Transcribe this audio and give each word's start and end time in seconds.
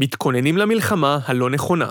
מתכוננים 0.00 0.56
למלחמה 0.56 1.18
הלא 1.24 1.50
נכונה. 1.50 1.88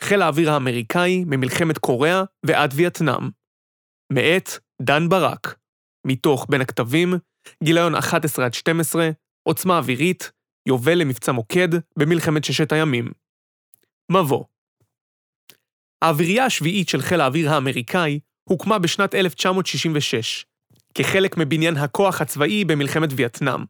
חיל 0.00 0.22
האוויר 0.22 0.50
האמריקאי 0.50 1.24
ממלחמת 1.26 1.78
קוריאה 1.78 2.22
ועד 2.46 2.70
וייטנאם. 2.76 3.30
מאת 4.12 4.48
דן 4.82 5.08
ברק. 5.08 5.58
מתוך 6.06 6.46
בין 6.50 6.60
הכתבים, 6.60 7.14
גיליון 7.64 7.94
11 7.94 8.44
עד 8.44 8.54
12, 8.54 9.10
עוצמה 9.42 9.78
אווירית, 9.78 10.30
יובל 10.68 10.94
למבצע 10.94 11.32
מוקד 11.32 11.68
במלחמת 11.98 12.44
ששת 12.44 12.72
הימים. 12.72 13.10
מבוא 14.12 14.44
האווירייה 16.02 16.44
השביעית 16.44 16.88
של 16.88 17.02
חיל 17.02 17.20
האוויר 17.20 17.50
האמריקאי 17.50 18.20
הוקמה 18.48 18.78
בשנת 18.78 19.14
1966, 19.14 20.46
כחלק 20.94 21.36
מבניין 21.36 21.76
הכוח 21.76 22.20
הצבאי 22.20 22.64
במלחמת 22.64 23.08
וייטנאם, 23.16 23.64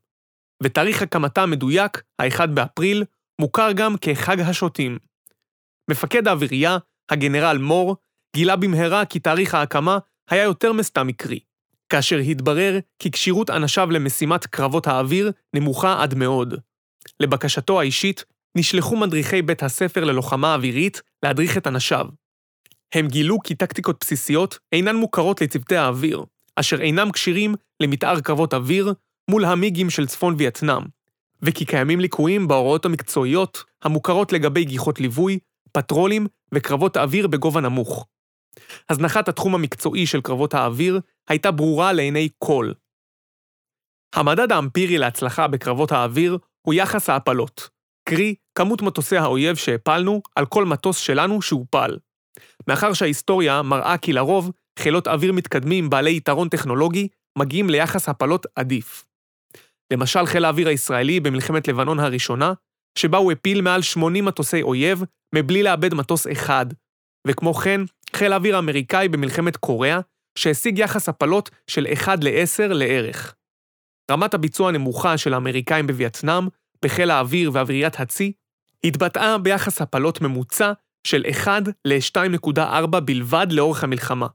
ותאריך 0.63 1.03
הקמתה 1.03 1.43
המדויק, 1.43 2.03
ה-1 2.19 2.47
באפריל, 2.47 3.05
מוכר 3.41 3.73
גם 3.73 3.97
כחג 4.01 4.41
השוטים. 4.41 4.99
מפקד 5.91 6.29
האווירייה, 6.29 6.79
הגנרל 7.11 7.59
מור, 7.59 7.97
גילה 8.37 8.57
במהרה 8.57 9.05
כי 9.05 9.19
תאריך 9.19 9.55
ההקמה 9.55 9.99
היה 10.31 10.45
יותר 10.45 10.73
מסתם 10.73 11.07
מקרי, 11.07 11.39
כאשר 11.89 12.17
התברר 12.17 12.79
כי 12.99 13.11
כשירות 13.11 13.51
אנשיו 13.51 13.91
למשימת 13.91 14.47
קרבות 14.47 14.87
האוויר 14.87 15.33
נמוכה 15.57 16.03
עד 16.03 16.15
מאוד. 16.15 16.55
לבקשתו 17.21 17.81
האישית, 17.81 18.25
נשלחו 18.59 18.97
מדריכי 18.97 19.43
בית 19.43 19.63
הספר 19.63 20.05
ללוחמה 20.05 20.55
אווירית 20.55 21.03
להדריך 21.23 21.57
את 21.57 21.67
אנשיו. 21.67 22.07
הם 22.95 23.09
גילו 23.09 23.39
כי 23.45 23.55
טקטיקות 23.55 23.97
בסיסיות 24.01 24.59
אינן 24.73 24.97
מוכרות 24.97 25.41
לצוותי 25.41 25.77
האוויר, 25.77 26.25
אשר 26.57 26.81
אינם 26.81 27.13
כשירים 27.13 27.55
למתאר 27.83 28.21
קרבות 28.21 28.55
אוויר 28.55 28.93
מול 29.31 29.45
המיגים 29.45 29.91
של 29.91 30.07
צפון 30.07 30.35
וייטנאם, 30.39 30.83
וכי 31.43 31.65
קיימים 31.65 32.01
ליקויים 32.01 32.49
בהוראות 32.49 32.85
המקצועיות 32.85 33.65
המוכרות 33.83 34.33
לגבי 34.33 34.65
גיחות 34.65 35.01
ליווי, 35.01 35.39
פטרולים 35.73 36.27
וקרבות 36.55 36.97
האוויר 36.97 37.27
בגובה 37.27 37.61
נמוך. 37.61 38.07
הזנחת 38.91 39.29
התחום 39.29 39.55
המקצועי 39.55 40.07
של 40.07 40.21
קרבות 40.21 40.55
האוויר 40.55 41.01
הייתה 41.29 41.51
ברורה 41.51 41.93
לעיני 41.93 42.29
כל. 42.39 42.73
המדד 44.15 44.53
האמפירי 44.53 44.99
להצלחה 44.99 45.49
בקרבות 45.49 45.93
האוויר 45.93 46.39
הוא 46.63 46.75
יחס 46.75 47.11
ההפלות, 47.11 47.69
קרי, 48.09 48.35
כמות 48.55 48.83
מטוסי 48.83 49.17
האויב 49.17 49.57
שהפלנו 49.57 50.23
על 50.37 50.47
כל 50.47 50.65
מטוס 50.65 50.99
שלנו 50.99 51.43
שהופל. 51.43 51.97
מאחר 52.69 52.93
שההיסטוריה 52.93 53.63
מראה 53.63 53.99
כי 53.99 54.13
לרוב 54.13 54.51
חילות 54.79 55.09
אוויר 55.09 55.33
מתקדמים 55.33 55.91
בעלי 55.91 56.17
יתרון 56.17 56.49
טכנולוגי 56.49 57.09
מגיעים 57.39 57.71
ליחס 57.71 58.09
הפלות 58.09 58.47
עדיף. 58.57 59.10
למשל 59.93 60.27
חיל 60.27 60.45
האוויר 60.45 60.69
הישראלי 60.69 61.21
במלחמת 61.21 61.69
לבנון 61.69 62.01
הראשונה, 62.01 62.53
שבה 62.99 63.19
הוא 63.19 63.33
הפיל 63.33 63.61
מעל 63.61 63.83
80 63.83 64.25
מטוסי 64.25 64.63
אויב 64.63 65.03
מבלי 65.35 65.63
לאבד 65.63 65.95
מטוס 65.95 66.27
אחד, 66.33 66.67
וכמו 67.27 67.55
כן, 67.55 67.81
חיל 68.17 68.33
האוויר 68.33 68.57
האמריקאי 68.57 69.09
במלחמת 69.09 69.57
קוריאה, 69.57 70.01
שהשיג 70.39 70.79
יחס 70.79 71.09
הפלות 71.09 71.51
של 71.67 71.87
1 71.93 72.25
ל-10 72.25 72.73
לערך. 72.73 73.35
רמת 74.11 74.35
הביצוע 74.35 74.69
הנמוכה 74.69 75.19
של 75.19 75.35
האמריקאים 75.35 75.87
בווייטנאם, 75.87 76.49
בחיל 76.85 77.11
האוויר 77.11 77.51
ואוויריית 77.55 78.01
הצי, 78.01 78.33
התבטאה 78.85 79.39
ביחס 79.39 79.83
הפלות 79.83 80.21
ממוצע 80.21 80.73
של 81.07 81.25
1 81.31 81.63
ל-2.4 81.85 83.01
בלבד 83.01 83.47
לאורך 83.51 83.85
המלחמה, 83.85 84.27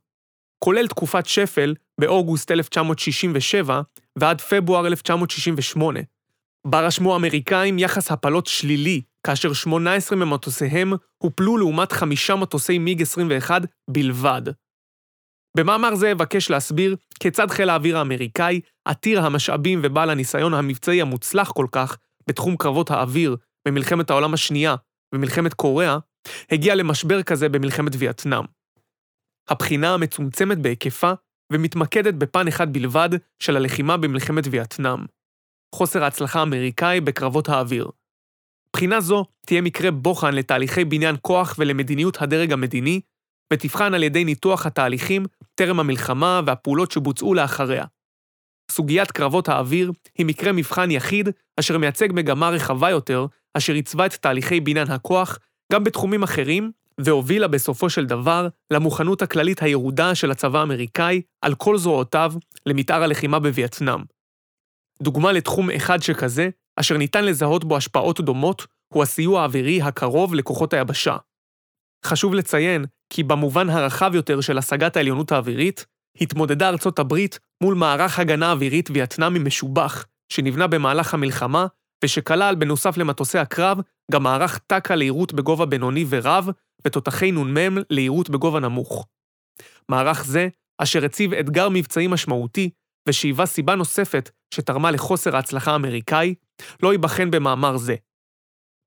כולל 0.63 0.87
תקופת 0.87 1.25
שפל 1.25 1.75
באוגוסט 2.01 2.51
1967 2.51 3.81
ועד 4.19 4.41
פברואר 4.41 4.87
1968, 4.87 5.99
בה 6.67 6.81
רשמו 6.81 7.13
האמריקאים 7.13 7.79
יחס 7.79 8.11
הפלות 8.11 8.47
שלילי, 8.47 9.01
כאשר 9.27 9.53
18 9.53 10.17
ממטוסיהם 10.17 10.93
הופלו 11.17 11.57
לעומת 11.57 11.91
חמישה 11.91 12.35
מטוסי 12.35 12.77
מיג 12.77 13.01
21 13.01 13.61
בלבד. 13.89 14.41
במאמר 15.57 15.95
זה 15.95 16.11
אבקש 16.11 16.49
להסביר 16.49 16.95
כיצד 17.19 17.51
חיל 17.51 17.69
האוויר 17.69 17.97
האמריקאי, 17.97 18.61
עתיר 18.85 19.21
המשאבים 19.21 19.79
ובעל 19.83 20.09
הניסיון 20.09 20.53
המבצעי 20.53 21.01
המוצלח 21.01 21.51
כל 21.51 21.67
כך 21.71 21.97
בתחום 22.27 22.57
קרבות 22.57 22.91
האוויר 22.91 23.35
במלחמת 23.67 24.09
העולם 24.09 24.33
השנייה 24.33 24.75
ומלחמת 25.15 25.53
קוריאה, 25.53 25.97
הגיע 26.51 26.75
למשבר 26.75 27.23
כזה 27.23 27.49
במלחמת 27.49 27.91
וייטנאם. 27.97 28.43
הבחינה 29.49 29.93
המצומצמת 29.93 30.57
בהיקפה 30.57 31.11
ומתמקדת 31.53 32.13
בפן 32.13 32.47
אחד 32.47 32.73
בלבד 32.73 33.09
של 33.39 33.55
הלחימה 33.55 33.97
במלחמת 33.97 34.43
וייטנאם. 34.51 34.99
חוסר 35.75 36.03
ההצלחה 36.03 36.39
האמריקאי 36.39 37.01
בקרבות 37.01 37.49
האוויר. 37.49 37.87
בחינה 38.73 39.01
זו 39.01 39.25
תהיה 39.45 39.61
מקרה 39.61 39.91
בוחן 39.91 40.33
לתהליכי 40.33 40.85
בניין 40.85 41.15
כוח 41.21 41.55
ולמדיניות 41.57 42.21
הדרג 42.21 42.51
המדיני, 42.51 43.01
ותבחן 43.53 43.93
על 43.93 44.03
ידי 44.03 44.23
ניתוח 44.23 44.65
התהליכים 44.65 45.25
טרם 45.55 45.79
המלחמה 45.79 46.41
והפעולות 46.45 46.91
שבוצעו 46.91 47.33
לאחריה. 47.33 47.85
סוגיית 48.71 49.11
קרבות 49.11 49.49
האוויר 49.49 49.91
היא 50.17 50.25
מקרה 50.25 50.51
מבחן 50.51 50.91
יחיד 50.91 51.29
אשר 51.59 51.77
מייצג 51.77 52.07
מגמה 52.13 52.49
רחבה 52.49 52.89
יותר, 52.89 53.25
אשר 53.53 53.73
עיצבה 53.73 54.05
את 54.05 54.13
תהליכי 54.13 54.59
בניין 54.59 54.91
הכוח 54.91 55.39
גם 55.71 55.83
בתחומים 55.83 56.23
אחרים, 56.23 56.71
והובילה 57.01 57.47
בסופו 57.47 57.89
של 57.89 58.05
דבר 58.05 58.47
למוכנות 58.71 59.21
הכללית 59.21 59.61
הירודה 59.61 60.15
של 60.15 60.31
הצבא 60.31 60.59
האמריקאי 60.59 61.21
על 61.41 61.55
כל 61.55 61.77
זרועותיו 61.77 62.33
למתאר 62.65 63.03
הלחימה 63.03 63.39
בווייטנאם. 63.39 63.99
דוגמה 65.01 65.31
לתחום 65.31 65.69
אחד 65.71 66.01
שכזה, 66.01 66.49
אשר 66.79 66.97
ניתן 66.97 67.25
לזהות 67.25 67.63
בו 67.63 67.77
השפעות 67.77 68.21
דומות, 68.21 68.67
הוא 68.93 69.03
הסיוע 69.03 69.41
האווירי 69.41 69.81
הקרוב 69.81 70.35
לכוחות 70.35 70.73
היבשה. 70.73 71.17
חשוב 72.05 72.33
לציין 72.33 72.85
כי 73.09 73.23
במובן 73.23 73.69
הרחב 73.69 74.11
יותר 74.15 74.41
של 74.41 74.57
השגת 74.57 74.97
העליונות 74.97 75.31
האווירית, 75.31 75.85
התמודדה 76.21 76.69
ארצות 76.69 76.99
הברית 76.99 77.39
מול 77.63 77.75
מערך 77.75 78.19
הגנה 78.19 78.51
אווירית 78.51 78.89
וייטנאמי 78.93 79.39
משובח, 79.39 80.05
שנבנה 80.29 80.67
במהלך 80.67 81.13
המלחמה, 81.13 81.67
ושכלל, 82.03 82.55
בנוסף 82.55 82.97
למטוסי 82.97 83.37
הקרב, 83.37 83.77
גם 84.11 84.23
מערך 84.23 84.57
טק"א 84.57 84.95
לעירות 84.95 85.33
בגובה 85.33 85.65
בינוני 85.65 86.05
ורב, 86.09 86.49
ותותחי 86.87 87.31
נ"מ 87.31 87.77
לעירות 87.89 88.29
בגובה 88.29 88.59
נמוך. 88.59 89.07
מערך 89.89 90.25
זה, 90.25 90.47
אשר 90.77 91.05
הציב 91.05 91.33
אתגר 91.33 91.69
מבצעי 91.69 92.07
משמעותי, 92.07 92.69
ושהיווה 93.09 93.45
סיבה 93.45 93.75
נוספת 93.75 94.29
שתרמה 94.53 94.91
לחוסר 94.91 95.35
ההצלחה 95.35 95.71
האמריקאי, 95.71 96.35
לא 96.83 96.91
ייבחן 96.91 97.31
במאמר 97.31 97.77
זה. 97.77 97.95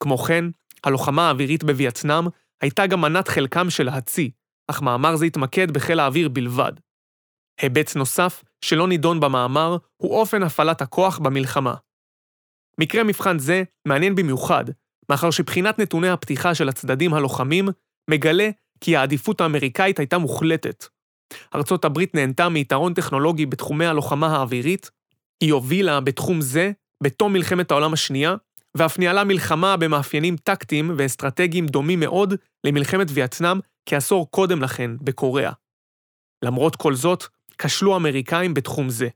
כמו 0.03 0.19
כן, 0.19 0.45
הלוחמה 0.85 1.29
האווירית 1.29 1.65
בווייטנאם 1.65 2.25
הייתה 2.63 2.87
גם 2.87 3.01
מנת 3.01 3.29
חלקם 3.29 3.71
של 3.71 3.89
הצי, 3.89 4.31
אך 4.71 4.83
מאמר 4.83 5.17
זה 5.17 5.25
התמקד 5.25 5.71
בחיל 5.71 6.01
האוויר 6.01 6.29
בלבד. 6.29 6.73
היבט 7.61 7.97
נוסף, 7.97 8.45
שלא 8.65 8.89
נידון 8.89 9.21
במאמר, 9.21 9.77
הוא 9.97 10.21
אופן 10.21 10.43
הפעלת 10.43 10.83
הכוח 10.83 11.19
במלחמה. 11.19 11.75
מקרה 12.81 13.05
מבחן 13.05 13.39
זה 13.39 13.63
מעניין 13.89 14.15
במיוחד, 14.15 14.65
מאחר 15.11 15.31
שבחינת 15.31 15.79
נתוני 15.79 16.09
הפתיחה 16.09 16.55
של 16.55 16.69
הצדדים 16.69 17.15
הלוחמים 17.15 17.69
מגלה 18.11 18.51
כי 18.81 18.97
העדיפות 18.97 19.41
האמריקאית 19.41 19.99
הייתה 19.99 20.19
מוחלטת. 20.19 20.85
ארצות 21.55 21.85
הברית 21.85 22.15
נהנתה 22.15 22.49
מיתרון 22.49 22.95
טכנולוגי 22.95 23.47
בתחומי 23.47 23.87
הלוחמה 23.87 24.37
האווירית, 24.37 24.91
היא 25.41 25.53
הובילה 25.53 26.01
בתחום 26.01 26.41
זה 26.41 26.73
בתום 27.03 27.33
מלחמת 27.33 27.71
העולם 27.71 27.93
השנייה, 27.93 28.37
ואף 28.75 28.99
ניהלה 28.99 29.25
מלחמה 29.25 29.77
במאפיינים 29.77 30.37
טקטיים 30.37 30.91
ואסטרטגיים 30.97 31.67
דומים 31.67 32.01
מאוד 32.01 32.35
למלחמת 32.65 33.07
וייטנאם 33.11 33.61
כעשור 33.87 34.31
קודם 34.31 34.63
לכן, 34.63 34.91
בקוריאה. 35.01 35.53
למרות 36.45 36.77
כל 36.77 36.95
זאת, 36.95 37.25
כשלו 37.59 37.95
האמריקאים 37.95 38.55
בתחום 38.55 38.91
זה. 38.91 39.09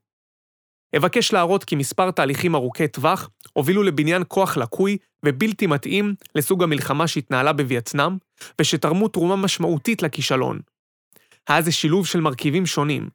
אבקש 0.96 1.32
להראות 1.32 1.64
כי 1.64 1.76
מספר 1.76 2.10
תהליכים 2.10 2.54
ארוכי 2.54 2.88
טווח 2.88 3.30
הובילו 3.52 3.82
לבניין 3.82 4.22
כוח 4.28 4.56
לקוי 4.56 4.96
ובלתי 5.24 5.66
מתאים 5.66 6.14
לסוג 6.34 6.62
המלחמה 6.62 7.06
שהתנהלה 7.08 7.52
בווייטנאם, 7.52 8.16
ושתרמו 8.60 9.08
תרומה 9.08 9.36
משמעותית 9.36 10.02
לכישלון. 10.02 10.60
היה 11.48 11.62
זה 11.62 11.72
שילוב 11.72 12.06
של 12.06 12.20
מרכיבים 12.20 12.66
שונים, 12.66 13.08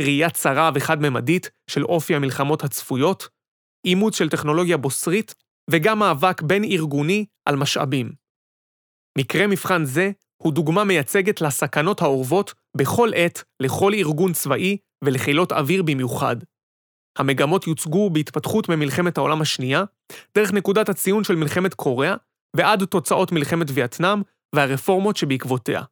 ראייה 0.00 0.30
צרה 0.30 0.70
וחד-ממדית 0.74 1.50
של 1.70 1.84
אופי 1.84 2.14
המלחמות 2.14 2.64
הצפויות, 2.64 3.28
אימוץ 3.84 4.18
של 4.18 4.28
טכנולוגיה 4.28 4.76
בוסרית, 4.76 5.34
וגם 5.70 5.98
מאבק 5.98 6.42
בין-ארגוני 6.42 7.26
על 7.46 7.56
משאבים. 7.56 8.12
מקרה 9.18 9.46
מבחן 9.46 9.84
זה 9.84 10.10
הוא 10.42 10.52
דוגמה 10.52 10.84
מייצגת 10.84 11.40
לסכנות 11.40 12.02
האורבות 12.02 12.54
בכל 12.76 13.10
עת 13.14 13.44
לכל 13.60 13.92
ארגון 13.94 14.32
צבאי 14.32 14.76
ולחילות 15.04 15.52
אוויר 15.52 15.82
במיוחד. 15.82 16.36
המגמות 17.18 17.66
יוצגו 17.66 18.10
בהתפתחות 18.10 18.68
ממלחמת 18.68 19.18
העולם 19.18 19.40
השנייה, 19.40 19.84
דרך 20.34 20.52
נקודת 20.52 20.88
הציון 20.88 21.24
של 21.24 21.34
מלחמת 21.34 21.74
קוריאה, 21.74 22.14
ועד 22.56 22.84
תוצאות 22.84 23.32
מלחמת 23.32 23.66
וייטנאם 23.74 24.22
והרפורמות 24.54 25.16
שבעקבותיה. 25.16 25.82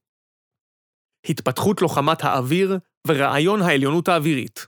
התפתחות 1.25 1.83
לוחמת 1.83 2.25
האוויר 2.25 2.79
ורעיון 3.07 3.63
העליונות 3.63 4.09
האווירית. 4.09 4.67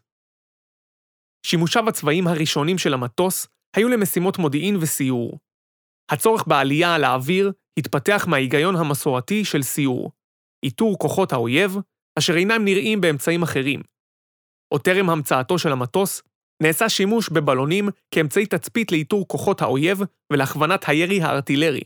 שימושיו 1.47 1.89
הצבאיים 1.89 2.27
הראשונים 2.27 2.79
של 2.79 2.95
המטוס 2.95 3.47
היו 3.77 3.89
למשימות 3.89 4.39
מודיעין 4.39 4.77
וסיור. 4.81 5.39
הצורך 6.13 6.45
בעלייה 6.47 6.95
על 6.95 7.05
האוויר 7.05 7.53
התפתח 7.79 8.27
מההיגיון 8.29 8.77
המסורתי 8.77 9.45
של 9.45 9.63
סיור, 9.63 10.13
איתור 10.65 10.99
כוחות 10.99 11.33
האויב, 11.33 11.77
אשר 12.19 12.37
אינם 12.37 12.65
נראים 12.65 13.01
באמצעים 13.01 13.43
אחרים. 13.43 13.81
עוד 14.73 14.81
טרם 14.81 15.11
המצאתו 15.11 15.59
של 15.59 15.73
המטוס, 15.73 16.23
נעשה 16.63 16.89
שימוש 16.89 17.29
בבלונים 17.29 17.89
כאמצעי 18.11 18.47
תצפית 18.47 18.93
לאיתור 18.93 19.29
כוחות 19.29 19.63
האויב 19.63 20.01
ולהכוונת 20.33 20.89
הירי 20.89 21.23
הארטילרי, 21.23 21.83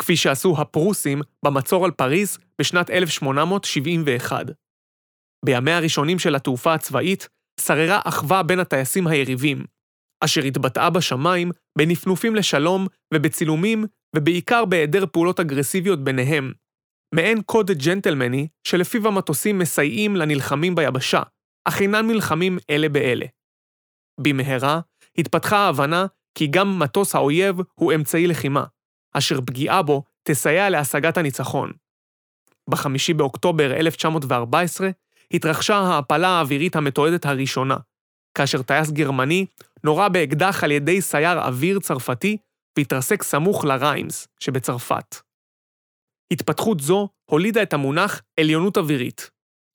כפי 0.00 0.16
שעשו 0.16 0.54
הפרוסים 0.58 1.20
במצור 1.44 1.84
על 1.84 1.90
פריז 1.90 2.38
בשנת 2.60 2.90
1871. 2.90 4.46
בימיה 5.44 5.76
הראשונים 5.76 6.18
של 6.18 6.34
התעופה 6.34 6.74
הצבאית, 6.74 7.28
שררה 7.60 8.00
אחווה 8.04 8.42
בין 8.42 8.60
הטייסים 8.60 9.06
היריבים, 9.06 9.64
אשר 10.24 10.42
התבטאה 10.42 10.90
בשמיים 10.90 11.50
בנפנופים 11.78 12.34
לשלום 12.34 12.86
ובצילומים, 13.14 13.84
ובעיקר 14.16 14.64
בהיעדר 14.64 15.06
פעולות 15.06 15.40
אגרסיביות 15.40 16.04
ביניהם. 16.04 16.52
מעין 17.14 17.42
קוד 17.42 17.70
ג'נטלמני 17.70 18.48
שלפיו 18.66 19.08
המטוסים 19.08 19.58
מסייעים 19.58 20.16
לנלחמים 20.16 20.74
ביבשה, 20.74 21.22
אך 21.68 21.80
אינם 21.80 22.10
נלחמים 22.10 22.58
אלה 22.70 22.88
באלה. 22.88 23.26
במהרה 24.18 24.80
התפתחה 25.18 25.56
ההבנה 25.56 26.06
כי 26.34 26.46
גם 26.46 26.78
מטוס 26.78 27.14
האויב 27.14 27.56
הוא 27.74 27.92
אמצעי 27.94 28.26
לחימה, 28.26 28.64
אשר 29.12 29.40
פגיעה 29.40 29.82
בו 29.82 30.02
תסייע 30.22 30.70
להשגת 30.70 31.16
הניצחון. 31.16 31.72
ב-5 32.70 32.86
באוקטובר 33.16 33.76
1914 33.76 34.88
התרחשה 35.32 35.76
ההעפלה 35.76 36.28
האווירית 36.28 36.76
המתועדת 36.76 37.26
הראשונה, 37.26 37.76
כאשר 38.34 38.62
טייס 38.62 38.90
גרמני 38.90 39.46
נורה 39.84 40.08
באקדח 40.08 40.64
על 40.64 40.70
ידי 40.70 41.00
סייר 41.00 41.38
אוויר 41.38 41.80
צרפתי 41.80 42.36
והתרסק 42.78 43.22
סמוך 43.22 43.64
לריימס 43.64 44.28
שבצרפת. 44.40 45.16
התפתחות 46.32 46.80
זו 46.80 47.08
הולידה 47.30 47.62
את 47.62 47.72
המונח 47.72 48.22
עליונות 48.40 48.76
אווירית, 48.76 49.30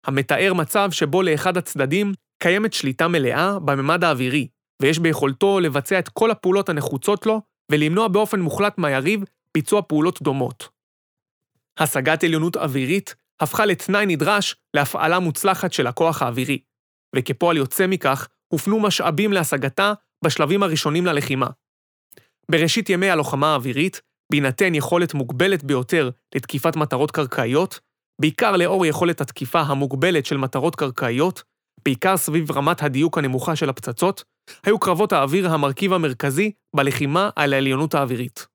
המתאר 0.05 0.53
מצב 0.53 0.91
שבו 0.91 1.21
לאחד 1.21 1.57
הצדדים 1.57 2.13
קיימת 2.43 2.73
שליטה 2.73 3.07
מלאה 3.07 3.59
בממד 3.59 4.03
האווירי, 4.03 4.47
ויש 4.81 4.99
ביכולתו 4.99 5.59
לבצע 5.59 5.99
את 5.99 6.09
כל 6.09 6.31
הפעולות 6.31 6.69
הנחוצות 6.69 7.25
לו 7.25 7.41
ולמנוע 7.71 8.07
באופן 8.07 8.39
מוחלט 8.39 8.77
מהיריב 8.77 9.23
ביצוע 9.53 9.81
פעולות 9.81 10.21
דומות. 10.21 10.69
השגת 11.77 12.23
עליונות 12.23 12.57
אווירית 12.57 13.15
הפכה 13.39 13.65
לתנאי 13.65 14.05
נדרש 14.05 14.55
להפעלה 14.73 15.19
מוצלחת 15.19 15.73
של 15.73 15.87
הכוח 15.87 16.21
האווירי, 16.21 16.59
וכפועל 17.15 17.57
יוצא 17.57 17.87
מכך, 17.87 18.27
הופנו 18.47 18.79
משאבים 18.79 19.33
להשגתה 19.33 19.93
בשלבים 20.25 20.63
הראשונים 20.63 21.05
ללחימה. 21.05 21.47
בראשית 22.51 22.89
ימי 22.89 23.09
הלוחמה 23.09 23.51
האווירית, 23.51 24.01
בהינתן 24.31 24.75
יכולת 24.75 25.13
מוגבלת 25.13 25.63
ביותר 25.63 26.09
לתקיפת 26.35 26.75
מטרות 26.75 27.11
קרקעיות, 27.11 27.79
בעיקר 28.21 28.57
לאור 28.57 28.85
יכולת 28.85 29.21
התקיפה 29.21 29.61
המוגבלת 29.61 30.25
של 30.25 30.37
מטרות 30.37 30.75
קרקעיות, 30.75 31.52
בעיקר 31.85 32.17
סביב 32.17 32.51
רמת 32.51 32.83
הדיוק 32.83 33.17
הנמוכה 33.17 33.55
של 33.55 33.69
הפצצות, 33.69 34.23
היו 34.63 34.79
קרבות 34.79 35.13
האוויר 35.13 35.49
המרכיב 35.49 35.93
המרכזי 35.93 36.51
בלחימה 36.75 37.29
על 37.35 37.53
העליונות 37.53 37.95
האווירית. 37.95 38.47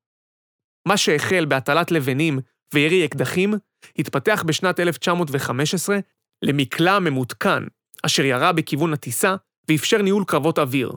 מה 0.89 0.97
שהחל 0.97 1.45
בהטלת 1.45 1.91
לבנים 1.91 2.39
וירי 2.75 3.05
אקדחים, 3.05 3.55
התפתח 3.99 4.45
בשנת 4.47 4.81
1915 4.81 5.99
למקלע 6.43 6.99
ממותקן, 6.99 7.65
אשר 8.07 8.25
ירה 8.25 8.53
בכיוון 8.53 8.93
הטיסה 8.93 9.37
ואפשר 9.69 10.03
ניהול 10.03 10.25
קרבות 10.27 10.59
אוויר. 10.59 10.93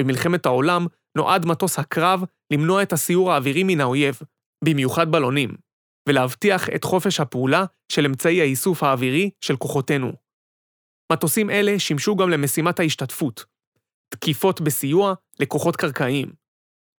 במלחמת 0.00 0.46
העולם 0.46 0.86
נועד 1.16 1.46
מטוס 1.46 1.78
הקרב 1.78 2.24
למנוע 2.52 2.82
את 2.82 2.92
הסיור 2.92 3.32
האווירי 3.32 3.62
מן 3.64 3.80
האויב, 3.80 4.18
במיוחד 4.64 5.12
בלונים, 5.12 5.50
ולהבטיח 6.08 6.68
את 6.68 6.84
חופש 6.84 7.20
הפעולה 7.20 7.64
של 7.92 8.06
אמצעי 8.06 8.40
האיסוף 8.40 8.82
האווירי 8.82 9.30
של 9.40 9.56
כוחותינו. 9.56 10.23
מטוסים 11.12 11.50
אלה 11.50 11.78
שימשו 11.78 12.16
גם 12.16 12.30
למשימת 12.30 12.80
ההשתתפות, 12.80 13.44
תקיפות 14.08 14.60
בסיוע 14.60 15.14
לכוחות 15.40 15.76
קרקעיים. 15.76 16.32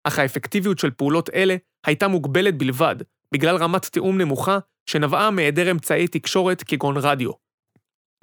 אך 0.04 0.18
האפקטיביות 0.18 0.78
של 0.78 0.90
פעולות 0.90 1.30
אלה 1.30 1.56
הייתה 1.86 2.08
מוגבלת 2.08 2.58
בלבד, 2.58 2.96
בגלל 3.32 3.56
רמת 3.56 3.84
תיאום 3.84 4.18
נמוכה 4.18 4.58
שנבעה 4.90 5.30
מהיעדר 5.30 5.70
אמצעי 5.70 6.08
תקשורת 6.08 6.62
כגון 6.62 6.96
רדיו. 6.96 7.30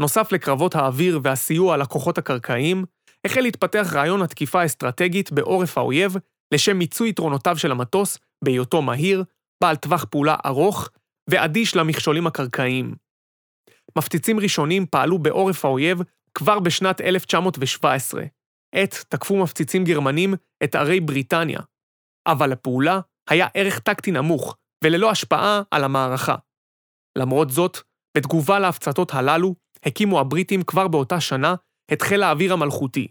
נוסף 0.01 0.31
לקרבות 0.31 0.75
האוויר 0.75 1.19
והסיוע 1.24 1.77
לכוחות 1.77 2.18
הקרקעיים, 2.18 2.86
החל 3.25 3.41
להתפתח 3.41 3.88
רעיון 3.94 4.21
התקיפה 4.21 4.62
האסטרטגית 4.62 5.31
בעורף 5.31 5.77
האויב 5.77 6.15
לשם 6.53 6.77
מיצוי 6.77 7.09
יתרונותיו 7.09 7.57
של 7.57 7.71
המטוס 7.71 8.18
בהיותו 8.44 8.81
מהיר, 8.81 9.24
בעל 9.63 9.75
טווח 9.75 10.06
פעולה 10.09 10.36
ארוך 10.45 10.89
ואדיש 11.29 11.75
למכשולים 11.75 12.27
הקרקעיים. 12.27 13.02
מפציצים 13.98 14.40
ראשונים 14.40 14.86
פעלו 14.86 15.19
בעורף 15.19 15.66
האויב 15.66 16.01
כבר 16.34 16.60
בשנת 16.60 17.01
1917. 17.01 18.24
עת 18.75 19.06
תקפו 19.10 19.38
מפציצים 19.38 19.84
גרמנים 19.84 20.34
את 20.63 20.75
ערי 20.75 21.00
בריטניה. 21.00 21.60
אבל 22.28 22.51
לפעולה 22.51 23.00
היה 23.30 23.48
ערך 23.54 23.80
טקטי 23.80 24.12
נמוך, 24.12 24.57
וללא 24.84 25.12
השפעה 25.12 25.62
על 25.72 25.84
המערכה. 25.84 26.36
למרות 27.18 27.50
זאת, 27.50 27.78
בתגובה 28.18 28.60
להפצצות 28.60 29.13
הללו, 29.13 29.56
הקימו 29.86 30.19
הבריטים 30.19 30.63
כבר 30.63 30.88
באותה 30.88 31.19
שנה 31.19 31.56
את 31.94 32.01
חיל 32.01 32.24
האוויר 32.24 32.54
המלכותי, 32.54 33.07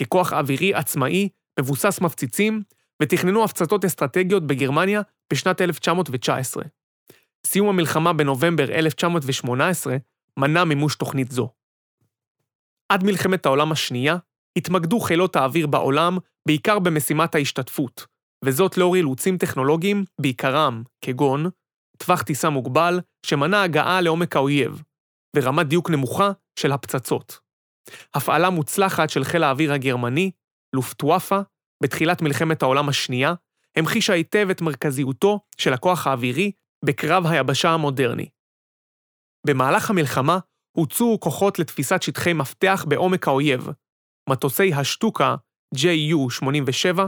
ככוח 0.00 0.32
אווירי 0.32 0.74
עצמאי, 0.74 1.28
מבוסס 1.60 2.00
מפציצים, 2.00 2.62
ותכננו 3.02 3.44
הפצצות 3.44 3.84
אסטרטגיות 3.84 4.46
בגרמניה 4.46 5.02
בשנת 5.32 5.60
1919. 5.60 6.64
סיום 7.46 7.68
המלחמה 7.68 8.12
בנובמבר 8.12 8.64
1918 8.64 9.96
מנע 10.38 10.64
מימוש 10.64 10.96
תוכנית 10.96 11.30
זו. 11.30 11.48
עד 12.88 13.04
מלחמת 13.04 13.46
העולם 13.46 13.72
השנייה, 13.72 14.16
התמקדו 14.58 15.00
חילות 15.00 15.36
האוויר 15.36 15.66
בעולם 15.66 16.18
בעיקר 16.48 16.78
במשימת 16.78 17.34
ההשתתפות, 17.34 18.06
וזאת 18.44 18.78
לאור 18.78 18.96
אילוצים 18.96 19.38
טכנולוגיים, 19.38 20.04
בעיקרם, 20.20 20.82
כגון, 21.04 21.46
טווח 21.98 22.22
טיסה 22.22 22.50
מוגבל 22.50 23.00
שמנע 23.26 23.62
הגעה 23.62 24.00
לעומק 24.00 24.36
האויב, 24.36 24.82
ורמת 25.36 25.66
דיוק 25.66 25.90
נמוכה 25.90 26.30
של 26.58 26.72
הפצצות. 26.72 27.38
הפעלה 28.14 28.50
מוצלחת 28.50 29.10
של 29.10 29.24
חיל 29.24 29.42
האוויר 29.42 29.72
הגרמני, 29.72 30.30
לופטוואפה, 30.74 31.40
בתחילת 31.82 32.22
מלחמת 32.22 32.62
העולם 32.62 32.88
השנייה, 32.88 33.34
המחישה 33.76 34.12
היטב 34.12 34.48
את 34.50 34.60
מרכזיותו 34.60 35.40
של 35.58 35.72
הכוח 35.72 36.06
האווירי 36.06 36.52
בקרב 36.84 37.26
היבשה 37.26 37.70
המודרני. 37.70 38.28
במהלך 39.46 39.90
המלחמה 39.90 40.38
הוצאו 40.76 41.20
כוחות 41.20 41.58
לתפיסת 41.58 42.02
שטחי 42.02 42.32
מפתח 42.32 42.84
בעומק 42.88 43.28
האויב. 43.28 43.68
מטוסי 44.28 44.74
השטוקה, 44.74 45.36
JU-87, 45.76 47.00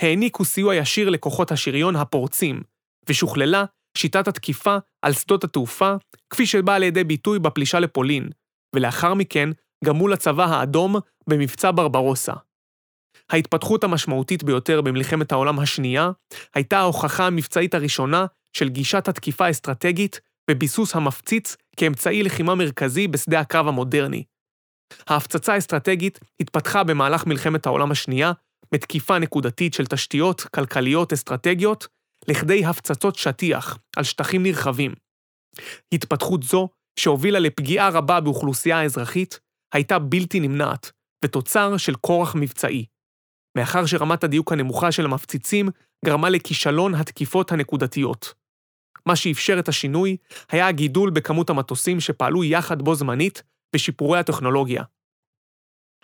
העניקו 0.00 0.44
סיוע 0.44 0.74
ישיר 0.74 1.10
לכוחות 1.10 1.52
השריון 1.52 1.96
הפורצים, 1.96 2.62
ושוכללה 3.08 3.64
שיטת 3.96 4.28
התקיפה 4.28 4.76
על 5.02 5.12
שדות 5.12 5.44
התעופה, 5.44 5.94
כפי 6.30 6.46
שבאה 6.46 6.78
לידי 6.78 7.04
ביטוי 7.04 7.38
בפלישה 7.38 7.80
לפולין, 7.80 8.28
ולאחר 8.74 9.14
מכן 9.14 9.48
גם 9.84 9.96
מול 9.96 10.12
הצבא 10.12 10.44
האדום 10.44 10.96
במבצע 11.28 11.70
ברברוסה. 11.74 12.32
ההתפתחות 13.30 13.84
המשמעותית 13.84 14.42
ביותר 14.42 14.80
במלחמת 14.80 15.32
העולם 15.32 15.58
השנייה 15.58 16.10
הייתה 16.54 16.78
ההוכחה 16.78 17.26
המבצעית 17.26 17.74
הראשונה 17.74 18.26
של 18.52 18.68
גישת 18.68 19.08
התקיפה 19.08 19.46
האסטרטגית 19.46 20.20
וביסוס 20.50 20.96
המפציץ 20.96 21.56
כאמצעי 21.76 22.22
לחימה 22.22 22.54
מרכזי 22.54 23.08
בשדה 23.08 23.40
הקרב 23.40 23.68
המודרני. 23.68 24.24
ההפצצה 25.08 25.54
האסטרטגית 25.54 26.18
התפתחה 26.40 26.84
במהלך 26.84 27.26
מלחמת 27.26 27.66
העולם 27.66 27.90
השנייה 27.90 28.32
מתקיפה 28.74 29.18
נקודתית 29.18 29.74
של 29.74 29.86
תשתיות 29.86 30.40
כלכליות 30.40 31.12
אסטרטגיות 31.12 31.86
לכדי 32.28 32.64
הפצצות 32.64 33.14
שטיח 33.16 33.78
על 33.96 34.04
שטחים 34.04 34.42
נרחבים. 34.42 34.94
התפתחות 35.94 36.42
זו, 36.42 36.68
שהובילה 36.98 37.38
לפגיעה 37.38 37.88
רבה 37.88 38.20
באוכלוסייה 38.20 38.80
האזרחית, 38.80 39.40
הייתה 39.74 39.98
בלתי 39.98 40.40
נמנעת, 40.40 40.92
ותוצר 41.24 41.76
של 41.76 41.94
כורח 41.94 42.34
מבצעי. 42.34 42.84
מאחר 43.58 43.86
שרמת 43.86 44.24
הדיוק 44.24 44.52
הנמוכה 44.52 44.92
של 44.92 45.04
המפציצים 45.04 45.68
גרמה 46.04 46.30
לכישלון 46.30 46.94
התקיפות 46.94 47.52
הנקודתיות. 47.52 48.34
מה 49.08 49.16
שאפשר 49.16 49.58
את 49.58 49.68
השינוי 49.68 50.16
היה 50.50 50.68
הגידול 50.68 51.10
בכמות 51.10 51.50
המטוסים 51.50 52.00
שפעלו 52.00 52.44
יחד 52.44 52.82
בו 52.82 52.94
זמנית 52.94 53.42
ושיפורי 53.74 54.18
הטכנולוגיה. 54.18 54.82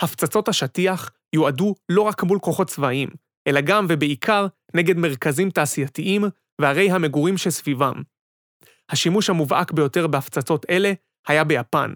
הפצצות 0.00 0.48
השטיח 0.48 1.10
יועדו 1.34 1.74
לא 1.88 2.02
רק 2.02 2.22
מול 2.22 2.38
כוחות 2.38 2.68
צבאיים, 2.68 3.08
אלא 3.46 3.60
גם 3.60 3.86
ובעיקר 3.88 4.46
נגד 4.76 4.96
מרכזים 4.96 5.50
תעשייתיים 5.50 6.24
וערי 6.60 6.90
המגורים 6.90 7.38
שסביבם. 7.38 8.02
השימוש 8.88 9.30
המובהק 9.30 9.72
ביותר 9.72 10.06
בהפצצות 10.06 10.66
אלה 10.70 10.92
היה 11.28 11.44
ביפן. 11.44 11.94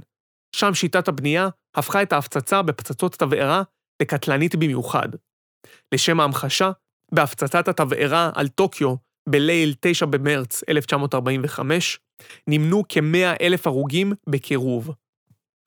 שם 0.57 0.75
שיטת 0.75 1.09
הבנייה 1.09 1.49
הפכה 1.75 2.03
את 2.03 2.13
ההפצצה 2.13 2.63
בפצצות 2.63 3.15
תבערה 3.15 3.63
לקטלנית 4.03 4.57
במיוחד. 4.57 5.09
לשם 5.95 6.21
ההמחשה, 6.21 6.71
בהפצצת 7.13 7.69
התבערה 7.69 8.31
על 8.35 8.49
טוקיו 8.49 8.95
בליל 9.31 9.75
9 9.81 10.07
במרץ 10.07 10.63
1945, 10.69 11.99
נמנו 12.47 12.83
כ-100 12.89 13.43
אלף 13.43 13.67
הרוגים 13.67 14.13
בקירוב. 14.29 14.91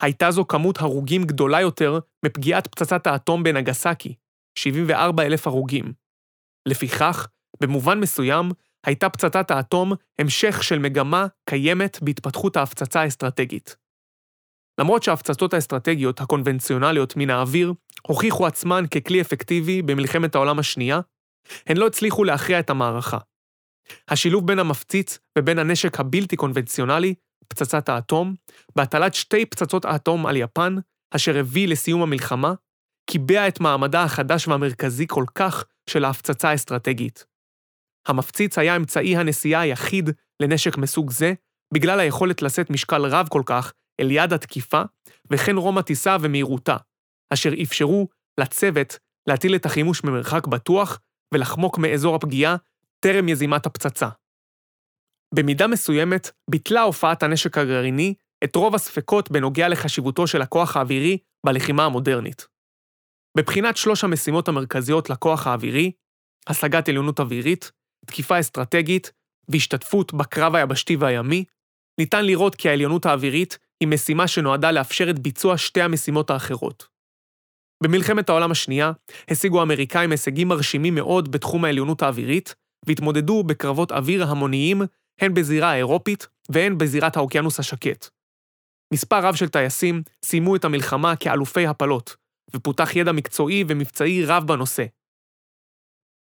הייתה 0.02 0.32
זו 0.32 0.48
כמות 0.48 0.82
הרוגים 0.82 1.24
גדולה 1.24 1.62
יותר 1.62 2.00
מפגיעת 2.26 2.68
פצצת 2.68 3.08
האטום 3.08 3.44
בנגסקי, 3.44 4.16
74 4.58 5.24
אלף 5.24 5.48
הרוגים. 5.48 5.94
לפיכך, 6.68 7.28
במובן 7.62 8.00
מסוים, 8.00 8.50
הייתה 8.86 9.10
פצצת 9.10 9.52
האטום 9.52 9.94
המשך 10.20 10.64
של 10.64 10.80
מגמה 10.80 11.28
קיימת 11.50 12.00
בהתפתחות 12.02 12.58
ההפצצה 12.58 13.02
האסטרטגית. 13.02 13.76
למרות 14.80 15.04
שההפצצות 15.04 15.54
האסטרטגיות 15.54 16.22
הקונבנציונליות 16.22 17.16
מן 17.18 17.30
האוויר 17.30 17.74
הוכיחו 18.08 18.48
עצמן 18.48 18.88
ככלי 18.88 19.22
אפקטיבי 19.22 19.82
במלחמת 19.82 20.36
העולם 20.36 20.60
השנייה, 20.60 21.00
הן 21.68 21.78
לא 21.78 21.88
הצליחו 21.88 22.24
להכריע 22.24 22.60
את 22.60 22.70
המערכה. 22.70 23.18
השילוב 24.10 24.48
בין 24.48 24.60
המפציץ 24.60 25.20
ובין 25.38 25.60
הנשק 25.60 26.00
הבלתי 26.00 26.36
קונבנציונלי, 26.36 27.14
פצצת 27.48 27.90
האטום, 27.90 28.36
בהטלת 28.76 29.14
שתי 29.14 29.46
פצצות 29.46 29.86
האטום 29.86 30.26
על 30.26 30.38
יפן, 30.38 30.76
אשר 31.16 31.38
הביא 31.38 31.68
לסיום 31.68 32.02
המלחמה, 32.02 32.54
קיבע 33.10 33.48
את 33.48 33.60
מעמדה 33.60 34.04
החדש 34.04 34.48
והמרכזי 34.48 35.06
כל 35.08 35.26
כך 35.36 35.66
של 35.90 36.06
ההפצצה 36.06 36.50
האסטרטגית. 36.50 37.26
המפציץ 38.08 38.58
היה 38.58 38.76
אמצעי 38.76 39.18
הנסיעה 39.18 39.62
היחיד 39.62 40.10
לנשק 40.42 40.78
מסוג 40.78 41.12
זה, 41.12 41.34
בגלל 41.74 42.00
היכולת 42.00 42.42
לשאת 42.42 42.70
משקל 42.70 43.06
רב 43.06 43.28
כל 43.30 43.42
כך 43.46 43.74
אל 44.00 44.12
יד 44.12 44.34
התקיפה, 44.34 44.82
וכן 45.32 45.58
רום 45.58 45.78
הטיסה 45.78 46.18
ומהירותה, 46.22 46.78
אשר 47.34 47.50
אפשרו 47.64 48.08
לצוות 48.40 48.98
להטיל 49.30 49.56
את 49.56 49.66
החימוש 49.66 50.04
ממרחק 50.04 50.48
בטוח 50.48 51.00
ולחמוק 51.34 51.78
מאזור 51.78 52.16
הפגיעה 52.16 52.56
טרם 53.04 53.30
יזימת 53.30 53.66
הפצצה. 53.66 54.10
במידה 55.36 55.68
מסוימת 55.68 56.32
ביטלה 56.50 56.82
הופעת 56.82 57.24
הנשק 57.24 57.58
הגרעיני 57.58 58.14
את 58.44 58.56
רוב 58.56 58.76
הספקות 58.76 59.32
בנוגע 59.32 59.70
לחשיבותו 59.70 60.28
של 60.28 60.42
הכוח 60.42 60.78
האווירי 60.78 61.18
בלחימה 61.46 61.86
המודרנית. 61.86 62.48
בבחינת 63.38 63.78
שלוש 63.78 64.04
המשימות 64.04 64.48
המרכזיות 64.48 65.10
לכוח 65.10 65.48
האווירי, 65.48 65.92
השגת 66.48 66.90
עליונות 66.90 67.20
אווירית, 67.20 67.72
תקיפה 68.06 68.40
אסטרטגית 68.40 69.12
והשתתפות 69.48 70.14
בקרב 70.14 70.56
היבשתי 70.56 70.96
והימי, 70.96 71.46
ניתן 72.00 72.26
לראות 72.26 72.56
כי 72.56 72.70
העליונות 72.70 73.06
האווירית 73.06 73.58
היא 73.80 73.88
משימה 73.88 74.28
שנועדה 74.28 74.72
לאפשר 74.72 75.10
את 75.10 75.20
ביצוע 75.20 75.58
שתי 75.58 75.82
המשימות 75.82 76.30
האחרות. 76.30 76.88
במלחמת 77.84 78.30
העולם 78.30 78.52
השנייה 78.52 78.92
השיגו 79.30 79.60
האמריקאים 79.60 80.12
הישגים 80.12 80.48
מרשימים 80.48 80.96
מאוד 80.96 81.32
בתחום 81.32 81.66
העליונות 81.66 82.02
האווירית, 82.02 82.56
והתמודדו 82.86 83.44
בקרבות 83.44 83.92
אוויר 83.92 84.24
המוניים 84.24 84.82
הן 85.22 85.34
בזירה 85.34 85.72
האירופית 85.72 86.28
והן 86.50 86.78
בזירת 86.78 87.18
האוקיינוס 87.18 87.60
השקט. 87.60 88.10
מספר 88.94 89.20
רב 89.28 89.36
של 89.36 89.50
טייסים 89.50 90.02
סיימו 90.26 90.56
את 90.56 90.66
המלחמה 90.66 91.16
כאלופי 91.16 91.68
הפלות, 91.68 92.16
ופותח 92.56 92.96
ידע 92.96 93.12
מקצועי 93.12 93.64
ומבצעי 93.68 94.26
רב 94.26 94.48
בנושא. 94.48 94.86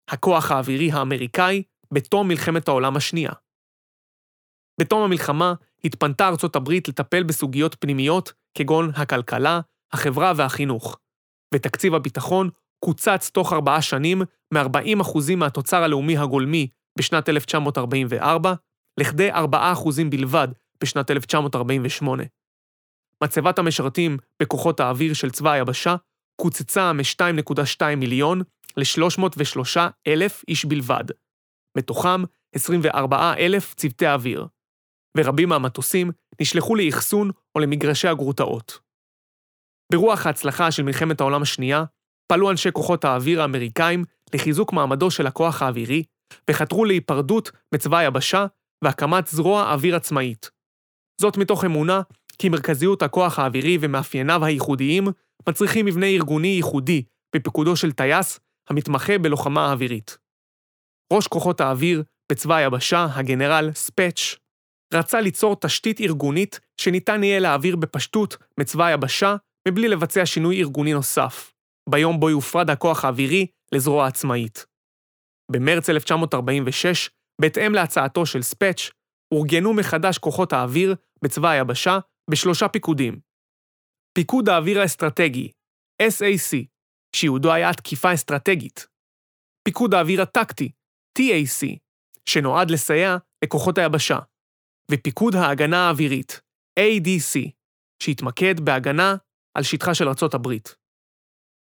הכוח 0.09 0.51
האווירי 0.51 0.91
האמריקאי 0.91 1.63
בתום 1.93 2.27
מלחמת 2.27 2.67
העולם 2.67 2.95
השנייה. 2.95 3.31
בתום 4.81 5.01
המלחמה 5.01 5.53
התפנתה 5.83 6.27
ארצות 6.27 6.55
הברית 6.55 6.87
לטפל 6.87 7.23
בסוגיות 7.23 7.75
פנימיות 7.79 8.33
כגון 8.57 8.89
הכלכלה, 8.95 9.59
החברה 9.93 10.33
והחינוך, 10.37 10.99
ותקציב 11.53 11.95
הביטחון 11.95 12.49
קוצץ 12.85 13.29
תוך 13.29 13.53
ארבעה 13.53 13.81
שנים 13.81 14.21
מ-40% 14.53 15.35
מהתוצר 15.37 15.83
הלאומי 15.83 16.17
הגולמי 16.17 16.67
בשנת 16.97 17.29
1944 17.29 18.53
לכדי 18.99 19.31
4% 19.31 19.35
בלבד 20.09 20.47
בשנת 20.83 21.11
1948. 21.11 22.23
מצבת 23.23 23.59
המשרתים 23.59 24.17
בכוחות 24.41 24.79
האוויר 24.79 25.13
של 25.13 25.31
צבא 25.31 25.51
היבשה 25.51 25.95
קוצצה 26.41 26.93
מ-2.2 26.93 27.95
מיליון 27.97 28.41
ל-303 28.77 29.79
אלף 30.07 30.43
איש 30.47 30.65
בלבד, 30.65 31.03
מתוכם 31.77 32.23
24 32.55 33.33
אלף 33.37 33.73
צוותי 33.73 34.07
אוויר, 34.07 34.47
ורבים 35.17 35.49
מהמטוסים 35.49 36.11
נשלחו 36.41 36.75
לאחסון 36.75 37.31
או 37.55 37.59
למגרשי 37.59 38.07
הגרוטאות. 38.07 38.79
ברוח 39.91 40.25
ההצלחה 40.25 40.71
של 40.71 40.83
מלחמת 40.83 41.21
העולם 41.21 41.41
השנייה, 41.41 41.83
פעלו 42.27 42.51
אנשי 42.51 42.71
כוחות 42.71 43.05
האוויר 43.05 43.41
האמריקאים 43.41 44.03
לחיזוק 44.33 44.73
מעמדו 44.73 45.11
של 45.11 45.27
הכוח 45.27 45.61
האווירי, 45.61 46.03
וחתרו 46.49 46.85
להיפרדות 46.85 47.51
מצבא 47.73 47.97
היבשה 47.97 48.45
והקמת 48.83 49.27
זרוע 49.27 49.73
אוויר 49.73 49.95
עצמאית. 49.95 50.51
זאת 51.21 51.37
מתוך 51.37 51.65
אמונה 51.65 52.01
כי 52.39 52.49
מרכזיות 52.49 53.01
הכוח 53.01 53.39
האווירי 53.39 53.77
ומאפייניו 53.81 54.45
הייחודיים 54.45 55.07
מצריכים 55.49 55.85
מבנה 55.85 56.05
ארגוני 56.05 56.47
ייחודי 56.47 57.03
בפיקודו 57.35 57.75
של 57.75 57.91
טייס 57.91 58.39
המתמחה 58.69 59.17
בלוחמה 59.17 59.69
האווירית. 59.69 60.17
ראש 61.13 61.27
כוחות 61.27 61.61
האוויר 61.61 62.03
בצבא 62.31 62.55
היבשה, 62.55 63.07
הגנרל 63.15 63.71
ספאץ', 63.75 64.35
רצה 64.93 65.21
ליצור 65.21 65.55
תשתית 65.55 66.01
ארגונית 66.01 66.59
שניתן 66.77 67.23
יהיה 67.23 67.39
להעביר 67.39 67.75
בפשטות 67.75 68.37
מצבא 68.59 68.85
היבשה 68.85 69.35
מבלי 69.67 69.87
לבצע 69.87 70.25
שינוי 70.25 70.59
ארגוני 70.61 70.93
נוסף, 70.93 71.52
ביום 71.89 72.19
בו 72.19 72.29
יופרד 72.29 72.69
הכוח 72.69 73.05
האווירי 73.05 73.47
לזרוע 73.71 74.07
עצמאית. 74.07 74.65
במרץ 75.51 75.89
1946, 75.89 77.09
בהתאם 77.41 77.73
להצעתו 77.73 78.25
של 78.25 78.41
ספאץ', 78.41 78.89
אורגנו 79.33 79.73
מחדש 79.73 80.17
כוחות 80.17 80.53
האוויר 80.53 80.95
בצבא 81.23 81.49
היבשה 81.49 81.99
בשלושה 82.31 82.67
פיקודים. 82.67 83.19
פיקוד 84.17 84.49
האוויר 84.49 84.79
האסטרטגי, 84.79 85.51
SAC, 86.01 86.65
שייעודו 87.15 87.53
היה 87.53 87.73
תקיפה 87.73 88.13
אסטרטגית. 88.13 88.87
פיקוד 89.67 89.93
האוויר 89.93 90.21
הטקטי, 90.21 90.71
TAC, 91.19 91.77
שנועד 92.29 92.71
לסייע 92.71 93.17
לכוחות 93.45 93.77
היבשה. 93.77 94.19
ופיקוד 94.91 95.35
ההגנה 95.35 95.87
האווירית, 95.87 96.41
ADC, 96.79 97.49
שהתמקד 98.03 98.59
בהגנה 98.59 99.15
על 99.57 99.63
שטחה 99.63 99.93
של 99.93 100.07
ארצות 100.07 100.33
הברית. 100.33 100.82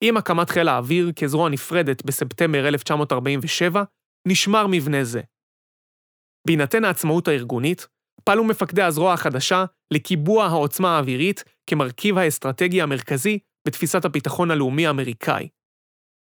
עם 0.05 0.17
הקמת 0.17 0.49
חיל 0.49 0.67
האוויר 0.67 1.11
כזרוע 1.15 1.49
נפרדת 1.49 2.05
בספטמבר 2.05 2.67
1947, 2.67 3.83
נשמר 4.27 4.67
מבנה 4.67 5.03
זה. 5.03 5.21
בהינתן 6.47 6.85
העצמאות 6.85 7.27
הארגונית, 7.27 7.87
פעלו 8.23 8.43
מפקדי 8.43 8.81
הזרוע 8.81 9.13
החדשה 9.13 9.65
לקיבוע 9.93 10.45
העוצמה 10.45 10.95
האווירית 10.95 11.43
כמרכיב 11.67 12.17
האסטרטגי 12.17 12.81
המרכזי 12.81 13.39
בתפיסת 13.67 14.05
הביטחון 14.05 14.51
הלאומי 14.51 14.87
האמריקאי. 14.87 15.47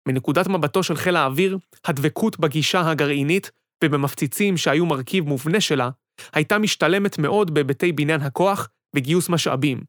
מנקודת 0.07 0.47
מבטו 0.47 0.83
של 0.83 0.95
חיל 0.95 1.15
האוויר, 1.15 1.57
הדבקות 1.85 2.39
בגישה 2.39 2.89
הגרעינית 2.89 3.51
ובמפציצים 3.83 4.57
שהיו 4.57 4.85
מרכיב 4.85 5.27
מובנה 5.27 5.61
שלה, 5.61 5.89
הייתה 6.33 6.57
משתלמת 6.57 7.19
מאוד 7.19 7.53
בהיבטי 7.53 7.91
בניין 7.91 8.21
הכוח 8.21 8.69
וגיוס 8.95 9.29
משאבים, 9.29 9.81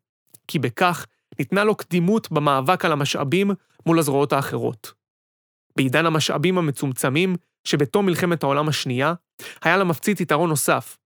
כי 0.49 0.59
בכך 0.59 1.06
ניתנה 1.38 1.64
לו 1.64 1.75
קדימות 1.75 2.32
במאבק 2.32 2.84
על 2.84 2.92
המשאבים 2.92 3.50
מול 3.87 3.99
הזרועות 3.99 4.32
האחרות. 4.32 4.92
בעידן 5.76 6.06
המשאבים 6.06 6.58
המצומצמים, 6.58 7.37
שבתום 7.64 8.06
מלחמת 8.06 8.42
העולם 8.42 8.68
השנייה, 8.68 9.14
היה 9.62 9.76
למפציץ 9.76 10.20
יתרון 10.20 10.49
נוסף. 10.49 10.96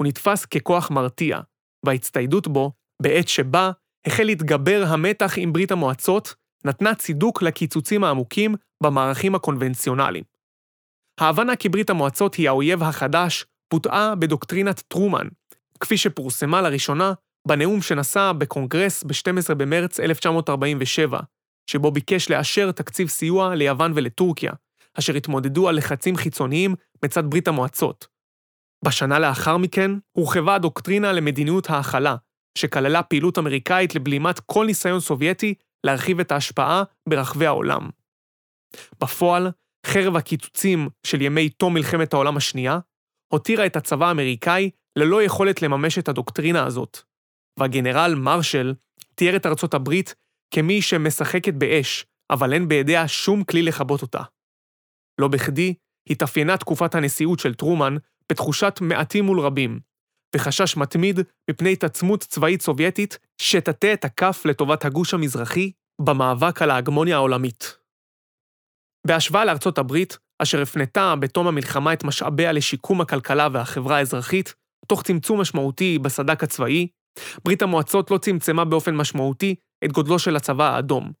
הוא 0.00 0.06
נתפס 0.06 0.44
ככוח 0.44 0.90
מרתיע, 0.90 1.40
וההצטיידות 1.86 2.48
בו, 2.48 2.72
בעת 3.02 3.28
שבה 3.28 3.70
החל 4.06 4.22
להתגבר 4.22 4.84
המתח 4.86 5.32
עם 5.36 5.52
ברית 5.52 5.72
המועצות, 5.72 6.34
נתנה 6.64 6.94
צידוק 6.94 7.42
לקיצוצים 7.42 8.04
העמוקים 8.04 8.54
במערכים 8.82 9.34
הקונבנציונליים. 9.34 10.24
ההבנה 11.20 11.56
כי 11.56 11.68
ברית 11.68 11.90
המועצות 11.90 12.34
היא 12.34 12.48
האויב 12.48 12.82
החדש 12.82 13.46
פותעה 13.68 14.14
בדוקטרינת 14.14 14.80
טרומן, 14.88 15.26
כפי 15.80 15.96
שפורסמה 15.96 16.62
לראשונה 16.62 17.12
בנאום 17.48 17.82
שנשא 17.82 18.32
בקונגרס 18.38 19.02
ב-12 19.04 19.54
במרץ 19.54 20.00
1947, 20.00 21.20
שבו 21.70 21.90
ביקש 21.90 22.30
לאשר 22.30 22.72
תקציב 22.72 23.08
סיוע 23.08 23.54
ליוון 23.54 23.92
ולטורקיה, 23.94 24.52
אשר 24.98 25.14
התמודדו 25.14 25.68
על 25.68 25.76
לחצים 25.76 26.16
חיצוניים 26.16 26.74
מצד 27.04 27.30
ברית 27.30 27.48
המועצות. 27.48 28.06
בשנה 28.84 29.18
לאחר 29.18 29.56
מכן 29.56 29.90
הורחבה 30.12 30.54
הדוקטרינה 30.54 31.12
למדיניות 31.12 31.70
ההכלה, 31.70 32.16
שכללה 32.58 33.02
פעילות 33.02 33.38
אמריקאית 33.38 33.94
לבלימת 33.94 34.40
כל 34.40 34.66
ניסיון 34.66 35.00
סובייטי 35.00 35.54
להרחיב 35.84 36.20
את 36.20 36.32
ההשפעה 36.32 36.82
ברחבי 37.08 37.46
העולם. 37.46 37.90
בפועל, 39.00 39.50
חרב 39.86 40.16
הקיצוצים 40.16 40.88
של 41.06 41.22
ימי 41.22 41.48
תום 41.48 41.74
מלחמת 41.74 42.14
העולם 42.14 42.36
השנייה, 42.36 42.78
הותירה 43.32 43.66
את 43.66 43.76
הצבא 43.76 44.08
האמריקאי 44.08 44.70
ללא 44.96 45.22
יכולת 45.22 45.62
לממש 45.62 45.98
את 45.98 46.08
הדוקטרינה 46.08 46.66
הזאת, 46.66 46.98
והגנרל 47.58 48.14
מרשל 48.14 48.74
תיאר 49.14 49.36
את 49.36 49.46
ארצות 49.46 49.74
הברית 49.74 50.14
כמי 50.54 50.82
שמשחקת 50.82 51.54
באש, 51.54 52.06
אבל 52.30 52.52
אין 52.52 52.68
בידיה 52.68 53.08
שום 53.08 53.44
כלי 53.44 53.62
לכבות 53.62 54.02
אותה. 54.02 54.22
לא 55.20 55.28
בכדי, 55.28 55.74
התאפיינה 56.10 56.56
תקופת 56.56 56.94
הנשיאות 56.94 57.38
של 57.38 57.54
טרומן 57.54 57.96
בתחושת 58.32 58.78
מעטים 58.80 59.24
מול 59.24 59.40
רבים, 59.40 59.80
וחשש 60.36 60.76
מתמיד 60.76 61.20
מפני 61.50 61.72
התעצמות 61.72 62.20
צבאית 62.20 62.62
סובייטית 62.62 63.18
שתטה 63.40 63.92
את 63.92 64.04
הכף 64.04 64.42
לטובת 64.44 64.84
הגוש 64.84 65.14
המזרחי 65.14 65.72
במאבק 66.00 66.62
על 66.62 66.70
ההגמוניה 66.70 67.16
העולמית. 67.16 67.78
בהשוואה 69.06 69.44
לארצות 69.44 69.78
הברית, 69.78 70.18
אשר 70.42 70.62
הפנתה 70.62 71.14
בתום 71.16 71.46
המלחמה 71.46 71.92
את 71.92 72.04
משאביה 72.04 72.52
לשיקום 72.52 73.00
הכלכלה 73.00 73.48
והחברה 73.52 73.96
האזרחית, 73.96 74.54
תוך 74.88 75.02
צמצום 75.02 75.40
משמעותי 75.40 75.98
בסד"כ 75.98 76.42
הצבאי, 76.42 76.88
ברית 77.44 77.62
המועצות 77.62 78.10
לא 78.10 78.18
צמצמה 78.18 78.64
באופן 78.64 78.96
משמעותי 78.96 79.54
את 79.84 79.92
גודלו 79.92 80.18
של 80.18 80.36
הצבא 80.36 80.74
האדום. 80.74 81.12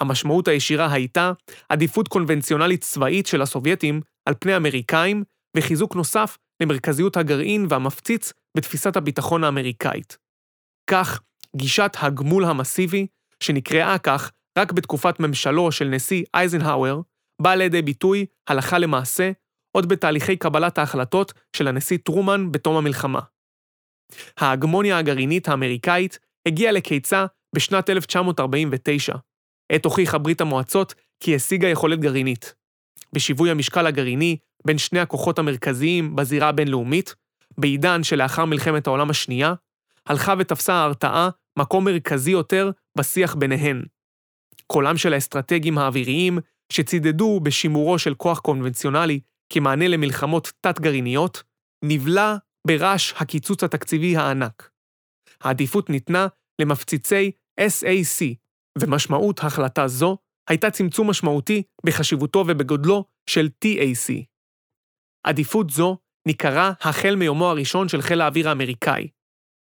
המשמעות 0.00 0.48
הישירה 0.48 0.92
הייתה 0.92 1.32
עדיפות 1.68 2.08
קונבנציונלית 2.08 2.80
צבאית 2.80 3.26
של 3.26 3.42
הסובייטים 3.42 4.00
על 4.28 4.34
פני 4.40 4.52
האמריקאים, 4.52 5.24
וחיזוק 5.56 5.96
נוסף 5.96 6.38
למרכזיות 6.62 7.16
הגרעין 7.16 7.66
והמפציץ 7.68 8.32
בתפיסת 8.56 8.96
הביטחון 8.96 9.44
האמריקאית. 9.44 10.18
כך, 10.90 11.20
גישת 11.56 11.96
הגמול 12.00 12.44
המסיבי, 12.44 13.06
שנקראה 13.42 13.98
כך 13.98 14.30
רק 14.58 14.72
בתקופת 14.72 15.20
ממשלו 15.20 15.72
של 15.72 15.84
נשיא 15.84 16.24
אייזנהאואר, 16.34 17.00
באה 17.42 17.56
לידי 17.56 17.82
ביטוי, 17.82 18.26
הלכה 18.48 18.78
למעשה, 18.78 19.30
עוד 19.76 19.88
בתהליכי 19.88 20.36
קבלת 20.36 20.78
ההחלטות 20.78 21.32
של 21.56 21.68
הנשיא 21.68 21.98
טרומן 22.04 22.52
בתום 22.52 22.76
המלחמה. 22.76 23.20
ההגמוניה 24.38 24.98
הגרעינית 24.98 25.48
האמריקאית 25.48 26.18
הגיעה 26.48 26.72
לקיצה 26.72 27.26
בשנת 27.54 27.90
1949, 27.90 29.14
עת 29.72 29.84
הוכיחה 29.84 30.18
ברית 30.18 30.40
המועצות 30.40 30.94
כי 31.20 31.34
השיגה 31.34 31.68
יכולת 31.68 32.00
גרעינית. 32.00 32.54
בשיווי 33.12 33.50
המשקל 33.50 33.86
הגרעיני 33.86 34.36
בין 34.64 34.78
שני 34.78 35.00
הכוחות 35.00 35.38
המרכזיים 35.38 36.16
בזירה 36.16 36.48
הבינלאומית, 36.48 37.14
בעידן 37.58 38.02
שלאחר 38.02 38.44
מלחמת 38.44 38.86
העולם 38.86 39.10
השנייה, 39.10 39.54
הלכה 40.06 40.34
ותפסה 40.38 40.74
ההרתעה 40.74 41.28
מקום 41.58 41.84
מרכזי 41.84 42.30
יותר 42.30 42.70
בשיח 42.98 43.34
ביניהן. 43.34 43.82
קולם 44.66 44.96
של 44.96 45.12
האסטרטגים 45.12 45.78
האוויריים, 45.78 46.38
שצידדו 46.72 47.40
בשימורו 47.40 47.98
של 47.98 48.14
כוח 48.14 48.38
קונבנציונלי 48.38 49.20
כמענה 49.52 49.88
למלחמות 49.88 50.52
תת-גרעיניות, 50.60 51.42
נבלע 51.84 52.36
ברעש 52.66 53.12
הקיצוץ 53.16 53.64
התקציבי 53.64 54.16
הענק. 54.16 54.70
העדיפות 55.40 55.90
ניתנה 55.90 56.26
למפציצי 56.60 57.30
SAC, 57.60 58.24
ומשמעות 58.78 59.40
החלטה 59.40 59.88
זו 59.88 60.18
הייתה 60.48 60.70
צמצום 60.70 61.10
משמעותי 61.10 61.62
בחשיבותו 61.86 62.44
ובגודלו 62.48 63.04
של 63.30 63.48
TAC. 63.64 64.12
עדיפות 65.26 65.70
זו 65.70 65.98
ניכרה 66.26 66.72
החל 66.80 67.14
מיומו 67.16 67.50
הראשון 67.50 67.88
של 67.88 68.02
חיל 68.02 68.20
האוויר 68.20 68.48
האמריקאי. 68.48 69.08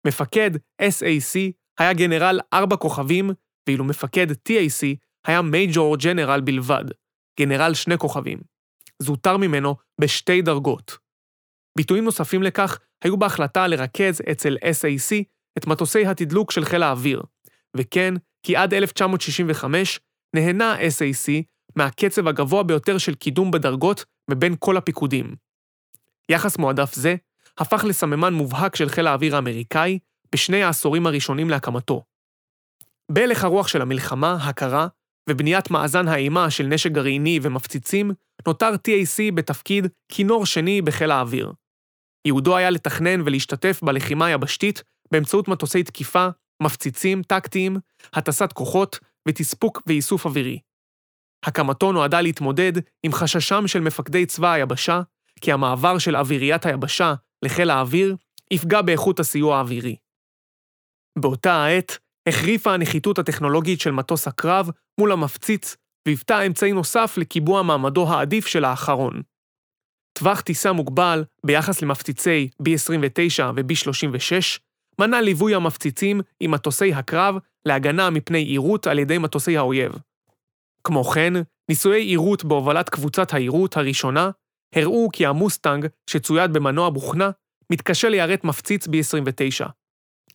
מפקד 0.07 0.51
SAC 0.81 1.51
היה 1.79 1.93
גנרל 1.93 2.39
ארבע 2.53 2.75
כוכבים, 2.75 3.29
ואילו 3.67 3.83
מפקד 3.83 4.31
TAC 4.31 4.85
היה 5.27 5.41
מייג'ור 5.41 5.97
ג'נרל 5.97 6.41
בלבד, 6.41 6.85
גנרל 7.39 7.73
שני 7.73 7.97
כוכבים. 7.97 8.39
זוטר 8.99 9.37
ממנו 9.37 9.75
בשתי 10.01 10.41
דרגות. 10.41 10.97
ביטויים 11.77 12.03
נוספים 12.03 12.43
לכך 12.43 12.79
היו 13.03 13.17
בהחלטה 13.17 13.67
לרכז 13.67 14.21
אצל 14.31 14.57
SAC 14.57 15.23
את 15.57 15.67
מטוסי 15.67 16.05
התדלוק 16.05 16.51
של 16.51 16.65
חיל 16.65 16.83
האוויר, 16.83 17.21
וכן 17.77 18.13
כי 18.43 18.55
עד 18.55 18.73
1965 18.73 19.99
נהנה 20.35 20.75
SAC 20.75 21.31
מהקצב 21.75 22.27
הגבוה 22.27 22.63
ביותר 22.63 22.97
של 22.97 23.15
קידום 23.15 23.51
בדרגות 23.51 24.05
מבין 24.29 24.55
כל 24.59 24.77
הפיקודים. 24.77 25.35
יחס 26.29 26.57
מועדף 26.57 26.93
זה 26.93 27.15
הפך 27.57 27.83
לסממן 27.83 28.33
מובהק 28.33 28.75
של 28.75 28.89
חיל 28.89 29.07
האוויר 29.07 29.35
האמריקאי 29.35 29.99
בשני 30.31 30.63
העשורים 30.63 31.07
הראשונים 31.07 31.49
להקמתו. 31.49 32.03
בהלך 33.11 33.43
הרוח 33.43 33.67
של 33.67 33.81
המלחמה 33.81 34.33
הקרה 34.33 34.87
ובניית 35.29 35.71
מאזן 35.71 36.07
האימה 36.07 36.49
של 36.49 36.63
נשק 36.63 36.91
גרעיני 36.91 37.39
ומפציצים, 37.41 38.11
נותר 38.47 38.71
TAC 38.73 39.33
בתפקיד 39.35 39.87
כינור 40.09 40.45
שני 40.45 40.81
בחיל 40.81 41.11
האוויר. 41.11 41.51
ייעודו 42.25 42.57
היה 42.57 42.69
לתכנן 42.69 43.21
ולהשתתף 43.21 43.79
בלחימה 43.83 44.25
היבשתית 44.25 44.83
באמצעות 45.11 45.47
מטוסי 45.47 45.83
תקיפה, 45.83 46.27
מפציצים 46.63 47.23
טקטיים, 47.23 47.77
הטסת 48.13 48.53
כוחות 48.53 48.99
ותספוק 49.27 49.81
ואיסוף 49.87 50.25
אווירי. 50.25 50.59
הקמתו 51.45 51.91
נועדה 51.91 52.21
להתמודד 52.21 52.71
עם 53.03 53.13
חששם 53.13 53.67
של 53.67 53.79
מפקדי 53.79 54.25
צבא 54.25 54.51
היבשה, 54.51 55.01
כי 55.41 55.51
המעבר 55.51 55.97
של 55.97 56.15
אוויריית 56.15 56.65
היבשה 56.65 57.13
לחיל 57.45 57.69
האוויר 57.69 58.15
יפגע 58.51 58.81
באיכות 58.81 59.19
הסיוע 59.19 59.57
האווירי. 59.57 59.95
באותה 61.19 61.63
העת 61.63 61.97
החריפה 62.29 62.73
הנחיתות 62.73 63.19
הטכנולוגית 63.19 63.81
של 63.81 63.91
מטוס 63.91 64.27
הקרב 64.27 64.69
מול 64.99 65.11
המפציץ, 65.11 65.75
והיוותה 66.05 66.41
אמצעי 66.41 66.71
נוסף 66.71 67.17
לקיבוע 67.17 67.63
מעמדו 67.63 68.07
העדיף 68.09 68.47
של 68.47 68.65
האחרון. 68.65 69.21
טווח 70.13 70.41
טיסה 70.41 70.71
מוגבל 70.71 71.23
ביחס 71.45 71.81
למפציצי 71.81 72.49
B-29 72.63 73.43
ו-B-36, 73.55 74.59
מנע 74.99 75.21
ליווי 75.21 75.55
המפציצים 75.55 76.21
עם 76.39 76.51
מטוסי 76.51 76.93
הקרב 76.93 77.35
להגנה 77.65 78.09
מפני 78.09 78.39
עירות 78.39 78.87
על 78.87 78.99
ידי 78.99 79.17
מטוסי 79.17 79.57
האויב. 79.57 79.91
כמו 80.83 81.03
כן, 81.03 81.33
ניסויי 81.69 82.03
עירות 82.03 82.45
בהובלת 82.45 82.89
קבוצת 82.89 83.33
העירות 83.33 83.77
הראשונה 83.77 84.29
הראו 84.75 85.09
כי 85.13 85.25
המוסטנג, 85.25 85.87
שצויד 86.09 86.53
במנוע 86.53 86.89
בוכנה, 86.89 87.29
מתקשה 87.71 88.09
ליירט 88.09 88.43
מפציץ 88.43 88.87
B-29. 88.87 89.69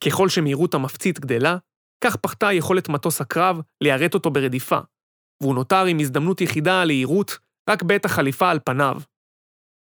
ככל 0.04 0.28
שמהירות 0.28 0.74
המפציץ 0.74 1.18
גדלה, 1.18 1.56
כך 2.04 2.16
פחתה 2.16 2.52
יכולת 2.52 2.88
מטוס 2.88 3.20
הקרב 3.20 3.60
ליירט 3.80 4.14
אותו 4.14 4.30
ברדיפה, 4.30 4.78
והוא 5.42 5.54
נותר 5.54 5.84
עם 5.84 5.98
הזדמנות 5.98 6.40
יחידה 6.40 6.84
ליירוט 6.84 7.32
רק 7.70 7.82
בעת 7.82 8.04
החליפה 8.04 8.50
על 8.50 8.58
פניו. 8.64 8.96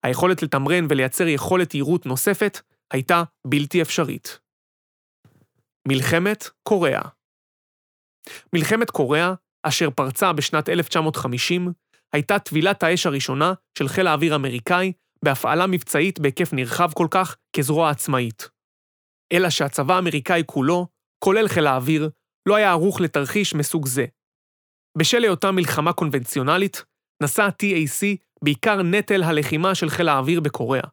היכולת 0.06 0.42
לתמרן 0.42 0.86
ולייצר 0.88 1.26
יכולת 1.26 1.74
יירוט 1.74 2.06
נוספת 2.06 2.60
הייתה 2.92 3.22
בלתי 3.46 3.82
אפשרית. 3.82 4.38
מלחמת 5.88 6.48
קוריאה 6.62 7.02
מלחמת 8.52 8.90
קוריאה, 8.90 9.34
אשר 9.62 9.90
פרצה 9.90 10.32
בשנת 10.32 10.68
1950, 10.68 11.72
הייתה 12.12 12.38
טבילת 12.38 12.82
האש 12.82 13.06
הראשונה 13.06 13.52
של 13.78 13.88
חיל 13.88 14.06
האוויר 14.06 14.32
האמריקאי 14.32 14.92
בהפעלה 15.24 15.66
מבצעית 15.66 16.20
בהיקף 16.20 16.52
נרחב 16.52 16.90
כל 16.94 17.06
כך 17.10 17.36
כזרוע 17.56 17.90
עצמאית. 17.90 18.48
אלא 19.32 19.50
שהצבא 19.50 19.94
האמריקאי 19.94 20.42
כולו, 20.46 20.86
כולל 21.24 21.48
חיל 21.48 21.66
האוויר, 21.66 22.10
לא 22.48 22.56
היה 22.56 22.70
ערוך 22.70 23.00
לתרחיש 23.00 23.54
מסוג 23.54 23.86
זה. 23.86 24.06
בשל 24.98 25.22
היותה 25.22 25.50
מלחמה 25.50 25.92
קונבנציונלית, 25.92 26.84
נשא 27.22 27.48
TAC 27.62 28.25
בעיקר 28.44 28.82
נטל 28.82 29.22
הלחימה 29.22 29.74
של 29.74 29.88
חיל 29.88 30.08
האוויר 30.08 30.40
בקוריאה. 30.40 30.88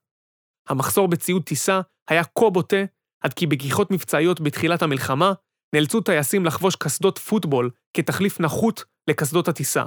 המחסור 0.69 1.07
בציוד 1.07 1.43
טיסה 1.43 1.81
היה 2.09 2.23
כה 2.23 2.49
בוטה, 2.49 2.83
עד 3.23 3.33
כי 3.33 3.47
בגיחות 3.47 3.91
מבצעיות 3.91 4.41
בתחילת 4.41 4.81
המלחמה, 4.81 5.33
נאלצו 5.75 6.01
טייסים 6.01 6.45
לחבוש 6.45 6.75
קסדות 6.75 7.17
פוטבול 7.17 7.69
כתחליף 7.93 8.39
נחות 8.39 8.83
לקסדות 9.09 9.47
הטיסה. 9.47 9.83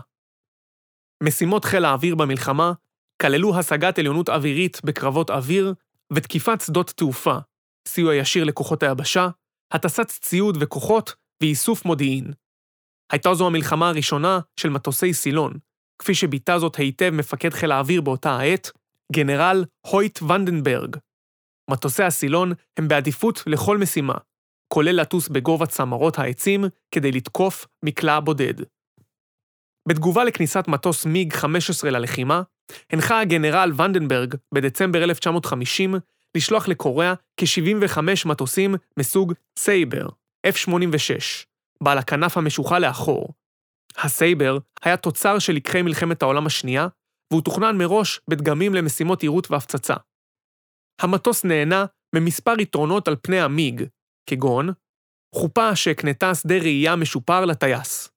משימות 1.23 1.65
חיל 1.65 1.85
האוויר 1.85 2.15
במלחמה 2.15 2.73
כללו 3.23 3.59
השגת 3.59 3.99
עליונות 3.99 4.29
אווירית 4.29 4.81
בקרבות 4.85 5.31
אוויר 5.31 5.75
ותקיפת 6.13 6.61
שדות 6.61 6.91
תעופה, 6.91 7.37
סיוע 7.89 8.15
ישיר 8.15 8.45
לכוחות 8.45 8.83
היבשה, 8.83 9.29
הטסת 9.73 10.11
ציוד 10.11 10.59
וכוחות 10.61 11.15
ואיסוף 11.41 11.85
מודיעין. 11.85 12.33
הייתה 13.13 13.35
זו 13.35 13.47
המלחמה 13.47 13.89
הראשונה 13.89 14.41
של 14.61 14.69
מטוסי 14.69 15.15
סילון, 15.15 15.53
כפי 15.99 16.15
שביטא 16.15 16.59
זאת 16.59 16.77
היטב 16.77 17.11
מפקד 17.11 17.51
חיל 17.51 17.73
האוויר 17.73 18.01
באותה 18.01 18.37
העת, 18.37 18.71
גנרל 19.13 19.65
הויט 19.87 20.23
ונדנברג. 20.23 20.97
מטוסי 21.71 22.03
הסילון 22.03 22.53
הם 22.77 22.89
בעדיפות 22.89 23.43
לכל 23.47 23.79
משימה, 23.79 24.15
כולל 24.69 25.01
לטוס 25.01 25.29
בגובה 25.29 25.67
צמרות 25.67 26.19
העצים 26.19 26.65
כדי 26.91 27.13
לתקוף 27.13 27.67
מקלע 27.85 28.21
בודד. 28.21 28.55
בתגובה 29.89 30.25
לכניסת 30.25 30.69
מטוס 30.69 31.07
מיג 31.07 31.33
15 31.33 31.91
ללחימה, 31.91 32.43
הנחה 32.91 33.21
הגנרל 33.21 33.73
ונדנברג 33.77 34.35
בדצמבר 34.55 35.05
1950 35.05 35.95
לשלוח 36.37 36.69
לקוריאה 36.69 37.15
כ-75 37.37 37.99
מטוסים 38.27 38.75
מסוג 38.99 39.33
סייבר, 39.59 40.07
F-86, 40.47 41.45
בעל 41.83 41.99
הכנף 41.99 42.37
המשוחה 42.37 42.79
לאחור. 42.79 43.33
הסייבר 43.99 44.59
היה 44.83 44.97
תוצר 44.97 45.39
של 45.39 45.53
לקחי 45.53 45.83
מלחמת 45.83 46.23
העולם 46.23 46.47
השנייה, 46.47 46.89
והוא 47.33 47.43
תוכנן 47.43 47.79
מראש 47.79 48.21
בדגמים 48.31 48.75
למשימות 48.75 49.23
עירות 49.23 49.51
והפצצה. 49.51 49.95
המטוס 51.01 51.45
נהנה 51.45 51.85
ממספר 52.15 52.61
יתרונות 52.61 53.09
על 53.09 53.17
פני 53.23 53.41
המיג, 53.41 53.83
כגון 54.31 54.69
חופה 55.35 55.77
שהקנתה 55.77 56.35
שדה 56.35 56.55
ראייה 56.59 56.97
משופר 56.97 57.45
לטייס, 57.45 58.09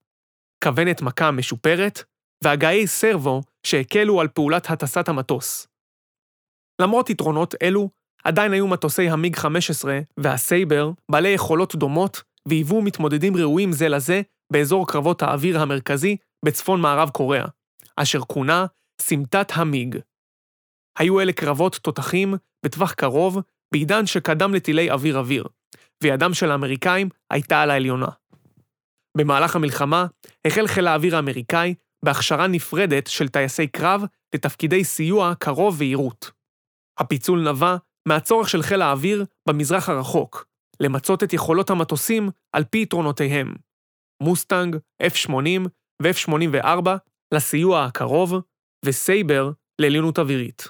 כוונת 0.63 1.01
מכה 1.01 1.31
משופרת, 1.31 2.03
והגאי 2.43 2.87
סרבו 2.87 3.41
שהקלו 3.67 4.21
על 4.21 4.27
פעולת 4.27 4.69
הטסת 4.69 5.09
המטוס. 5.09 5.67
למרות 6.81 7.09
יתרונות 7.09 7.55
אלו, 7.61 7.89
עדיין 8.23 8.53
היו 8.53 8.67
מטוסי 8.67 9.09
המיג 9.09 9.35
15 9.35 9.99
והסייבר 10.17 10.91
בעלי 11.11 11.29
יכולות 11.29 11.75
דומות 11.75 12.23
והיוו 12.47 12.81
מתמודדים 12.81 13.37
ראויים 13.37 13.71
זה 13.71 13.89
לזה 13.89 14.21
באזור 14.53 14.87
קרבות 14.87 15.21
האוויר 15.21 15.59
המרכזי 15.59 16.17
בצפון 16.45 16.81
מערב 16.81 17.09
קוריאה, 17.09 17.45
אשר 17.95 18.19
כונה 18.19 18.65
סמטת 19.01 19.51
המיג. 19.53 19.97
היו 20.99 21.21
אלה 21.21 21.33
קרבות 21.33 21.75
תותחים 21.75 22.33
בטווח 22.65 22.93
קרוב 22.93 23.39
בעידן 23.73 24.05
שקדם 24.05 24.53
לטילי 24.53 24.91
אוויר-אוויר, 24.91 25.47
וידם 26.03 26.33
של 26.33 26.51
האמריקאים 26.51 27.09
הייתה 27.31 27.61
על 27.61 27.71
העליונה. 27.71 28.07
במהלך 29.17 29.55
המלחמה 29.55 30.05
החל 30.47 30.67
חיל 30.67 30.87
האוויר 30.87 31.15
האמריקאי 31.15 31.73
בהכשרה 32.05 32.47
נפרדת 32.47 33.07
של 33.07 33.27
טייסי 33.27 33.67
קרב 33.67 34.03
לתפקידי 34.35 34.83
סיוע 34.83 35.33
קרוב 35.39 35.75
ויירוט. 35.77 36.25
הפיצול 36.99 37.49
נבע 37.49 37.75
מהצורך 38.07 38.49
של 38.49 38.61
חיל 38.61 38.81
האוויר 38.81 39.25
במזרח 39.47 39.89
הרחוק, 39.89 40.45
למצות 40.79 41.23
את 41.23 41.33
יכולות 41.33 41.69
המטוסים 41.69 42.29
על 42.53 42.63
פי 42.63 42.77
יתרונותיהם. 42.81 43.55
מוסטנג, 44.21 44.77
F-80 45.03 45.67
ו-F-84 46.01 46.89
לסיוע 47.33 47.85
הקרוב, 47.85 48.33
וסייבר 48.85 49.51
לעליונות 49.81 50.19
אווירית. 50.19 50.67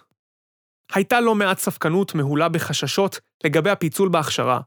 הייתה 0.93 1.21
לא 1.21 1.35
מעט 1.35 1.59
ספקנות 1.59 2.15
מהולה 2.15 2.49
בחששות 2.49 3.19
לגבי 3.43 3.69
הפיצול 3.69 4.09
בהכשרה, 4.09 4.62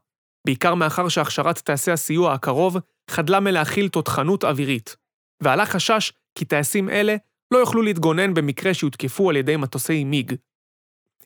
בעיקר 0.45 0.75
מאחר 0.75 1.09
שהכשרת 1.09 1.57
טייסי 1.57 1.91
הסיוע 1.91 2.33
הקרוב 2.33 2.77
חדלה 3.11 3.39
מלהכיל 3.39 3.89
תותחנות 3.89 4.43
אווירית, 4.43 4.95
ועלה 5.43 5.65
חשש 5.65 6.11
כי 6.37 6.45
טייסים 6.45 6.89
אלה 6.89 7.15
לא 7.53 7.57
יוכלו 7.57 7.81
להתגונן 7.81 8.33
במקרה 8.33 8.73
שיותקפו 8.73 9.29
על 9.29 9.35
ידי 9.35 9.57
מטוסי 9.57 10.03
מיג. 10.03 10.35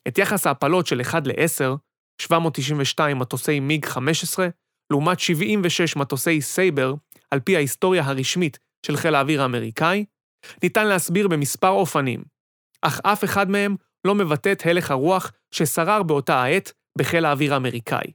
את 0.07 0.17
יחס 0.17 0.47
ההפלות 0.47 0.87
של 0.87 1.01
1 1.01 1.27
ל-10, 1.27 1.77
792 2.21 3.19
מטוסי 3.19 3.59
מיג 3.59 3.85
15, 3.85 4.47
לעומת 4.91 5.19
76 5.19 5.95
מטוסי 5.95 6.41
סייבר, 6.41 6.93
על 7.31 7.39
פי 7.39 7.55
ההיסטוריה 7.55 8.03
הרשמית 8.03 8.59
של 8.85 8.97
חיל 8.97 9.15
האוויר 9.15 9.41
האמריקאי, 9.41 10.05
ניתן 10.63 10.87
להסביר 10.87 11.27
במספר 11.27 11.69
אופנים, 11.69 12.23
אך 12.81 12.99
אף 13.03 13.23
אחד 13.23 13.49
מהם 13.49 13.75
לא 14.07 14.15
מבטא 14.15 14.51
את 14.51 14.65
הלך 14.65 14.91
הרוח 14.91 15.31
ששרר 15.51 16.03
באותה 16.03 16.43
העת 16.43 16.71
בחיל 16.97 17.25
האוויר 17.25 17.53
האמריקאי. 17.53 18.11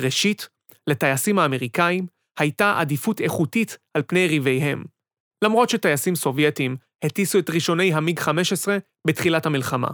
ראשית, 0.00 0.48
לטייסים 0.86 1.38
האמריקאים 1.38 2.06
הייתה 2.38 2.80
עדיפות 2.80 3.20
איכותית 3.20 3.78
על 3.94 4.02
פני 4.06 4.20
יריביהם, 4.20 4.84
למרות 5.44 5.70
שטייסים 5.70 6.14
סובייטים 6.14 6.76
הטיסו 7.04 7.38
את 7.38 7.50
ראשוני 7.50 7.94
המיג 7.94 8.18
15 8.18 8.78
בתחילת 9.06 9.46
המלחמה. 9.46 9.88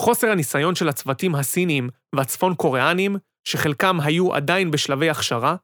חוסר 0.00 0.30
הניסיון 0.30 0.74
של 0.74 0.88
הצוותים 0.88 1.34
הסיניים 1.34 1.88
והצפון 2.14 2.54
קוריאנים, 2.54 3.16
שחלקם 3.48 4.00
היו 4.00 4.34
עדיין 4.34 4.70
בשלבי 4.70 5.10
הכשרה, 5.10 5.56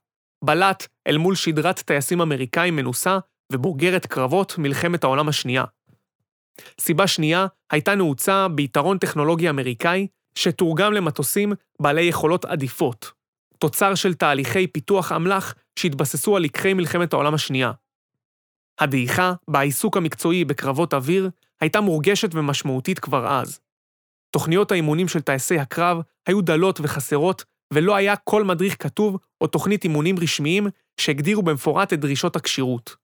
בלט 0.44 0.86
אל 1.08 1.18
מול 1.18 1.34
שדרת 1.34 1.78
טייסים 1.78 2.20
אמריקאים 2.20 2.76
מנוסה 2.76 3.18
ובוגרת 3.52 4.06
קרבות 4.06 4.58
מלחמת 4.58 5.04
העולם 5.04 5.28
השנייה. 5.28 5.64
סיבה 6.80 7.06
שנייה 7.06 7.46
הייתה 7.70 7.94
נעוצה 7.94 8.48
ביתרון 8.48 8.98
טכנולוגי 8.98 9.50
אמריקאי 9.50 10.06
שתורגם 10.34 10.92
למטוסים 10.92 11.52
בעלי 11.80 12.02
יכולות 12.02 12.44
עדיפות, 12.44 13.12
תוצר 13.58 13.94
של 13.94 14.14
תהליכי 14.14 14.66
פיתוח 14.66 15.12
אמל"ח 15.12 15.54
שהתבססו 15.78 16.36
על 16.36 16.42
לקחי 16.42 16.74
מלחמת 16.74 17.12
העולם 17.12 17.34
השנייה. 17.34 17.72
הדעיכה 18.80 19.32
בעיסוק 19.50 19.96
המקצועי 19.96 20.44
בקרבות 20.44 20.94
אוויר 20.94 21.30
הייתה 21.60 21.80
מורגשת 21.80 22.34
ומשמעותית 22.34 22.98
כבר 22.98 23.26
אז. 23.26 23.60
תוכניות 24.30 24.72
האימונים 24.72 25.08
של 25.08 25.20
טייסי 25.20 25.58
הקרב 25.58 25.98
היו 26.26 26.40
דלות 26.40 26.80
וחסרות, 26.82 27.44
ולא 27.74 27.96
היה 27.96 28.16
כל 28.16 28.44
מדריך 28.44 28.82
כתוב 28.82 29.18
או 29.40 29.46
תוכנית 29.46 29.84
אימונים 29.84 30.18
רשמיים 30.18 30.66
שהגדירו 31.00 31.42
במפורט 31.42 31.92
את 31.92 32.00
דרישות 32.00 32.36
הכשירות. 32.36 32.96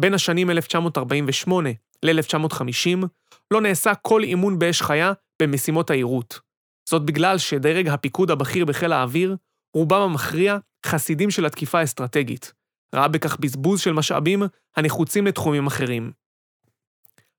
בין 0.00 0.14
השנים 0.14 0.50
1948 0.50 1.70
ל-1950 2.02 3.06
לא 3.50 3.60
נעשה 3.60 3.94
כל 3.94 4.22
אימון 4.22 4.58
באש 4.58 4.82
חיה 4.82 5.12
במשימות 5.42 5.90
העירות. 5.90 6.40
זאת 6.88 7.02
בגלל 7.04 7.38
שדרג 7.38 7.88
הפיקוד 7.88 8.30
הבכיר 8.30 8.64
בחיל 8.64 8.92
האוויר, 8.92 9.36
רובם 9.74 10.00
המכריע 10.00 10.58
חסידים 10.86 11.30
של 11.30 11.46
התקיפה 11.46 11.78
האסטרטגית. 11.78 12.52
ראה 12.94 13.08
בכך 13.08 13.36
בזבוז 13.40 13.80
של 13.80 13.92
משאבים 13.92 14.42
הנחוצים 14.76 15.26
לתחומים 15.26 15.66
אחרים. 15.66 16.12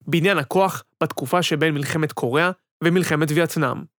בעניין 0.08 0.38
הכוח 0.38 0.84
בתקופה 1.04 1.44
שבין 1.44 1.74
מלחמת 1.74 2.12
קוריאה 2.12 2.52
ומלחמת 2.84 3.28
וייטנאם. 3.32 3.95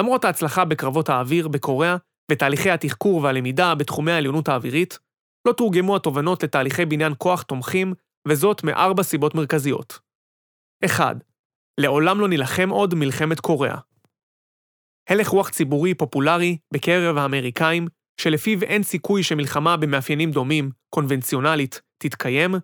למרות 0.00 0.24
ההצלחה 0.24 0.64
בקרבות 0.64 1.08
האוויר 1.08 1.48
בקוריאה 1.48 1.96
ותהליכי 2.30 2.70
התחקור 2.70 3.22
והלמידה 3.22 3.74
בתחומי 3.74 4.12
העליונות 4.12 4.48
האווירית, 4.48 4.98
לא 5.48 5.52
תורגמו 5.52 5.96
התובנות 5.96 6.42
לתהליכי 6.42 6.84
בניין 6.84 7.12
כוח 7.18 7.42
תומכים, 7.42 7.94
וזאת 8.28 8.64
מארבע 8.64 9.02
סיבות 9.02 9.34
מרכזיות. 9.34 9.98
1. 10.84 11.16
לעולם 11.80 12.20
לא 12.20 12.28
נילחם 12.28 12.68
עוד 12.68 12.94
מלחמת 12.94 13.40
קוריאה. 13.40 13.78
הלך 15.08 15.28
רוח 15.28 15.48
ציבורי 15.48 15.94
פופולרי 15.94 16.58
בקרב 16.74 17.16
האמריקאים, 17.16 17.86
שלפיו 18.20 18.62
אין 18.62 18.82
סיכוי 18.82 19.22
שמלחמה 19.22 19.76
במאפיינים 19.76 20.30
דומים, 20.30 20.70
קונבנציונלית, 20.94 21.80
תתקיים, 21.98 22.54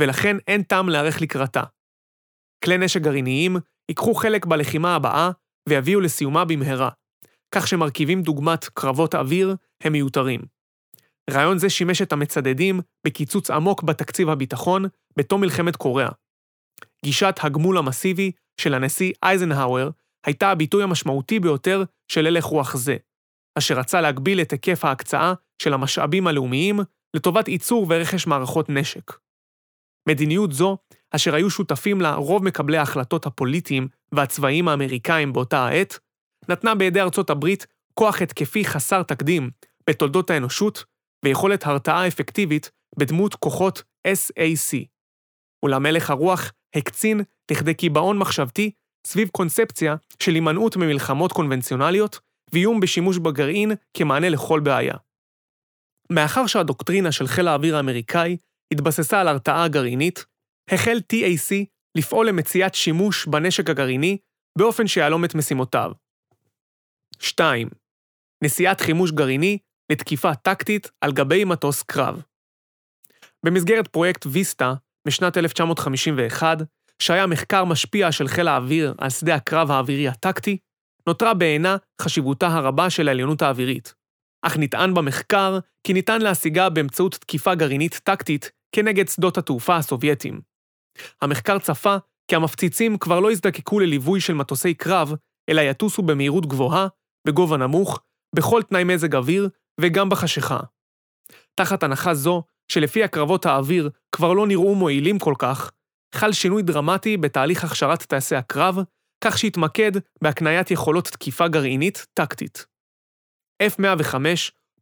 ולכן 0.00 0.36
אין 0.48 0.62
טעם 0.62 0.88
להיערך 0.88 1.22
לקראתה. 1.22 1.62
כלי 2.64 2.78
נשק 2.78 3.00
גרעיניים 3.00 3.56
ייקחו 3.88 4.14
חלק 4.14 4.46
בלחימה 4.46 4.94
הבאה 4.94 5.30
ויביאו 5.68 6.00
לסיומה 6.00 6.44
במהרה, 6.44 6.90
כך 7.54 7.68
שמרכיבים 7.68 8.22
דוגמת 8.22 8.64
קרבות 8.64 9.14
אוויר 9.14 9.56
הם 9.82 9.92
מיותרים. 9.92 10.40
רעיון 11.30 11.58
זה 11.58 11.70
שימש 11.70 12.02
את 12.02 12.12
המצדדים 12.12 12.80
בקיצוץ 13.06 13.50
עמוק 13.50 13.82
בתקציב 13.82 14.28
הביטחון 14.28 14.84
בתום 15.16 15.40
מלחמת 15.40 15.76
קוריאה. 15.76 16.10
גישת 17.04 17.34
הגמול 17.42 17.78
המסיבי 17.78 18.32
של 18.60 18.74
הנשיא 18.74 19.12
אייזנהאואר 19.22 19.90
הייתה 20.26 20.50
הביטוי 20.50 20.82
המשמעותי 20.82 21.40
ביותר 21.40 21.82
של 22.08 22.26
הלך 22.26 22.44
רוח 22.44 22.76
זה, 22.76 22.96
אשר 23.58 23.78
רצה 23.78 24.00
להגביל 24.00 24.40
את 24.40 24.52
היקף 24.52 24.84
ההקצאה 24.84 25.34
של 25.62 25.74
המשאבים 25.74 26.26
הלאומיים 26.26 26.80
לטובת 27.16 27.48
ייצור 27.48 27.86
ורכש 27.88 28.26
מערכות 28.26 28.68
נשק. 28.68 29.12
מדיניות 30.08 30.52
זו, 30.52 30.76
אשר 31.16 31.34
היו 31.34 31.50
שותפים 31.50 32.00
לה 32.00 32.14
רוב 32.14 32.44
מקבלי 32.44 32.76
ההחלטות 32.76 33.26
הפוליטיים 33.26 33.88
והצבאיים 34.12 34.68
האמריקאים 34.68 35.32
באותה 35.32 35.66
העת, 35.66 35.98
נתנה 36.48 36.74
בידי 36.74 37.00
ארצות 37.00 37.30
הברית 37.30 37.66
כוח 37.94 38.22
התקפי 38.22 38.64
חסר 38.64 39.02
תקדים 39.02 39.50
בתולדות 39.90 40.30
האנושות 40.30 40.84
ויכולת 41.24 41.66
הרתעה 41.66 42.06
אפקטיבית 42.06 42.70
בדמות 42.98 43.34
כוחות 43.34 43.82
SAC. 44.08 44.76
אולם 45.62 45.86
הלך 45.86 46.10
הרוח 46.10 46.52
הקצין 46.76 47.20
לכדי 47.50 47.74
קיבעון 47.74 48.18
מחשבתי 48.18 48.70
סביב 49.06 49.28
קונספציה 49.28 49.96
של 50.22 50.34
הימנעות 50.34 50.76
ממלחמות 50.76 51.32
קונבנציונליות 51.32 52.20
ואיום 52.52 52.80
בשימוש 52.80 53.18
בגרעין 53.18 53.72
כמענה 53.94 54.28
לכל 54.28 54.60
בעיה. 54.60 54.94
מאחר 56.12 56.46
שהדוקטרינה 56.46 57.12
של 57.12 57.26
חיל 57.26 57.48
האוויר 57.48 57.76
האמריקאי 57.76 58.36
התבססה 58.72 59.20
על 59.20 59.28
הרתעה 59.28 59.68
גרעינית, 59.68 60.24
החל 60.70 61.00
TAC 61.12 61.54
לפעול 61.94 62.28
למציאת 62.28 62.74
שימוש 62.74 63.26
בנשק 63.26 63.70
הגרעיני 63.70 64.18
באופן 64.58 64.86
שיהלום 64.86 65.24
את 65.24 65.34
משימותיו. 65.34 65.92
2. 67.18 67.68
נשיאת 68.44 68.80
חימוש 68.80 69.10
גרעיני 69.10 69.58
לתקיפה 69.92 70.34
טקטית 70.34 70.90
על 71.00 71.12
גבי 71.12 71.44
מטוס 71.44 71.82
קרב. 71.82 72.22
במסגרת 73.46 73.88
פרויקט 73.88 74.26
ויסטה 74.26 74.74
משנת 75.08 75.36
1951, 75.36 76.58
שהיה 76.98 77.26
מחקר 77.26 77.64
משפיע 77.64 78.12
של 78.12 78.28
חיל 78.28 78.48
האוויר 78.48 78.94
על 78.98 79.10
שדה 79.10 79.34
הקרב 79.34 79.70
האווירי 79.70 80.08
הטקטי, 80.08 80.58
נותרה 81.06 81.34
בעינה 81.34 81.76
חשיבותה 82.02 82.46
הרבה 82.46 82.90
של 82.90 83.08
העליונות 83.08 83.42
האווירית. 83.42 83.94
אך 84.42 84.56
נטען 84.58 84.94
במחקר 84.94 85.58
כי 85.86 85.92
ניתן 85.92 86.22
להשיגה 86.22 86.68
באמצעות 86.68 87.14
תקיפה 87.14 87.54
גרעינית 87.54 88.00
טקטית 88.04 88.50
כנגד 88.72 89.08
שדות 89.08 89.38
התעופה 89.38 89.76
הסובייטיים. 89.76 90.53
המחקר 91.22 91.58
צפה 91.58 91.96
כי 92.28 92.36
המפציצים 92.36 92.98
כבר 92.98 93.20
לא 93.20 93.32
יזדקקו 93.32 93.80
לליווי 93.80 94.20
של 94.20 94.34
מטוסי 94.34 94.74
קרב, 94.74 95.12
אלא 95.48 95.60
יטוסו 95.60 96.02
במהירות 96.02 96.46
גבוהה, 96.46 96.86
בגובה 97.26 97.56
נמוך, 97.56 98.00
בכל 98.36 98.62
תנאי 98.62 98.84
מזג 98.84 99.14
אוויר 99.14 99.48
וגם 99.80 100.08
בחשיכה. 100.08 100.60
תחת 101.54 101.82
הנחה 101.82 102.14
זו, 102.14 102.42
שלפי 102.72 103.04
הקרבות 103.04 103.46
האוויר 103.46 103.90
כבר 104.12 104.32
לא 104.32 104.46
נראו 104.46 104.74
מועילים 104.74 105.18
כל 105.18 105.34
כך, 105.38 105.70
חל 106.14 106.32
שינוי 106.32 106.62
דרמטי 106.62 107.16
בתהליך 107.16 107.64
הכשרת 107.64 108.02
טייסי 108.02 108.36
הקרב, 108.36 108.78
כך 109.24 109.38
שהתמקד 109.38 109.92
בהקניית 110.22 110.70
יכולות 110.70 111.08
תקיפה 111.08 111.48
גרעינית 111.48 112.06
טקטית. 112.14 112.66
F-105 113.62 114.14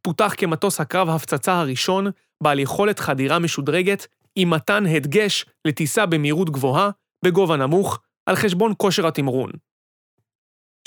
פותח 0.01 0.33
כמטוס 0.37 0.79
הקרב 0.79 1.09
הפצצה 1.09 1.59
הראשון 1.59 2.07
בעל 2.43 2.59
יכולת 2.59 2.99
חדירה 2.99 3.39
משודרגת 3.39 4.07
עם 4.35 4.49
מתן 4.49 4.83
הדגש 4.85 5.45
לטיסה 5.67 6.05
במהירות 6.05 6.49
גבוהה, 6.49 6.89
בגובה 7.25 7.57
נמוך, 7.57 7.99
על 8.25 8.35
חשבון 8.35 8.73
כושר 8.77 9.07
התמרון. 9.07 9.51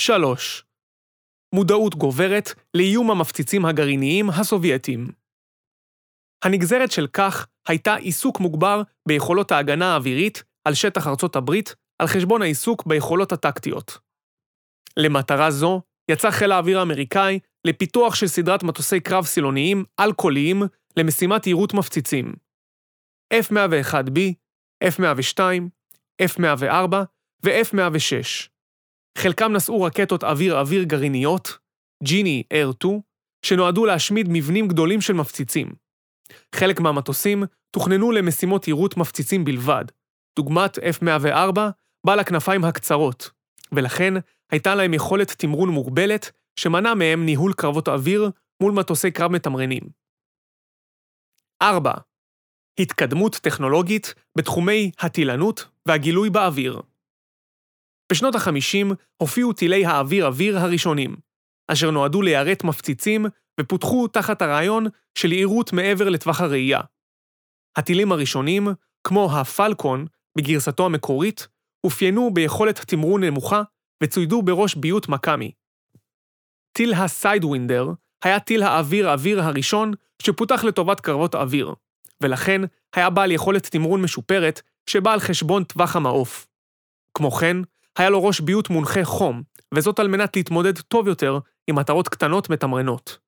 3. 0.00 0.64
מודעות 1.54 1.94
גוברת 1.94 2.48
לאיום 2.74 3.10
המפציצים 3.10 3.64
הגרעיניים 3.64 4.30
הסובייטיים. 4.30 5.06
הנגזרת 6.44 6.90
של 6.90 7.06
כך 7.06 7.46
הייתה 7.68 7.94
עיסוק 7.94 8.40
מוגבר 8.40 8.82
ביכולות 9.08 9.52
ההגנה 9.52 9.92
האווירית 9.92 10.42
על 10.64 10.74
שטח 10.74 11.06
ארצות 11.06 11.36
הברית 11.36 11.74
על 11.98 12.06
חשבון 12.06 12.42
העיסוק 12.42 12.86
ביכולות 12.86 13.32
הטקטיות. 13.32 13.98
למטרה 14.96 15.50
זו, 15.50 15.82
יצא 16.10 16.30
חיל 16.30 16.52
האוויר 16.52 16.78
האמריקאי 16.78 17.38
לפיתוח 17.66 18.14
של 18.14 18.26
סדרת 18.26 18.62
מטוסי 18.62 19.00
קרב 19.00 19.24
סילוניים 19.24 19.84
על-קוליים 19.96 20.62
למשימת 20.96 21.46
יירוט 21.46 21.74
מפציצים. 21.74 22.45
F-101B, 23.34 24.18
F-102, 24.84 25.40
F-104 26.22 26.94
ו-F-106. 27.44 28.48
חלקם 29.18 29.52
נשאו 29.52 29.82
רקטות 29.82 30.24
אוויר-אוויר 30.24 30.82
גרעיניות, 30.82 31.58
ג'יני 32.02 32.42
Air 32.52 32.72
2, 32.72 33.00
שנועדו 33.42 33.86
להשמיד 33.86 34.26
מבנים 34.30 34.68
גדולים 34.68 35.00
של 35.00 35.12
מפציצים. 35.12 35.72
חלק 36.54 36.80
מהמטוסים 36.80 37.44
תוכננו 37.70 38.12
למשימות 38.12 38.68
יירוט 38.68 38.96
מפציצים 38.96 39.44
בלבד, 39.44 39.84
דוגמת 40.36 40.78
F-104, 40.78 41.60
בעל 42.06 42.20
הכנפיים 42.20 42.64
הקצרות, 42.64 43.30
ולכן 43.72 44.14
הייתה 44.50 44.74
להם 44.74 44.94
יכולת 44.94 45.30
תמרון 45.30 45.68
מוגבלת, 45.68 46.30
שמנע 46.60 46.94
מהם 46.94 47.24
ניהול 47.24 47.52
קרבות 47.52 47.88
אוויר 47.88 48.30
מול 48.62 48.72
מטוסי 48.72 49.10
קרב 49.10 49.32
מתמרנים. 49.32 49.82
4. 51.62 51.92
התקדמות 52.78 53.34
טכנולוגית 53.34 54.14
בתחומי 54.38 54.90
הטילנות 54.98 55.68
והגילוי 55.86 56.30
באוויר. 56.30 56.80
בשנות 58.12 58.34
ה-50 58.34 58.94
הופיעו 59.16 59.52
טילי 59.52 59.86
האוויר-אוויר 59.86 60.58
הראשונים, 60.58 61.16
אשר 61.68 61.90
נועדו 61.90 62.22
ליירט 62.22 62.64
מפציצים 62.64 63.26
ופותחו 63.60 64.08
תחת 64.08 64.42
הרעיון 64.42 64.86
של 65.18 65.32
יירוט 65.32 65.72
מעבר 65.72 66.08
לטווח 66.08 66.40
הראייה. 66.40 66.80
הטילים 67.76 68.12
הראשונים, 68.12 68.68
כמו 69.06 69.32
הפלקון, 69.32 70.06
בגרסתו 70.38 70.86
המקורית, 70.86 71.48
אופיינו 71.84 72.34
ביכולת 72.34 72.80
תמרון 72.80 73.24
נמוכה 73.24 73.62
וצוידו 74.02 74.42
בראש 74.42 74.74
ביות 74.74 75.08
מקאמי. 75.08 75.52
טיל 76.72 76.94
הסיידווינדר 76.94 77.86
היה 78.24 78.40
טיל 78.40 78.62
האוויר-אוויר 78.62 79.42
הראשון 79.42 79.92
שפותח 80.22 80.64
לטובת 80.64 81.00
קרבות 81.00 81.34
אוויר, 81.34 81.74
ולכן 82.22 82.60
היה 82.94 83.10
בעל 83.10 83.32
יכולת 83.32 83.66
תמרון 83.66 84.02
משופרת 84.02 84.62
שבא 84.90 85.12
על 85.12 85.20
חשבון 85.20 85.64
טווח 85.64 85.96
המעוף. 85.96 86.46
כמו 87.14 87.30
כן, 87.30 87.56
היה 87.98 88.10
לו 88.10 88.24
ראש 88.24 88.40
ביות 88.40 88.70
מונחה 88.70 89.04
חום, 89.04 89.42
וזאת 89.74 89.98
על 89.98 90.08
מנת 90.08 90.36
להתמודד 90.36 90.78
טוב 90.78 91.08
יותר 91.08 91.38
עם 91.66 91.76
מטרות 91.76 92.08
קטנות 92.08 92.50
מתמרנות. 92.50 93.18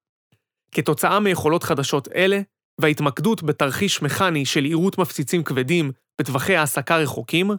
כתוצאה 0.73 1.21
מיכולות 1.21 1.63
חדשות 1.63 2.09
אלה, 2.15 2.41
וההתמקדות 2.81 3.43
בתרחיש 3.43 4.03
מכני 4.03 4.47
של 4.47 4.65
עירות 4.65 4.99
מפציצים 4.99 5.45
כבדים 5.45 5.93
בטווחי 6.21 6.57
העסקה 6.57 6.97
רחוקים, 6.97 7.51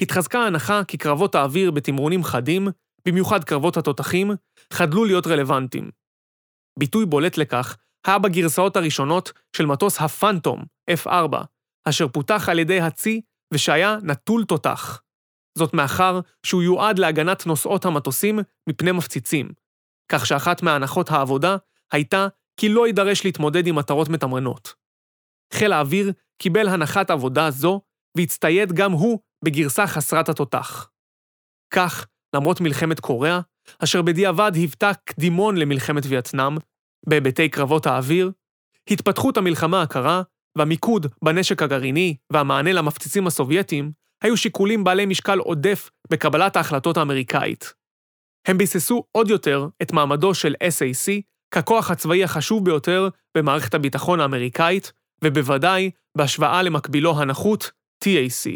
התחזקה 0.00 0.40
ההנחה 0.40 0.84
כי 0.84 0.98
קרבות 0.98 1.34
האוויר 1.34 1.70
בתמרונים 1.70 2.24
חדים, 2.24 2.68
במיוחד 3.06 3.44
קרבות 3.44 3.76
התותחים, 3.76 4.30
חדלו 4.72 5.04
להיות 5.04 5.26
רלוונטיים. 5.26 5.90
ביטוי 6.78 7.06
בולט 7.06 7.36
לכך 7.36 7.76
היה 8.06 8.18
בגרסאות 8.18 8.76
הראשונות 8.76 9.32
של 9.56 9.66
מטוס 9.66 10.00
הפנטום, 10.00 10.64
F4, 10.90 11.36
אשר 11.84 12.08
פותח 12.08 12.48
על 12.48 12.58
ידי 12.58 12.80
הצי 12.80 13.20
ושהיה 13.54 13.96
נטול 14.02 14.44
תותח. 14.44 15.02
זאת 15.58 15.74
מאחר 15.74 16.20
שהוא 16.46 16.62
יועד 16.62 16.98
להגנת 16.98 17.46
נוסעות 17.46 17.84
המטוסים 17.84 18.38
מפני 18.68 18.92
מפציצים, 18.92 19.52
כך 20.12 20.26
שאחת 20.26 20.62
מהנחות 20.62 21.10
העבודה 21.10 21.56
הייתה 21.92 22.26
כי 22.56 22.68
לא 22.68 22.86
יידרש 22.86 23.24
להתמודד 23.24 23.66
עם 23.66 23.78
מטרות 23.78 24.08
מתמרנות. 24.08 24.74
חיל 25.54 25.72
האוויר 25.72 26.12
קיבל 26.38 26.68
הנחת 26.68 27.10
עבודה 27.10 27.50
זו, 27.50 27.80
והצטייד 28.16 28.72
גם 28.72 28.92
הוא 28.92 29.18
בגרסה 29.44 29.86
חסרת 29.86 30.28
התותח. 30.28 30.90
כך, 31.74 32.06
למרות 32.34 32.60
מלחמת 32.60 33.00
קוריאה, 33.00 33.40
אשר 33.78 34.02
בדיעבד 34.02 34.52
היוותה 34.54 34.90
קדימון 35.04 35.56
למלחמת 35.56 36.02
וייטנאם, 36.08 36.56
בהיבטי 37.06 37.48
קרבות 37.48 37.86
האוויר, 37.86 38.32
התפתחות 38.90 39.36
המלחמה 39.36 39.82
הקרה 39.82 40.22
והמיקוד 40.58 41.06
בנשק 41.24 41.62
הגרעיני 41.62 42.16
והמענה 42.32 42.72
למפציצים 42.72 43.26
הסובייטים 43.26 43.92
היו 44.22 44.36
שיקולים 44.36 44.84
בעלי 44.84 45.06
משקל 45.06 45.38
עודף 45.38 45.90
בקבלת 46.10 46.56
ההחלטות 46.56 46.96
האמריקאית. 46.96 47.74
הם 48.48 48.58
ביססו 48.58 49.04
עוד 49.12 49.30
יותר 49.30 49.66
את 49.82 49.92
מעמדו 49.92 50.34
של 50.34 50.54
SAC 50.54 51.22
ככוח 51.54 51.90
הצבאי 51.90 52.24
החשוב 52.24 52.64
ביותר 52.64 53.08
במערכת 53.36 53.74
הביטחון 53.74 54.20
האמריקאית, 54.20 54.92
ובוודאי 55.24 55.90
בהשוואה 56.16 56.62
למקבילו 56.62 57.20
הנחות, 57.20 57.70
TAC. 58.04 58.50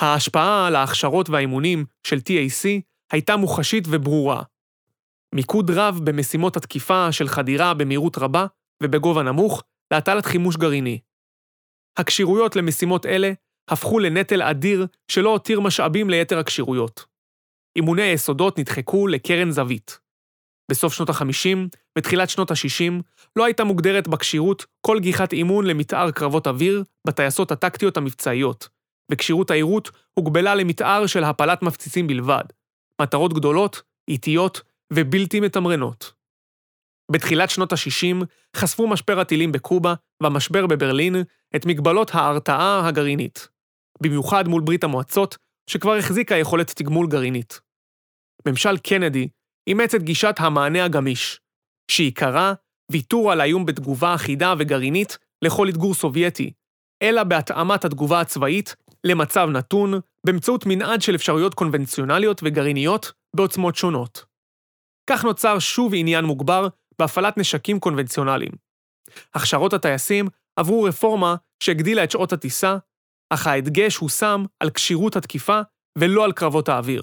ההשפעה 0.00 0.66
על 0.66 0.76
ההכשרות 0.76 1.30
והאימונים 1.30 1.84
של 2.06 2.16
TAC 2.16 2.66
הייתה 3.12 3.36
מוחשית 3.36 3.84
וברורה. 3.90 4.42
מיקוד 5.34 5.70
רב 5.70 6.00
במשימות 6.04 6.56
התקיפה 6.56 7.12
של 7.12 7.28
חדירה 7.28 7.74
במהירות 7.74 8.18
רבה 8.18 8.46
ובגובה 8.82 9.22
נמוך 9.22 9.62
להטלת 9.94 10.26
חימוש 10.26 10.56
גרעיני. 10.56 10.98
הכשירויות 11.96 12.56
למשימות 12.56 13.06
אלה 13.06 13.32
הפכו 13.70 13.98
לנטל 13.98 14.42
אדיר 14.42 14.86
שלא 15.08 15.30
הותיר 15.30 15.60
משאבים 15.60 16.10
ליתר 16.10 16.38
הכשירויות. 16.38 17.04
אימוני 17.76 18.02
היסודות 18.02 18.58
נדחקו 18.58 19.06
לקרן 19.06 19.50
זווית. 19.50 19.98
בסוף 20.70 20.94
שנות 20.94 21.10
ה-50 21.10 21.58
ותחילת 21.98 22.30
שנות 22.30 22.50
ה-60 22.50 22.92
לא 23.36 23.44
הייתה 23.44 23.64
מוגדרת 23.64 24.08
בכשירות 24.08 24.66
כל 24.80 25.00
גיחת 25.00 25.32
אימון 25.32 25.66
למתאר 25.66 26.10
קרבות 26.10 26.46
אוויר 26.46 26.84
בטייסות 27.06 27.52
הטקטיות 27.52 27.96
המבצעיות, 27.96 28.68
וכשירות 29.12 29.50
העירות 29.50 29.90
הוגבלה 30.14 30.54
למתאר 30.54 31.06
של 31.06 31.24
הפלת 31.24 31.62
מפציצים 31.62 32.06
בלבד, 32.06 32.44
מטרות 33.02 33.32
גדולות, 33.32 33.82
איטיות 34.08 34.60
ובלתי 34.92 35.40
מתמרנות. 35.40 36.12
בתחילת 37.12 37.50
שנות 37.50 37.72
ה-60 37.72 38.24
חשפו 38.56 38.86
משבר 38.86 39.20
הטילים 39.20 39.52
בקובה 39.52 39.94
והמשבר 40.22 40.66
בברלין 40.66 41.16
את 41.56 41.66
מגבלות 41.66 42.14
ההרתעה 42.14 42.88
הגרעינית, 42.88 43.48
במיוחד 44.02 44.48
מול 44.48 44.62
ברית 44.62 44.84
המועצות, 44.84 45.36
שכבר 45.70 45.94
החזיקה 45.94 46.36
יכולת 46.36 46.70
תגמול 46.70 47.06
גרעינית. 47.06 47.60
ממשל 48.48 48.78
קנדי 48.78 49.28
אימץ 49.66 49.94
את 49.94 50.02
גישת 50.02 50.34
המענה 50.38 50.84
הגמיש, 50.84 51.40
שעיקרה 51.90 52.54
ויתור 52.92 53.32
על 53.32 53.40
האיום 53.40 53.66
בתגובה 53.66 54.14
אחידה 54.14 54.54
וגרעינית 54.58 55.18
לכל 55.44 55.68
אתגור 55.68 55.94
סובייטי, 55.94 56.52
אלא 57.02 57.24
בהתאמת 57.24 57.84
התגובה 57.84 58.20
הצבאית 58.20 58.76
למצב 59.04 59.48
נתון 59.52 59.94
באמצעות 60.26 60.66
מנעד 60.66 61.02
של 61.02 61.14
אפשרויות 61.14 61.54
קונבנציונליות 61.54 62.40
וגרעיניות 62.44 63.12
בעוצמות 63.36 63.76
שונות. 63.76 64.24
כך 65.10 65.24
נוצר 65.24 65.58
שוב 65.58 65.92
עניין 65.96 66.24
מוגבר 66.24 66.68
בהפעלת 66.98 67.38
נשקים 67.38 67.80
קונבנציונליים. 67.80 68.52
הכשרות 69.34 69.72
הטייסים 69.72 70.26
עברו 70.56 70.82
רפורמה 70.82 71.36
שהגדילה 71.62 72.04
את 72.04 72.10
שעות 72.10 72.32
הטיסה, 72.32 72.76
אך 73.30 73.46
ההדגש 73.46 73.96
הושם 73.96 74.44
על 74.60 74.70
כשירות 74.70 75.16
התקיפה 75.16 75.60
ולא 75.98 76.24
על 76.24 76.32
קרבות 76.32 76.68
האוויר. 76.68 77.02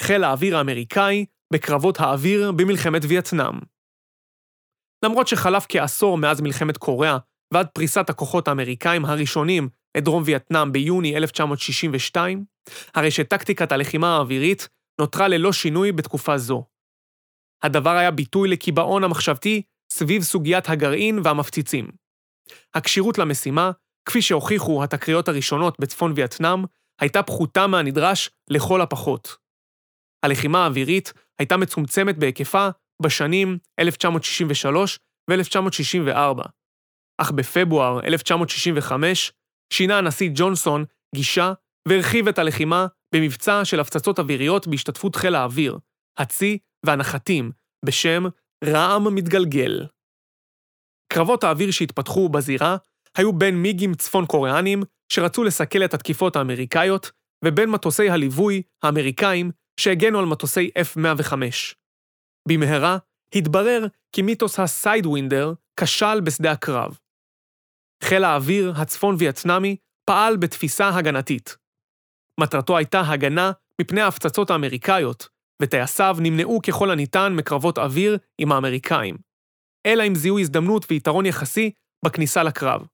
חיל 0.00 0.24
האוויר 0.24 0.56
האמריקאי 0.56 1.26
בקרבות 1.52 2.00
האוויר 2.00 2.52
במלחמת 2.52 3.02
וייטנאם. 3.08 3.54
למרות 5.04 5.28
שחלף 5.28 5.66
כעשור 5.68 6.18
מאז 6.18 6.40
מלחמת 6.40 6.76
קוריאה 6.76 7.18
ועד 7.54 7.66
פריסת 7.66 8.10
הכוחות 8.10 8.48
האמריקאים 8.48 9.04
הראשונים 9.04 9.68
לדרום 9.96 10.22
וייטנאם 10.26 10.72
ביוני 10.72 11.16
1962, 11.16 12.44
הרי 12.94 13.10
שטקטיקת 13.10 13.72
הלחימה 13.72 14.16
האווירית 14.16 14.68
נותרה 15.00 15.28
ללא 15.28 15.52
שינוי 15.52 15.92
בתקופה 15.92 16.38
זו. 16.38 16.64
הדבר 17.62 17.90
היה 17.90 18.10
ביטוי 18.10 18.48
לקיבעון 18.48 19.04
המחשבתי 19.04 19.62
סביב 19.92 20.22
סוגיית 20.22 20.68
הגרעין 20.68 21.20
והמפציצים. 21.24 21.88
הכשירות 22.74 23.18
למשימה, 23.18 23.70
כפי 24.04 24.22
שהוכיחו 24.22 24.84
התקריות 24.84 25.28
הראשונות 25.28 25.80
בצפון 25.80 26.12
וייטנאם, 26.16 26.64
הייתה 27.00 27.22
פחותה 27.22 27.66
מהנדרש 27.66 28.30
לכל 28.50 28.80
הפחות. 28.80 29.36
הלחימה 30.24 30.64
האווירית 30.64 31.12
הייתה 31.38 31.56
מצומצמת 31.56 32.18
בהיקפה 32.18 32.68
בשנים 33.02 33.58
1963 33.80 34.98
ו-1964, 35.30 36.48
אך 37.20 37.30
בפברואר 37.30 38.00
1965 38.04 39.32
שינה 39.72 39.98
הנשיא 39.98 40.30
ג'ונסון 40.34 40.84
גישה 41.14 41.52
והרחיב 41.88 42.28
את 42.28 42.38
הלחימה 42.38 42.86
במבצע 43.14 43.64
של 43.64 43.80
הפצצות 43.80 44.18
אוויריות 44.18 44.66
בהשתתפות 44.66 45.16
חיל 45.16 45.34
האוויר, 45.34 45.78
הצי 46.18 46.58
והנחתים, 46.86 47.52
בשם 47.84 48.24
רעם 48.64 49.14
מתגלגל. 49.14 49.86
קרבות 51.12 51.44
האוויר 51.44 51.70
שהתפתחו 51.70 52.28
בזירה 52.28 52.76
היו 53.16 53.32
בין 53.32 53.62
מיגים 53.62 53.94
צפון 53.94 54.26
קוריאנים, 54.26 54.82
שרצו 55.12 55.44
לסכל 55.44 55.84
את 55.84 55.94
התקיפות 55.94 56.36
האמריקאיות, 56.36 57.10
ובין 57.44 57.70
מטוסי 57.70 58.10
הליווי 58.10 58.62
האמריקאים 58.82 59.50
שהגנו 59.80 60.18
על 60.18 60.26
מטוסי 60.26 60.70
F-105. 60.78 61.34
במהרה, 62.48 62.98
התברר 63.34 63.86
כי 64.12 64.22
מיתוס 64.22 64.58
הסיידווינדר 64.58 65.52
כשל 65.80 66.20
בשדה 66.20 66.52
הקרב. 66.52 66.98
חיל 68.04 68.24
האוויר 68.24 68.72
הצפון-וייטנאמי 68.76 69.76
פעל 70.04 70.36
בתפיסה 70.36 70.88
הגנתית. 70.88 71.56
מטרתו 72.40 72.76
הייתה 72.76 73.00
הגנה 73.00 73.52
מפני 73.80 74.00
ההפצצות 74.00 74.50
האמריקאיות, 74.50 75.28
וטייסיו 75.60 76.16
נמנעו 76.20 76.60
ככל 76.62 76.90
הניתן 76.90 77.32
מקרבות 77.36 77.78
אוויר 77.78 78.18
עם 78.38 78.52
האמריקאים, 78.52 79.16
אלא 79.86 80.06
אם 80.06 80.14
זיהו 80.14 80.38
הזדמנות 80.38 80.86
ויתרון 80.90 81.26
יחסי 81.26 81.70
בכניסה 82.04 82.42
לקרב. 82.42 82.86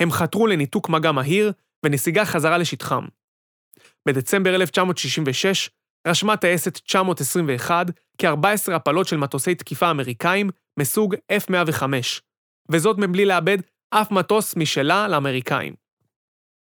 הם 0.00 0.10
חתרו 0.10 0.46
לניתוק 0.46 0.88
מגע 0.88 1.12
מהיר 1.12 1.52
ונסיגה 1.86 2.24
חזרה 2.24 2.58
לשטחם. 2.58 3.04
בדצמבר 4.06 4.54
1966 4.54 5.70
רשמה 6.06 6.36
טייסת 6.36 6.76
921 6.78 7.86
כ-14 8.18 8.72
הפלות 8.72 9.06
של 9.06 9.16
מטוסי 9.16 9.54
תקיפה 9.54 9.90
אמריקאים 9.90 10.50
מסוג 10.78 11.14
F-105, 11.32 11.82
וזאת 12.70 12.98
מבלי 12.98 13.24
לאבד 13.24 13.58
אף 13.90 14.10
מטוס 14.10 14.56
משלה 14.56 15.08
לאמריקאים. 15.08 15.74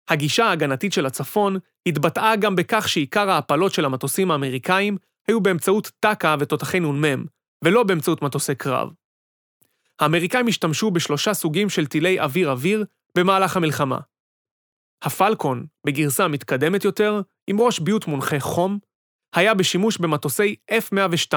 הגישה 0.09 0.45
ההגנתית 0.45 0.93
של 0.93 1.05
הצפון 1.05 1.57
התבטאה 1.87 2.35
גם 2.35 2.55
בכך 2.55 2.89
שעיקר 2.89 3.29
ההפלות 3.29 3.73
של 3.73 3.85
המטוסים 3.85 4.31
האמריקאים 4.31 4.97
היו 5.27 5.41
באמצעות 5.41 5.91
טק"א 5.99 6.35
ותותחי 6.39 6.79
נ"מ, 6.79 7.25
ולא 7.65 7.83
באמצעות 7.83 8.21
מטוסי 8.21 8.55
קרב. 8.55 8.89
האמריקאים 9.99 10.47
השתמשו 10.47 10.91
בשלושה 10.91 11.33
סוגים 11.33 11.69
של 11.69 11.87
טילי 11.87 12.19
אוויר-אוויר 12.19 12.85
במהלך 13.17 13.57
המלחמה. 13.57 13.99
הפלקון, 15.03 15.65
בגרסה 15.85 16.27
מתקדמת 16.27 16.85
יותר, 16.85 17.21
עם 17.47 17.61
ראש 17.61 17.79
ביוט 17.79 18.07
מונחה 18.07 18.39
חום, 18.39 18.79
היה 19.35 19.53
בשימוש 19.53 19.97
במטוסי 19.97 20.55
F-102, 20.71 21.33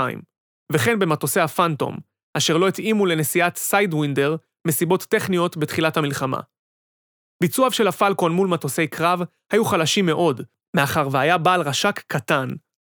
וכן 0.73 0.99
במטוסי 0.99 1.41
הפאנטום, 1.41 1.97
אשר 2.37 2.57
לא 2.57 2.69
התאימו 2.69 3.07
לנשיאת 3.07 3.57
סיידווינדר 3.57 4.37
מסיבות 4.67 5.03
טכניות 5.03 5.57
בתחילת 5.57 5.97
המלחמה. 5.97 6.41
ביצועיו 7.43 7.73
של 7.73 7.89
הפלקון 7.89 8.33
מול 8.33 8.49
מטוסי 8.49 8.87
קרב 8.87 9.21
היו 9.53 9.65
חלשים 9.65 10.07
מאוד, 10.07 10.43
מאחר 10.77 11.09
והיה 11.11 11.39
בעל 11.39 11.61
רש"ק 11.61 12.01
קטן, 12.07 12.49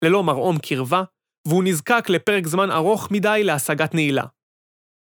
ללא 0.06 0.24
מרעום 0.24 0.58
קרבה, 0.58 1.04
והוא 1.48 1.64
נזקק 1.64 2.10
לפרק 2.10 2.48
זמן 2.48 2.72
ארוך 2.72 3.12
מדי 3.12 3.42
להשגת 3.44 3.94
נעילה. 3.94 4.26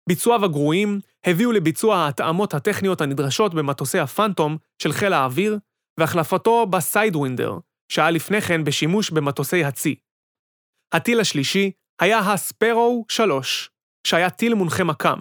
ביצועיו 0.10 0.46
הגרועים 0.46 1.00
הביאו 1.26 1.52
לביצוע 1.52 1.98
ההתאמות 1.98 2.54
הטכניות 2.54 3.02
הנדרשות 3.02 3.54
במטוסי 3.54 4.00
הפאנטום 4.00 4.58
של 4.82 4.92
חיל 4.92 5.14
האוויר, 5.14 5.58
והחלפתו 6.00 6.66
בסיידווינדר, 6.66 7.58
שהיה 7.92 8.12
לפני 8.12 8.42
כן 8.42 8.64
בשימוש 8.64 9.12
במטוסי 9.12 9.64
הצי. 9.64 9.96
הטיל 10.94 11.20
השלישי 11.20 11.72
היה 12.02 12.20
הספרו 12.20 13.06
3, 13.10 13.70
שהיה 14.08 14.30
טיל 14.30 14.54
מונחה 14.54 14.84
מקם. 14.84 15.20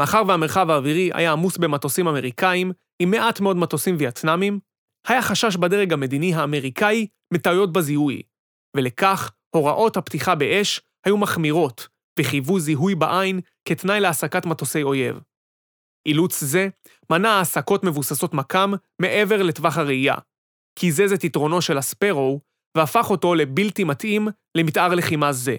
מאחר 0.00 0.22
והמרחב 0.28 0.70
האווירי 0.70 1.10
היה 1.14 1.32
עמוס 1.32 1.56
במטוסים 1.56 2.08
אמריקאים, 2.08 2.72
עם 3.02 3.10
מעט 3.10 3.40
מאוד 3.40 3.56
מטוסים 3.56 3.96
וייטנאמים, 3.98 4.60
היה 5.06 5.22
חשש 5.22 5.56
בדרג 5.56 5.92
המדיני 5.92 6.34
האמריקאי 6.34 7.06
מטעויות 7.34 7.72
בזיהוי, 7.72 8.22
ולכך 8.76 9.30
הוראות 9.54 9.96
הפתיחה 9.96 10.34
באש 10.34 10.80
היו 11.06 11.16
מחמירות, 11.16 11.88
וחייבו 12.18 12.60
זיהוי 12.60 12.94
בעין 12.94 13.40
כתנאי 13.64 14.00
להעסקת 14.00 14.46
מטוסי 14.46 14.82
אויב. 14.82 15.20
אילוץ 16.06 16.44
זה 16.44 16.68
מנע 17.10 17.28
העסקות 17.28 17.84
מבוססות 17.84 18.34
מקם 18.34 18.72
מעבר 19.02 19.42
לטווח 19.42 19.78
הראייה, 19.78 20.14
קיזז 20.78 21.12
את 21.12 21.24
יתרונו 21.24 21.62
של 21.62 21.78
הספרו 21.78 22.40
והפך 22.76 23.10
אותו 23.10 23.34
לבלתי 23.34 23.84
מתאים 23.84 24.28
למתאר 24.54 24.94
לחימה 24.94 25.32
זה. 25.32 25.56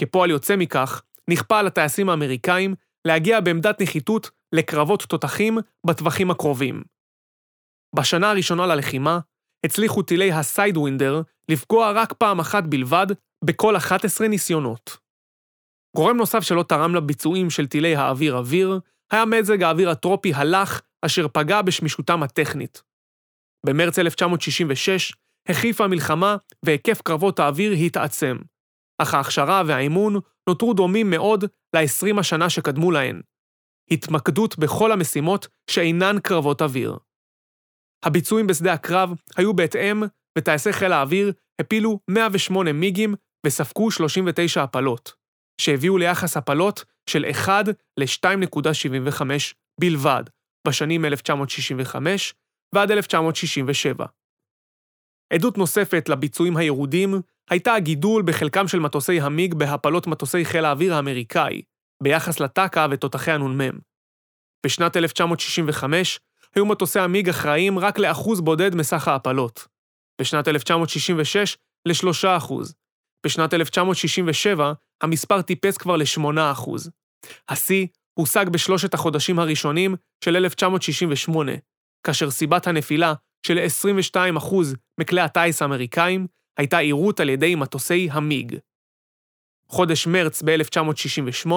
כפועל 0.00 0.30
יוצא 0.30 0.56
מכך, 0.56 1.02
נכפה 1.30 1.58
על 1.58 1.66
הטייסים 1.66 2.08
האמריקאים 2.08 2.74
להגיע 3.06 3.40
בעמדת 3.40 3.82
נחיתות 3.82 4.30
לקרבות 4.54 5.02
תותחים 5.02 5.58
בטווחים 5.86 6.30
הקרובים. 6.30 6.82
בשנה 7.96 8.30
הראשונה 8.30 8.66
ללחימה, 8.66 9.18
הצליחו 9.66 10.02
טילי 10.02 10.32
הסיידווינדר 10.32 11.22
לפגוע 11.50 11.92
רק 11.92 12.12
פעם 12.12 12.40
אחת 12.40 12.64
בלבד 12.64 13.06
בכל 13.44 13.76
11 13.76 14.28
ניסיונות. 14.28 14.96
גורם 15.96 16.16
נוסף 16.16 16.40
שלא 16.40 16.62
תרם 16.62 16.94
לביצועים 16.94 17.50
של 17.50 17.66
טילי 17.66 17.96
האוויר-אוויר, 17.96 18.80
היה 19.12 19.24
מזג 19.24 19.62
האוויר 19.62 19.90
הטרופי 19.90 20.34
הלך, 20.34 20.80
אשר 21.02 21.28
פגע 21.28 21.62
בשמישותם 21.62 22.22
הטכנית. 22.22 22.82
במרץ 23.66 23.98
1966 23.98 25.12
החריפה 25.48 25.84
המלחמה 25.84 26.36
והיקף 26.64 27.02
קרבות 27.02 27.38
האוויר 27.38 27.72
התעצם, 27.72 28.36
אך 29.02 29.14
ההכשרה 29.14 29.62
והאימון 29.66 30.14
נותרו 30.48 30.74
דומים 30.74 31.10
מאוד 31.10 31.44
ל-20 31.74 32.20
השנה 32.20 32.50
שקדמו 32.50 32.90
להן. 32.90 33.20
התמקדות 33.90 34.58
בכל 34.58 34.92
המשימות 34.92 35.48
שאינן 35.70 36.16
קרבות 36.22 36.62
אוויר. 36.62 36.96
הביצועים 38.04 38.46
בשדה 38.46 38.72
הקרב 38.72 39.10
היו 39.36 39.54
בהתאם, 39.54 40.02
וטייסי 40.38 40.72
חיל 40.72 40.92
האוויר 40.92 41.32
הפילו 41.60 42.00
108 42.10 42.72
מיגים 42.72 43.14
וספגו 43.46 43.90
39 43.90 44.62
הפלות, 44.62 45.12
שהביאו 45.60 45.98
ליחס 45.98 46.36
הפלות 46.36 46.84
של 47.10 47.24
1 47.30 47.64
ל-2.75 47.96 49.22
בלבד, 49.80 50.22
בשנים 50.68 51.04
1965 51.04 52.34
ועד 52.74 52.90
1967. 52.90 54.06
עדות 55.32 55.58
נוספת 55.58 56.08
לביצועים 56.08 56.56
הירודים 56.56 57.14
הייתה 57.50 57.74
הגידול 57.74 58.22
בחלקם 58.22 58.68
של 58.68 58.78
מטוסי 58.78 59.20
המיג 59.20 59.54
בהפלות 59.54 60.06
מטוסי 60.06 60.44
חיל 60.44 60.64
האוויר 60.64 60.94
האמריקאי, 60.94 61.62
ביחס 62.02 62.40
לטק"א 62.40 62.86
ותותחי 62.90 63.30
הנ"מ. 63.30 63.78
בשנת 64.66 64.96
1965 64.96 66.20
היו 66.54 66.66
מטוסי 66.66 66.98
המיג 66.98 67.28
אחראים 67.28 67.78
רק 67.78 67.98
לאחוז 67.98 68.40
בודד 68.40 68.74
מסך 68.74 69.08
ההפלות. 69.08 69.77
בשנת 70.20 70.48
1966, 70.48 71.56
ל-3%. 71.86 72.54
בשנת 73.26 73.54
1967, 73.54 74.72
המספר 75.02 75.42
טיפס 75.42 75.76
כבר 75.76 75.96
ל-8%. 75.96 76.70
השיא 77.48 77.86
הושג 78.18 78.48
בשלושת 78.48 78.94
החודשים 78.94 79.38
הראשונים 79.38 79.94
של 80.24 80.36
1968, 80.36 81.52
כאשר 82.06 82.30
סיבת 82.30 82.66
הנפילה 82.66 83.14
של 83.46 83.58
22% 84.14 84.16
מכלי 85.00 85.20
הטיס 85.20 85.62
האמריקאים 85.62 86.26
הייתה 86.58 86.78
עירות 86.78 87.20
על 87.20 87.28
ידי 87.28 87.54
מטוסי 87.54 88.08
המיג. 88.12 88.56
חודש 89.68 90.06
מרץ 90.06 90.42
ב-1968 90.42 91.50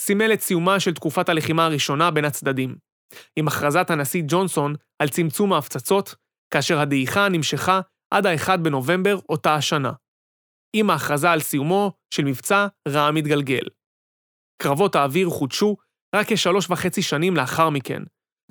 סימל 0.00 0.32
את 0.32 0.40
סיומה 0.40 0.80
של 0.80 0.94
תקופת 0.94 1.28
הלחימה 1.28 1.64
הראשונה 1.64 2.10
בין 2.10 2.24
הצדדים, 2.24 2.76
עם 3.36 3.48
הכרזת 3.48 3.90
הנשיא 3.90 4.22
ג'ונסון 4.28 4.74
על 4.98 5.08
צמצום 5.08 5.52
ההפצצות, 5.52 6.14
כאשר 6.50 6.78
הדעיכה 6.78 7.28
נמשכה 7.28 7.80
עד 8.10 8.26
ה-1 8.26 8.56
בנובמבר 8.56 9.18
אותה 9.28 9.54
השנה. 9.54 9.92
עם 10.72 10.90
ההכרזה 10.90 11.30
על 11.30 11.40
סיומו 11.40 11.92
של 12.14 12.24
מבצע 12.24 12.66
רע 12.88 13.10
מתגלגל. 13.10 13.62
קרבות 14.62 14.94
האוויר 14.96 15.28
חודשו 15.28 15.76
רק 16.14 16.32
כשלוש 16.32 16.70
וחצי 16.70 17.02
שנים 17.02 17.36
לאחר 17.36 17.70
מכן, 17.70 18.02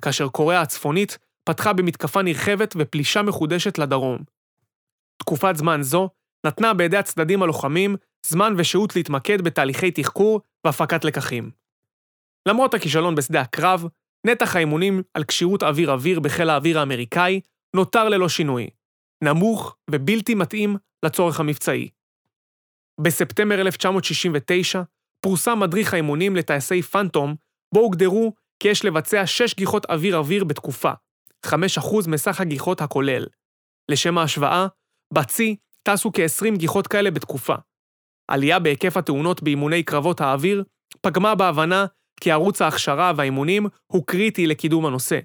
כאשר 0.02 0.28
קוריאה 0.28 0.60
הצפונית 0.60 1.18
פתחה 1.44 1.72
במתקפה 1.72 2.22
נרחבת 2.22 2.74
ופלישה 2.78 3.22
מחודשת 3.22 3.78
לדרום. 3.78 4.18
תקופת 5.18 5.56
זמן 5.56 5.82
זו 5.82 6.10
נתנה 6.46 6.74
בידי 6.74 6.96
הצדדים 6.96 7.42
הלוחמים 7.42 7.96
זמן 8.26 8.54
ושהות 8.58 8.96
להתמקד 8.96 9.42
בתהליכי 9.42 9.90
תחקור 9.90 10.40
והפקת 10.64 11.04
לקחים. 11.04 11.50
למרות 12.48 12.74
הכישלון 12.74 13.14
בשדה 13.14 13.40
הקרב, 13.40 13.84
נתח 14.26 14.56
האימונים 14.56 15.02
על 15.14 15.24
כשירות 15.24 15.62
אוויר-אוויר 15.62 16.20
בחיל 16.20 16.50
האוויר 16.50 16.78
האמריקאי 16.78 17.40
נותר 17.76 18.08
ללא 18.08 18.28
שינוי, 18.28 18.70
נמוך 19.24 19.76
ובלתי 19.90 20.34
מתאים 20.34 20.76
לצורך 21.04 21.40
המבצעי. 21.40 21.88
בספטמבר 23.00 23.60
1969 23.60 24.82
פורסם 25.20 25.60
מדריך 25.60 25.92
האימונים 25.92 26.36
לטייסי 26.36 26.82
פאנטום, 26.82 27.34
בו 27.74 27.80
הוגדרו 27.80 28.32
כי 28.62 28.68
יש 28.68 28.84
לבצע 28.84 29.26
6 29.26 29.54
גיחות 29.54 29.84
אוויר-אוויר 29.84 30.44
בתקופה, 30.44 30.92
5% 31.46 31.50
מסך 32.08 32.40
הגיחות 32.40 32.80
הכולל. 32.80 33.26
לשם 33.90 34.18
ההשוואה, 34.18 34.66
בצי 35.14 35.56
טסו 35.82 36.10
כ-20 36.12 36.58
גיחות 36.58 36.86
כאלה 36.86 37.10
בתקופה. 37.10 37.54
עלייה 38.30 38.58
בהיקף 38.58 38.96
התאונות 38.96 39.42
באימוני 39.42 39.82
קרבות 39.82 40.20
האוויר 40.20 40.64
פגמה 41.00 41.34
בהבנה 41.34 41.86
כי 42.20 42.30
ערוץ 42.30 42.62
ההכשרה 42.62 43.12
והאימונים 43.16 43.66
הוא 43.86 44.06
קריטי 44.06 44.46
לקידום 44.46 44.86
הנושא, 44.86 45.18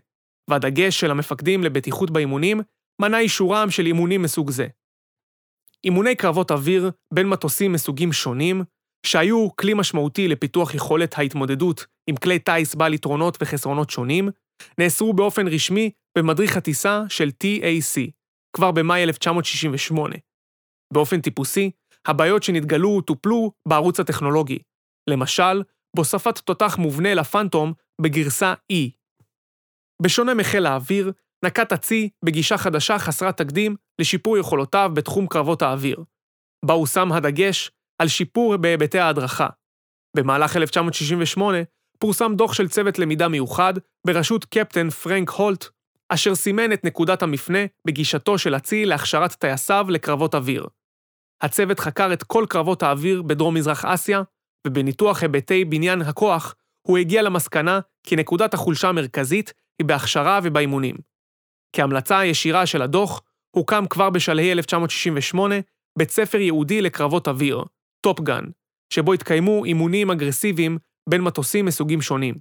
והדגש 0.50 1.00
של 1.00 1.12
המפקדים 1.12 1.64
לבטיחות 1.64 2.12
באימונים 2.12 2.62
מנע 3.02 3.20
אישורם 3.20 3.72
של 3.72 3.86
אימונים 3.86 4.22
מסוג 4.22 4.52
זה. 4.52 4.68
אימוני 5.84 6.16
קרבות 6.16 6.52
אוויר 6.52 6.91
בין 7.14 7.28
מטוסים 7.28 7.72
מסוגים 7.72 8.14
שונים, 8.14 8.64
שהיו 9.06 9.56
כלי 9.56 9.74
משמעותי 9.74 10.28
לפיתוח 10.28 10.74
יכולת 10.74 11.18
ההתמודדות 11.18 11.86
עם 12.08 12.16
כלי 12.16 12.39
טיס 12.39 12.76
בעל 12.76 12.94
יתרונות 12.94 13.38
וחסרונות 13.41 13.89
שונים, 13.89 14.30
נאסרו 14.78 15.14
באופן 15.14 15.48
רשמי 15.48 15.91
במדריך 16.18 16.58
הטיסה 16.58 17.04
של 17.10 17.30
TAC, 17.44 18.12
כבר 18.56 18.72
במאי 18.72 19.04
1968. 19.04 20.16
באופן 20.94 21.22
טיפוסי, 21.22 21.72
הבעיות 22.08 22.44
שנתגלו 22.44 23.02
טופלו 23.02 23.52
בערוץ 23.68 24.00
הטכנולוגי, 24.00 24.60
למשל, 25.10 25.64
בהוספת 25.96 26.38
תותח 26.39 26.78
מובנה 26.78 27.14
לפנטום 27.14 27.74
בגרסה 28.02 28.54
E. 28.74 28.76
בשונה 30.04 30.34
מחיל 30.34 30.66
האוויר, 30.66 31.12
נקט 31.45 31.72
הצי 31.72 32.10
בגישה 32.26 32.58
חדשה 32.58 32.99
חסרת 32.99 33.38
תקדים 33.38 33.76
לשיפור 33.99 34.38
יכולותיו 34.38 34.91
בתחום 34.93 35.28
קרבות 35.28 35.62
האוויר, 35.62 36.04
בה 36.66 36.74
הוא 36.74 36.88
שם 36.88 37.12
הדגש 37.12 37.72
על 38.01 38.08
שיפור 38.08 38.58
בהיבטי 38.58 38.99
ההדרכה. 38.99 39.47
במהלך 40.18 40.58
1968 40.58 41.58
פורסם 41.99 42.36
דוח 42.36 42.54
של 42.54 42.68
צוות 42.68 42.99
למידה 42.99 43.28
מיוחד 43.28 43.74
בראשות 44.08 44.45
קפטן 44.45 44.89
פרנק 44.89 45.30
הולט, 45.30 45.66
אשר 46.10 46.36
סימן 46.36 46.74
את 46.74 46.84
נקודת 46.84 47.24
המפנה 47.24 47.60
בגישתו 47.88 48.38
של 48.38 48.54
הצי 48.54 48.86
להכשרת 48.86 49.32
טייסיו 49.32 49.86
לקרבות 49.89 50.36
אוויר. 50.36 50.68
הצוות 51.41 51.80
חקר 51.80 52.14
את 52.14 52.24
כל 52.24 52.45
קרבות 52.49 52.84
האוויר 52.84 53.22
בדרום-מזרח 53.22 53.86
אסיה, 53.86 54.22
ובניתוח 54.68 55.22
היבטי 55.22 55.66
בניין 55.66 56.01
הכוח, 56.01 56.56
הוא 56.88 56.97
הגיע 56.97 57.22
למסקנה 57.22 57.80
כי 58.04 58.16
נקודת 58.16 58.54
החולשה 58.54 58.89
המרכזית 58.89 59.54
היא 59.80 59.88
בהכשרה 59.88 60.39
ובאימונים. 60.43 60.95
כהמלצה 61.76 62.19
הישירה 62.19 62.65
של 62.65 62.82
הדוח, 62.82 63.21
הוקם 63.55 63.86
כבר 63.89 64.09
בשלהי 64.09 64.51
1968 64.51 65.55
בית 65.97 66.11
ספר 66.11 66.38
ייעודי 66.38 66.82
לקרבות 66.82 67.28
אוויר, 67.28 67.63
טופגאן, 68.01 68.43
שבו 68.93 69.13
התקיימו 69.13 69.65
אימונים 69.65 70.11
אגרסיביים 70.11 70.78
בין 71.09 71.21
מטוסים 71.21 71.65
מסוגים 71.65 72.01
שונים. 72.01 72.36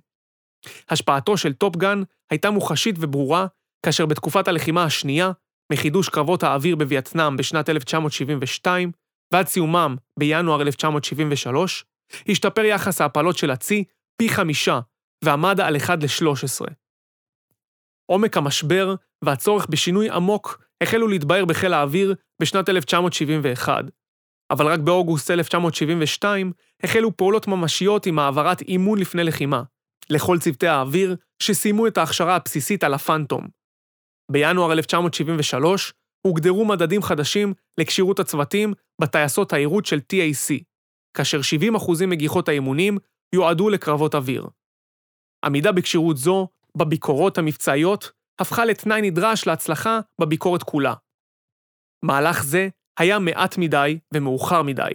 השפעתו 0.89 1.37
של 1.37 1.53
טופגן 1.53 2.03
הייתה 2.31 2.51
מוחשית 2.51 2.97
וברורה, 2.99 3.47
כאשר 3.87 4.07
בתקופת 4.07 4.49
הלחימה 4.49 4.85
השנייה, 4.85 5.33
מחידוש 5.73 6.09
קרבות 6.09 6.43
האוויר 6.43 6.77
בווייטנאם 6.77 7.37
בשנת 7.37 7.69
1972 7.69 8.93
ועד 9.33 9.47
סיומם 9.47 9.97
בינואר 10.19 10.63
1973, 10.63 11.85
השתפר 12.29 12.65
יחס 12.65 13.01
ההפלות 13.01 13.39
של 13.39 13.51
הצי 13.51 13.85
פי 14.17 14.29
חמישה 14.29 14.81
ועמד 15.25 15.61
על 15.61 15.77
1 15.77 16.03
ל-13. 16.03 16.82
עומק 18.13 18.37
המשבר 18.37 18.95
והצורך 19.25 19.67
בשינוי 19.71 20.11
עמוק 20.11 20.65
החלו 20.83 21.09
להתבהר 21.09 21.45
בחיל 21.45 21.73
האוויר 21.73 22.15
בשנת 22.43 22.69
1971, 22.69 23.85
אבל 24.51 24.67
רק 24.67 24.81
באוגוסט 24.81 25.31
1972 25.31 26.53
החלו 26.83 27.17
פעולות 27.17 27.47
ממשיות 27.49 28.07
עם 28.07 28.19
העברת 28.19 28.61
אימון 28.61 28.99
לפני 28.99 29.25
לחימה, 29.25 29.63
לכל 30.11 30.39
צוותי 30.39 30.67
האוויר 30.67 31.17
שסיימו 31.43 31.87
את 31.87 31.99
ההכשרה 31.99 32.37
הבסיסית 32.37 32.85
על 32.85 32.95
הפנטום. 32.95 33.49
בינואר 34.33 34.73
1973 34.73 35.93
הוגדרו 36.27 36.65
מדדים 36.65 37.03
חדשים 37.03 37.55
לכשירות 37.79 38.21
הצוותים 38.21 38.73
בטייסות 39.01 39.53
העירות 39.53 39.87
של 39.87 39.99
TAC, 40.13 40.63
כאשר 41.17 41.41
70% 41.77 42.07
מגיחות 42.07 42.49
האימונים 42.49 42.99
יועדו 43.35 43.69
לקרבות 43.69 44.15
אוויר. 44.15 44.47
עמידה 45.45 45.73
בכשירות 45.73 46.17
זו, 46.17 46.49
בביקורות 46.77 47.39
המבצעיות, 47.39 48.11
הפכה 48.41 48.65
לתנאי 48.65 49.03
נדרש 49.03 49.47
להצלחה 49.47 50.01
בביקורת 50.21 50.63
כולה. 50.63 50.95
מהלך 52.05 52.43
זה 52.43 52.69
היה 52.99 53.19
מעט 53.19 53.59
מדי 53.59 53.99
ומאוחר 54.15 54.63
מדי. 54.63 54.91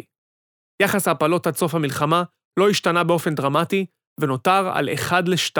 יחס 0.81 1.07
ההפלות 1.07 1.47
עד 1.47 1.55
סוף 1.55 1.75
המלחמה 1.75 2.23
לא 2.59 2.69
השתנה 2.69 3.03
באופן 3.03 3.35
דרמטי, 3.35 3.85
ונותר 4.19 4.71
על 4.73 4.89
1 4.93 5.23
ל-2. 5.27 5.57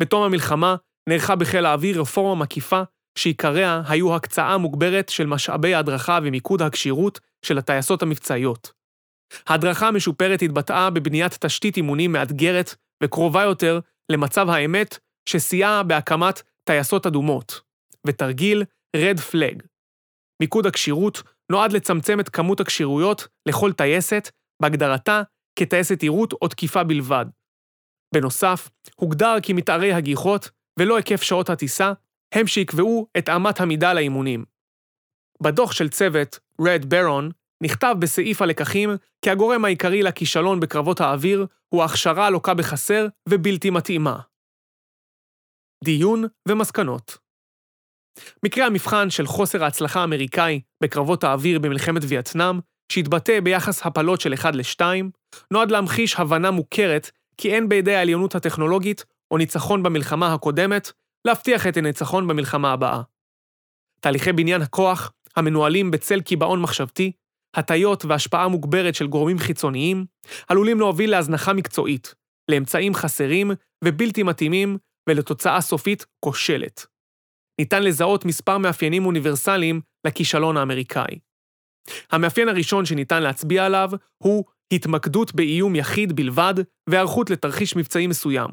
בתום 0.00 0.22
המלחמה 0.22 0.76
נערכה 1.08 1.36
בחיל 1.36 1.66
האוויר 1.66 2.00
רפורמה 2.00 2.42
מקיפה, 2.42 2.82
שעיקריה 3.18 3.82
היו 3.88 4.16
הקצאה 4.16 4.58
מוגברת 4.58 5.08
של 5.08 5.26
משאבי 5.26 5.74
ההדרכה 5.74 6.18
ומיקוד 6.22 6.62
הכשירות 6.62 7.20
של 7.42 7.58
הטייסות 7.58 8.02
המבצעיות. 8.02 8.72
ההדרכה 9.46 9.88
המשופרת 9.88 10.42
התבטאה 10.42 10.90
בבניית 10.90 11.32
תשתית 11.40 11.76
אימונים 11.76 12.12
מאתגרת 12.12 12.74
וקרובה 13.02 13.42
יותר 13.42 13.80
למצב 14.12 14.50
האמת 14.50 14.98
שסייע 15.28 15.82
בהקמת 15.82 16.42
טייסות 16.64 17.06
אדומות, 17.06 17.60
ותרגיל 18.06 18.64
רד 18.96 19.20
פלג. 19.20 19.62
מיקוד 20.42 20.66
הכשירות 20.66 21.22
נועד 21.52 21.72
לצמצם 21.72 22.20
את 22.20 22.28
כמות 22.28 22.60
הכשירויות 22.60 23.28
לכל 23.48 23.72
טייסת, 23.72 24.30
בהגדרתה 24.62 25.22
כטייסת 25.58 26.02
עירות 26.02 26.32
או 26.32 26.48
תקיפה 26.48 26.84
בלבד. 26.84 27.26
בנוסף, 28.14 28.68
הוגדר 28.96 29.34
כי 29.42 29.52
מתארי 29.52 29.92
הגיחות, 29.92 30.50
ולא 30.78 30.96
היקף 30.96 31.22
שעות 31.22 31.50
הטיסה, 31.50 31.92
הם 32.34 32.46
שיקבעו 32.46 33.06
את 33.18 33.28
אמת 33.28 33.60
המידה 33.60 33.92
לאימונים. 33.94 34.44
בדוח 35.42 35.72
של 35.72 35.88
צוות 35.88 36.38
Red 36.62 36.84
Baron 36.84 37.32
נכתב 37.62 37.94
בסעיף 37.98 38.42
הלקחים 38.42 38.90
כי 39.22 39.30
הגורם 39.30 39.64
העיקרי 39.64 40.02
לכישלון 40.02 40.60
בקרבות 40.60 41.00
האוויר 41.00 41.46
הוא 41.74 41.82
ההכשרה 41.82 42.26
הלוקה 42.26 42.54
בחסר 42.54 43.06
ובלתי 43.28 43.70
מתאימה. 43.70 44.20
דיון 45.84 46.24
ומסקנות 46.48 47.18
מקרה 48.44 48.66
המבחן 48.66 49.10
של 49.10 49.26
חוסר 49.26 49.64
ההצלחה 49.64 50.00
האמריקאי 50.00 50.60
בקרבות 50.82 51.24
האוויר 51.24 51.58
במלחמת 51.58 52.02
וייטנאם, 52.08 52.60
שהתבטא 52.92 53.40
ביחס 53.40 53.86
הפלות 53.86 54.20
של 54.20 54.34
1 54.34 54.54
ל-2, 54.54 54.80
נועד 55.50 55.70
להמחיש 55.70 56.16
הבנה 56.16 56.50
מוכרת 56.50 57.10
כי 57.36 57.54
אין 57.54 57.68
בידי 57.68 57.94
העליונות 57.94 58.34
הטכנולוגית 58.34 59.04
או 59.30 59.38
ניצחון 59.38 59.82
במלחמה 59.82 60.34
הקודמת 60.34 60.92
להבטיח 61.26 61.66
את 61.66 61.76
הניצחון 61.76 62.28
במלחמה 62.28 62.72
הבאה. 62.72 63.02
תהליכי 64.00 64.32
בניין 64.32 64.62
הכוח, 64.62 65.12
המנוהלים 65.36 65.90
בצל 65.90 66.20
קיבעון 66.20 66.62
מחשבתי, 66.62 67.12
הטיות 67.58 68.04
והשפעה 68.04 68.48
מוגברת 68.48 68.94
של 68.94 69.06
גורמים 69.06 69.38
חיצוניים, 69.38 70.06
עלולים 70.48 70.78
להוביל 70.78 71.10
להזנחה 71.10 71.52
מקצועית, 71.52 72.14
לאמצעים 72.50 72.94
חסרים 72.94 73.50
ובלתי 73.84 74.22
מתאימים 74.22 74.78
ולתוצאה 75.08 75.60
סופית 75.60 76.06
כושלת. 76.20 76.86
ניתן 77.60 77.82
לזהות 77.82 78.24
מספר 78.24 78.58
מאפיינים 78.58 79.06
אוניברסליים 79.06 79.80
לכישלון 80.06 80.56
האמריקאי. 80.56 81.18
המאפיין 82.10 82.48
הראשון 82.48 82.84
שניתן 82.84 83.22
להצביע 83.22 83.66
עליו 83.66 83.90
הוא 84.18 84.44
התמקדות 84.72 85.34
באיום 85.34 85.76
יחיד 85.76 86.16
בלבד 86.16 86.54
והיערכות 86.90 87.30
לתרחיש 87.30 87.76
מבצעי 87.76 88.06
מסוים. 88.06 88.48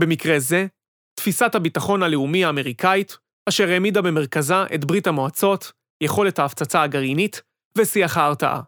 במקרה 0.00 0.38
זה, 0.38 0.66
תפיסת 1.14 1.54
הביטחון 1.54 2.02
הלאומי 2.02 2.44
האמריקאית, 2.44 3.18
אשר 3.48 3.68
העמידה 3.68 4.02
במרכזה 4.02 4.64
את 4.74 4.84
ברית 4.84 5.06
המועצות, 5.06 5.72
יכולת 6.02 6.38
ההפצצה 6.38 6.82
הגרעינית 6.82 7.42
ושיח 7.78 8.16
ההרתעה. 8.16 8.60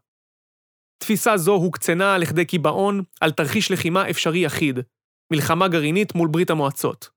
תפיסה 0.98 1.36
זו 1.36 1.54
הוקצנה 1.54 2.18
לכדי 2.18 2.44
קיבעון 2.44 3.02
על 3.20 3.30
תרחיש 3.30 3.70
לחימה 3.70 4.10
אפשרי 4.10 4.38
יחיד, 4.38 4.78
מלחמה 5.32 5.68
גרעינית 5.68 6.14
מול 6.14 6.28
ברית 6.28 6.50
המועצות. 6.50 7.08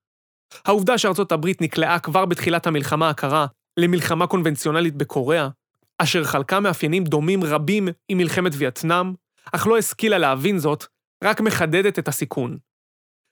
העובדה 0.65 0.97
שארצות 0.97 1.31
הברית 1.31 1.61
נקלעה 1.61 1.99
כבר 1.99 2.25
בתחילת 2.25 2.67
המלחמה 2.67 3.09
הקרה 3.09 3.45
למלחמה 3.79 4.27
קונבנציונלית 4.27 4.95
בקוריאה, 4.95 5.49
אשר 5.97 6.23
חלקה 6.23 6.59
מאפיינים 6.59 7.03
דומים 7.03 7.43
רבים 7.43 7.87
עם 8.09 8.17
מלחמת 8.17 8.51
וייטנאם, 8.57 9.13
אך 9.53 9.67
לא 9.67 9.77
השכילה 9.77 10.17
להבין 10.17 10.59
זאת, 10.59 10.85
רק 11.23 11.41
מחדדת 11.41 11.99
את 11.99 12.07
הסיכון. 12.07 12.57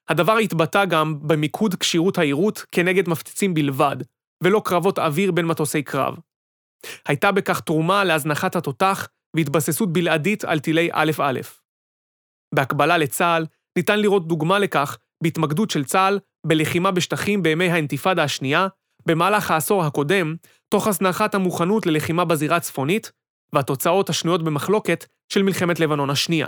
הדבר 0.10 0.38
התבטא 0.38 0.86
גם 0.86 1.20
במיקוד 1.28 1.76
כשירות 1.76 2.18
העירות 2.18 2.66
כנגד 2.72 3.10
מפציצים 3.10 3.53
בלבד, 3.53 3.95
ולא 4.43 4.62
קרבות 4.66 4.99
אוויר 4.99 5.32
בין 5.32 5.45
מטוסי 5.45 5.84
קרב. 5.84 6.16
הייתה 7.08 7.32
בכך 7.32 7.60
תרומה 7.60 8.04
להזנחת 8.04 8.56
התותח 8.56 9.08
והתבססות 9.36 9.94
בלעדית 9.94 10.46
על 10.46 10.60
טילי 10.60 10.90
א'-א'. 10.92 11.40
בהקבלה 12.56 12.98
לצה"ל, 12.98 13.46
ניתן 13.78 14.00
לראות 14.00 14.28
דוגמה 14.28 14.60
לכך 14.60 14.98
בהתמקדות 15.24 15.70
של 15.70 15.86
צה"ל 15.86 16.20
בלחימה 16.48 16.92
בשטחים 16.92 17.44
בימי 17.44 17.72
האינתיפאדה 17.72 18.24
השנייה, 18.24 18.68
במהלך 19.06 19.52
העשור 19.52 19.84
הקודם, 19.84 20.36
תוך 20.70 20.88
הזנחת 20.88 21.36
המוכנות 21.36 21.86
ללחימה 21.86 22.26
בזירה 22.26 22.58
הצפונית, 22.58 23.12
והתוצאות 23.54 24.10
השנויות 24.10 24.44
במחלוקת 24.44 25.06
של 25.30 25.44
מלחמת 25.44 25.80
לבנון 25.80 26.10
השנייה. 26.10 26.48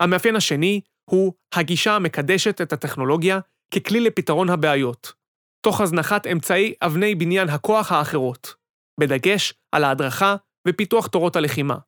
המאפיין 0.00 0.36
השני 0.36 0.80
הוא 1.04 1.32
הגישה 1.52 1.96
המקדשת 1.96 2.60
את 2.60 2.72
הטכנולוגיה 2.72 3.40
ככלי 3.74 4.00
לפתרון 4.00 4.50
הבעיות, 4.50 5.12
תוך 5.60 5.80
הזנחת 5.80 6.26
אמצעי 6.26 6.74
אבני 6.82 7.14
בניין 7.14 7.48
הכוח 7.48 7.92
האחרות, 7.92 8.54
בדגש 9.00 9.54
על 9.72 9.84
ההדרכה 9.84 10.36
ופיתוח 10.68 11.06
תורות 11.06 11.36
הלחימה. 11.36 11.78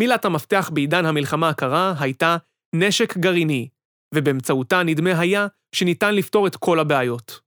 מילת 0.00 0.24
המפתח 0.24 0.70
בעידן 0.72 1.06
המלחמה 1.06 1.48
הקרה 1.48 1.94
הייתה 2.00 2.36
נשק 2.74 3.16
גרעיני, 3.16 3.68
ובאמצעותה 4.14 4.82
נדמה 4.82 5.20
היה 5.20 5.46
שניתן 5.74 6.14
לפתור 6.14 6.46
את 6.46 6.56
כל 6.56 6.80
הבעיות. 6.80 7.40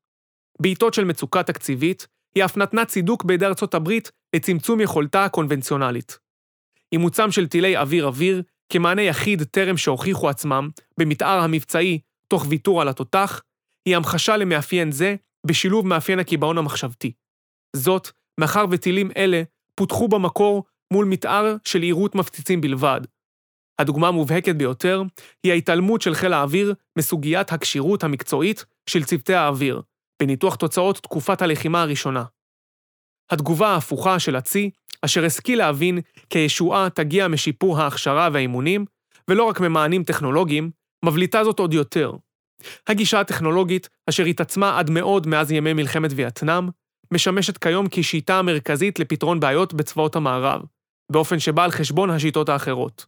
בעיתות 0.61 0.93
של 0.93 1.03
מצוקה 1.03 1.43
תקציבית, 1.43 2.07
היא 2.36 2.45
אף 2.45 2.57
נתנה 2.57 2.86
צידוק 2.86 3.24
בידי 3.24 3.45
ארצות 3.45 3.74
הברית 3.74 4.11
לצמצום 4.36 4.82
יכולתה 4.82 5.26
הקונבנציונלית. 5.26 6.20
אימוצם 6.91 7.32
של 7.32 7.47
טילי 7.47 7.78
אוויר-אוויר, 7.78 8.43
כמענה 8.70 9.01
יחיד 9.01 9.43
טרם 9.43 9.78
שהוכיחו 9.78 10.30
עצמם, 10.30 10.70
במתאר 10.99 11.39
המבצעי 11.39 11.99
תוך 12.28 12.45
ויתור 12.49 12.82
על 12.82 12.88
התותח, 12.88 13.41
היא 13.86 13.95
המחשה 13.95 14.38
למאפיין 14.38 14.91
זה 14.91 15.16
בשילוב 15.47 15.88
מאפיין 15.88 16.20
הקיבעון 16.20 16.57
המחשבתי. 16.57 17.11
זאת, 17.76 18.11
מאחר 18.39 18.65
וטילים 18.71 19.11
אלה 19.17 19.43
פותחו 19.75 20.07
במקור 20.07 20.63
מול 20.93 21.05
מתאר 21.05 21.55
של 21.65 21.81
עירות 21.81 22.15
מפציצים 22.15 22.61
בלבד. 22.61 23.01
הדוגמה 23.79 24.07
המובהקת 24.07 24.55
ביותר 24.55 25.03
היא 25.43 25.51
ההתעלמות 25.51 26.01
של 26.01 26.15
חיל 26.15 26.33
האוויר 26.33 26.73
מסוגיית 26.97 27.51
הכשירות 27.51 28.03
המקצועית 28.03 28.65
של 28.89 29.03
צוותי 29.03 29.33
האוויר, 29.33 29.81
בניתוח 30.21 30.55
תוצאות 30.55 30.97
תקופת 30.97 31.41
הלחימה 31.41 31.81
הראשונה. 31.81 32.23
התגובה 33.29 33.67
ההפוכה 33.67 34.19
של 34.19 34.36
הצי, 34.36 34.69
אשר 35.01 35.25
השכיל 35.25 35.57
להבין 35.57 35.99
כי 36.29 36.39
הישועה 36.39 36.89
תגיע 36.89 37.27
משיפור 37.27 37.79
ההכשרה 37.79 38.29
והאימונים, 38.33 38.86
ולא 39.27 39.43
רק 39.43 39.59
ממענים 39.59 40.03
טכנולוגיים, 40.03 40.71
מבליטה 41.05 41.43
זאת 41.43 41.59
עוד 41.59 41.73
יותר. 41.73 42.11
הגישה 42.88 43.19
הטכנולוגית, 43.19 43.89
אשר 44.09 44.23
התעצמה 44.23 44.79
עד 44.79 44.89
מאוד 44.89 45.27
מאז 45.27 45.51
ימי 45.51 45.73
מלחמת 45.73 46.11
וייטנאם, 46.15 46.69
משמשת 47.12 47.58
כיום 47.58 47.86
כשיטה 47.91 48.39
המרכזית 48.39 48.99
לפתרון 48.99 49.39
בעיות 49.39 49.74
בצבאות 49.74 50.16
המערב, 50.16 50.62
באופן 51.12 51.39
שבא 51.39 51.64
על 51.64 51.72
חשבון 51.72 52.10
השיטות 52.10 52.49
האחרות. 52.49 53.06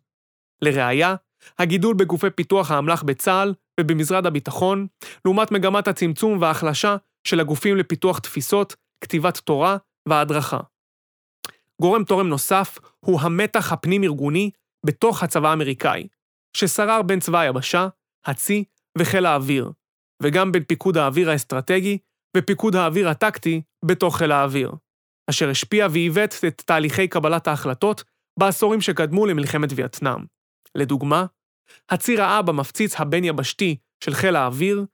לראיה, 0.61 1.15
הגידול 1.59 1.95
בגופי 1.95 2.29
פיתוח 2.29 2.71
האמל"ח 2.71 3.03
בצה"ל 3.03 3.53
ובמשרד 3.79 4.25
הביטחון, 4.25 4.87
לעומת 5.25 5.51
מגמת 5.51 5.87
הצמצום 5.87 6.41
וההחלשה 6.41 6.95
של 7.27 7.39
הגופים 7.39 7.77
לפיתוח 7.77 8.19
תפיסות, 8.19 8.75
כתיבת 9.01 9.37
תורה 9.37 9.77
וההדרכה. 10.09 10.59
גורם 11.81 12.03
תורם 12.03 12.27
נוסף 12.27 12.77
הוא 12.99 13.21
המתח 13.21 13.71
הפנים-ארגוני 13.71 14.51
בתוך 14.85 15.23
הצבא 15.23 15.49
האמריקאי, 15.49 16.07
ששרר 16.53 17.01
בין 17.01 17.19
צבא 17.19 17.39
היבשה, 17.39 17.87
הצי 18.25 18.63
וחיל 18.97 19.25
האוויר, 19.25 19.71
וגם 20.23 20.51
בין 20.51 20.63
פיקוד 20.63 20.97
האוויר 20.97 21.29
האסטרטגי 21.29 21.97
ופיקוד 22.37 22.75
האוויר 22.75 23.09
הטקטי 23.09 23.61
בתוך 23.85 24.17
חיל 24.17 24.31
האוויר, 24.31 24.71
אשר 25.29 25.49
השפיע 25.49 25.87
ועיוות 25.91 26.35
את 26.47 26.61
תהליכי 26.65 27.07
קבלת 27.07 27.47
ההחלטות 27.47 28.03
בעשורים 28.39 28.81
שקדמו 28.81 29.25
למלחמת 29.25 29.69
וייטנאם. 29.75 30.25
לדוגמה, 30.75 31.25
הצי 31.89 32.15
ראה 32.15 32.41
במפציץ 32.41 32.99
הבין-יבשתי 32.99 33.75
של 34.03 34.13
חיל 34.13 34.35
האוויר 34.35 34.85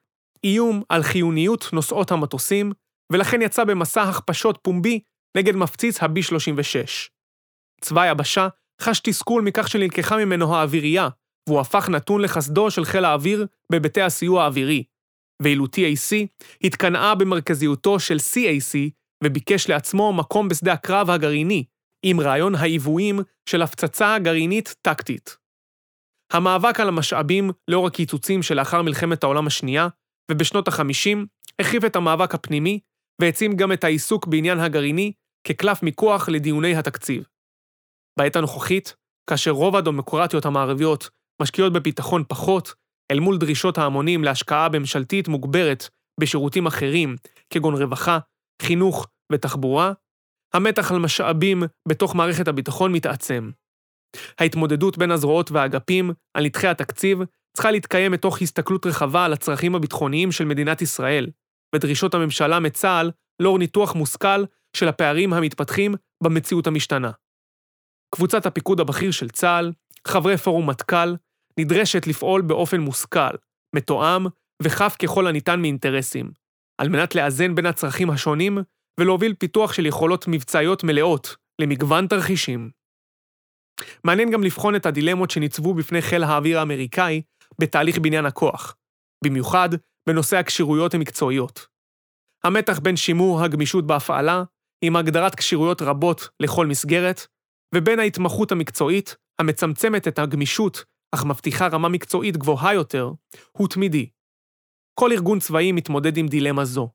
איום 0.43 0.83
על 0.89 1.03
חיוניות 1.03 1.69
נוסעות 1.73 2.11
המטוסים, 2.11 2.71
ולכן 3.11 3.41
יצא 3.41 3.63
במסע 3.63 4.03
הכפשות 4.03 4.59
פומבי 4.61 4.99
נגד 5.37 5.55
מפציץ 5.55 6.03
ה-B-36. 6.03 7.09
צבא 7.81 8.01
היבשה 8.01 8.47
חש 8.81 8.99
תסכול 8.99 9.41
מכך 9.41 9.67
שנלקחה 9.69 10.17
ממנו 10.17 10.55
האווירייה, 10.55 11.09
והוא 11.49 11.59
הפך 11.59 11.89
נתון 11.89 12.21
לחסדו 12.21 12.71
של 12.71 12.85
חיל 12.85 13.05
האוויר 13.05 13.45
בהיבטי 13.71 14.01
הסיוע 14.01 14.43
האווירי, 14.43 14.83
ואילו 15.41 15.65
TAC 15.65 16.27
התקנאה 16.63 17.15
במרכזיותו 17.15 17.99
של 17.99 18.17
CAC 18.17 18.75
וביקש 19.23 19.69
לעצמו 19.69 20.13
מקום 20.13 20.49
בשדה 20.49 20.73
הקרב 20.73 21.09
הגרעיני, 21.09 21.63
עם 22.05 22.19
רעיון 22.19 22.55
העיוויים 22.55 23.19
של 23.49 23.61
הפצצה 23.61 24.19
גרעינית 24.19 24.75
טקטית. 24.81 25.37
המאבק 26.33 26.79
על 26.79 26.87
המשאבים 26.87 27.51
לאור 27.67 27.87
הקיצוצים 27.87 28.43
שלאחר 28.43 28.81
מלחמת 28.81 29.23
העולם 29.23 29.47
השנייה, 29.47 29.87
ובשנות 30.31 30.67
ה-50, 30.67 31.17
החריף 31.59 31.85
את 31.85 31.95
המאבק 31.95 32.35
הפנימי, 32.35 32.79
והעצים 33.21 33.55
גם 33.55 33.71
את 33.71 33.83
העיסוק 33.83 34.27
בעניין 34.27 34.59
הגרעיני 34.59 35.11
כקלף 35.47 35.83
מיקוח 35.83 36.29
לדיוני 36.29 36.75
התקציב. 36.75 37.23
בעת 38.19 38.35
הנוכחית, 38.35 38.95
כאשר 39.29 39.51
רוב 39.51 39.75
הדמוקרטיות 39.75 40.45
המערביות 40.45 41.09
משקיעות 41.41 41.73
בביטחון 41.73 42.23
פחות, 42.27 42.73
אל 43.11 43.19
מול 43.19 43.37
דרישות 43.37 43.77
ההמונים 43.77 44.23
להשקעה 44.23 44.67
ממשלתית 44.73 45.27
מוגברת 45.27 45.89
בשירותים 46.19 46.65
אחרים, 46.65 47.15
כגון 47.49 47.75
רווחה, 47.75 48.19
חינוך 48.61 49.07
ותחבורה, 49.31 49.93
המתח 50.53 50.91
על 50.91 50.99
משאבים 50.99 51.63
בתוך 51.87 52.15
מערכת 52.15 52.47
הביטחון 52.47 52.91
מתעצם. 52.91 53.51
ההתמודדות 54.39 54.97
בין 54.97 55.11
הזרועות 55.11 55.51
והאגפים 55.51 56.11
על 56.33 56.45
נתחי 56.45 56.67
התקציב 56.67 57.19
צריכה 57.53 57.71
להתקיים 57.71 58.11
מתוך 58.11 58.41
הסתכלות 58.41 58.85
רחבה 58.85 59.25
על 59.25 59.33
הצרכים 59.33 59.75
הביטחוניים 59.75 60.31
של 60.31 60.45
מדינת 60.45 60.81
ישראל, 60.81 61.29
ודרישות 61.75 62.13
הממשלה 62.13 62.59
מצה"ל 62.59 63.11
לאור 63.39 63.59
ניתוח 63.59 63.95
מושכל 63.95 64.43
של 64.77 64.87
הפערים 64.87 65.33
המתפתחים 65.33 65.95
במציאות 66.23 66.67
המשתנה. 66.67 67.11
קבוצת 68.15 68.45
הפיקוד 68.45 68.79
הבכיר 68.79 69.11
של 69.11 69.29
צה"ל, 69.29 69.71
חברי 70.07 70.37
פורום 70.37 70.69
מטכ"ל, 70.69 71.15
נדרשת 71.59 72.07
לפעול 72.07 72.41
באופן 72.41 72.79
מושכל, 72.79 73.35
מתואם 73.75 74.25
וחף 74.63 74.95
ככל 75.01 75.27
הניתן 75.27 75.61
מאינטרסים, 75.61 76.31
על 76.81 76.89
מנת 76.89 77.15
לאזן 77.15 77.55
בין 77.55 77.65
הצרכים 77.65 78.09
השונים 78.09 78.57
ולהוביל 78.99 79.33
פיתוח 79.33 79.73
של 79.73 79.85
יכולות 79.85 80.25
מבצעיות 80.27 80.83
מלאות 80.83 81.35
למגוון 81.61 82.07
תרחישים. 82.07 82.69
מעניין 84.03 84.31
גם 84.31 84.43
לבחון 84.43 84.75
את 84.75 84.85
הדילמות 84.85 85.31
שניצבו 85.31 85.73
בפני 85.73 86.01
חיל 86.01 86.23
האוויר 86.23 86.59
האמריקאי 86.59 87.21
בתהליך 87.59 87.97
בניין 87.97 88.25
הכוח, 88.25 88.75
במיוחד 89.23 89.69
בנושא 90.09 90.37
הכשירויות 90.37 90.93
המקצועיות. 90.93 91.67
המתח 92.43 92.79
בין 92.79 92.95
שימור 92.95 93.43
הגמישות 93.43 93.87
בהפעלה, 93.87 94.43
עם 94.81 94.95
הגדרת 94.95 95.35
כשירויות 95.35 95.81
רבות 95.81 96.29
לכל 96.39 96.67
מסגרת, 96.67 97.27
ובין 97.75 97.99
ההתמחות 97.99 98.51
המקצועית, 98.51 99.15
המצמצמת 99.39 100.07
את 100.07 100.19
הגמישות, 100.19 100.83
אך 101.13 101.25
מבטיחה 101.25 101.67
רמה 101.67 101.89
מקצועית 101.89 102.37
גבוהה 102.37 102.73
יותר, 102.73 103.11
הוא 103.51 103.67
תמידי. 103.67 104.09
כל 104.99 105.11
ארגון 105.11 105.39
צבאי 105.39 105.71
מתמודד 105.71 106.17
עם 106.17 106.27
דילמה 106.27 106.65
זו, 106.65 106.89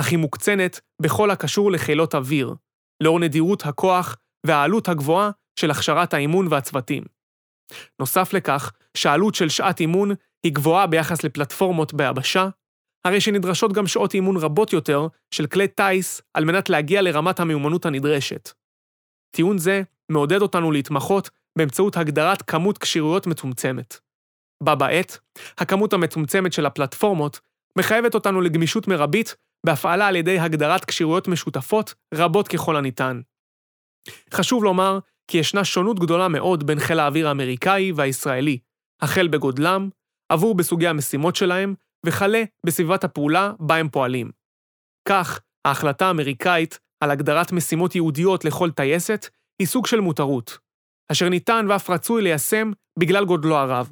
אך 0.00 0.08
היא 0.08 0.18
מוקצנת 0.18 0.80
בכל 1.02 1.30
הקשור 1.30 1.72
לחילות 1.72 2.14
אוויר, 2.14 2.54
לאור 3.02 3.20
נדירות 3.20 3.66
הכוח 3.66 4.16
והעלות 4.46 4.88
הגבוהה 4.88 5.30
של 5.60 5.70
הכשרת 5.70 6.14
האימון 6.14 6.46
והצוותים. 6.50 7.04
נוסף 8.00 8.32
לכך, 8.32 8.72
שהעלות 8.96 9.34
של 9.34 9.48
שעת 9.48 9.80
אימון 9.80 10.10
היא 10.42 10.52
גבוהה 10.52 10.86
ביחס 10.86 11.24
לפלטפורמות 11.24 11.94
ביבשה, 11.94 12.48
הרי 13.04 13.20
שנדרשות 13.20 13.72
גם 13.72 13.86
שעות 13.86 14.14
אימון 14.14 14.36
רבות 14.36 14.72
יותר 14.72 15.06
של 15.34 15.46
כלי 15.46 15.68
טיס 15.68 16.22
על 16.34 16.44
מנת 16.44 16.70
להגיע 16.70 17.02
לרמת 17.02 17.40
המיומנות 17.40 17.86
הנדרשת. 17.86 18.50
טיעון 19.36 19.58
זה 19.58 19.82
מעודד 20.12 20.42
אותנו 20.42 20.72
להתמחות 20.72 21.30
באמצעות 21.58 21.96
הגדרת 21.96 22.42
כמות 22.42 22.78
כשירויות 22.78 23.26
מצומצמת. 23.26 23.98
בה 24.62 24.74
בעת, 24.74 25.18
הכמות 25.58 25.92
המצומצמת 25.92 26.52
של 26.52 26.66
הפלטפורמות 26.66 27.40
מחייבת 27.78 28.14
אותנו 28.14 28.40
לגמישות 28.40 28.88
מרבית 28.88 29.36
בהפעלה 29.66 30.08
על 30.08 30.16
ידי 30.16 30.38
הגדרת 30.38 30.84
כשירויות 30.84 31.28
משותפות 31.28 31.94
רבות 32.14 32.48
ככל 32.48 32.76
הניתן. 32.76 33.20
חשוב 34.34 34.64
לומר 34.64 34.98
כי 35.30 35.38
ישנה 35.38 35.64
שונות 35.64 35.98
גדולה 35.98 36.28
מאוד 36.28 36.66
בין 36.66 36.80
חיל 36.80 36.98
האוויר 36.98 37.28
האמריקאי 37.28 37.92
והישראלי, 37.92 38.58
החל 39.02 39.28
בגודלם, 39.28 39.88
עבור 40.32 40.54
בסוגי 40.54 40.88
המשימות 40.88 41.36
שלהם, 41.36 41.74
וכלה 42.06 42.42
בסביבת 42.66 43.04
הפעולה 43.04 43.52
בה 43.60 43.76
הם 43.76 43.88
פועלים. 43.88 44.30
כך, 45.08 45.40
ההחלטה 45.64 46.06
האמריקאית 46.06 46.78
על 47.00 47.10
הגדרת 47.10 47.52
משימות 47.52 47.94
ייעודיות 47.94 48.44
לכל 48.44 48.70
טייסת 48.70 49.26
היא 49.58 49.66
סוג 49.66 49.86
של 49.86 50.00
מותרות, 50.00 50.58
אשר 51.12 51.28
ניתן 51.28 51.66
ואף 51.68 51.90
רצוי 51.90 52.22
ליישם 52.22 52.70
בגלל 52.98 53.24
גודלו 53.24 53.56
הרב. 53.56 53.90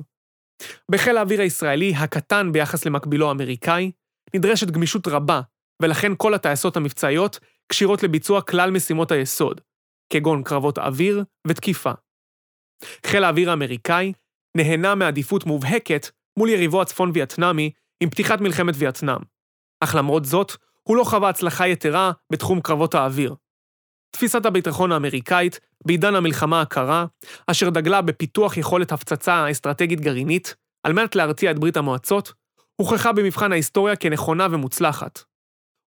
בחיל 0.90 1.16
האוויר 1.16 1.40
הישראלי, 1.40 1.94
הקטן 1.94 2.52
ביחס 2.52 2.86
למקבילו 2.86 3.28
האמריקאי, 3.28 3.90
נדרשת 4.34 4.70
גמישות 4.70 5.08
רבה, 5.08 5.40
ולכן 5.82 6.12
כל 6.16 6.34
הטייסות 6.34 6.76
המבצעיות 6.76 7.38
כשירות 7.68 8.02
לביצוע 8.02 8.42
כלל 8.42 8.70
משימות 8.70 9.10
היסוד, 9.12 9.60
כגון 10.12 10.42
קרבות 10.42 10.78
אוויר 10.78 11.24
ותקיפה. 11.46 11.92
חיל 13.06 13.24
האוויר 13.24 13.50
האמריקאי 13.50 14.12
נהנה 14.56 14.94
מעדיפות 14.94 15.46
מובהקת 15.46 16.06
מול 16.38 16.48
יריבו 16.48 16.82
הצפון 16.82 17.10
וייטנאמי 17.14 17.70
עם 18.02 18.10
פתיחת 18.10 18.40
מלחמת 18.40 18.74
וייטנאם. 18.78 19.20
אך 19.80 19.94
למרות 19.94 20.24
זאת, 20.24 20.52
הוא 20.82 20.96
לא 20.96 21.04
חווה 21.04 21.28
הצלחה 21.28 21.68
יתרה 21.68 22.12
בתחום 22.32 22.60
קרבות 22.60 22.94
האוויר. 22.94 23.34
תפיסת 24.10 24.46
הביטחון 24.46 24.92
האמריקאית 24.92 25.60
בעידן 25.84 26.14
המלחמה 26.14 26.60
הקרה, 26.60 27.06
אשר 27.46 27.70
דגלה 27.70 28.02
בפיתוח 28.02 28.56
יכולת 28.56 28.92
הפצצה 28.92 29.50
אסטרטגית 29.50 30.00
גרעינית, 30.00 30.54
על 30.86 30.92
מנת 30.92 31.16
להרתיע 31.16 31.50
את 31.50 31.58
ברית 31.58 31.76
המועצות, 31.76 32.32
הוכחה 32.76 33.12
במבחן 33.12 33.52
ההיסטוריה 33.52 33.96
כנכונה 33.96 34.46
ומוצלחת. 34.50 35.22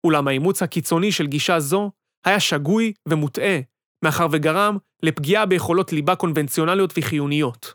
אולם 0.03 0.27
האימוץ 0.27 0.63
הקיצוני 0.63 1.11
של 1.11 1.27
גישה 1.27 1.59
זו 1.59 1.91
היה 2.25 2.39
שגוי 2.39 2.93
ומוטעה, 3.09 3.59
מאחר 4.05 4.27
וגרם 4.31 4.77
לפגיעה 5.03 5.45
ביכולות 5.45 5.93
ליבה 5.93 6.15
קונבנציונליות 6.15 6.93
וחיוניות. 6.97 7.73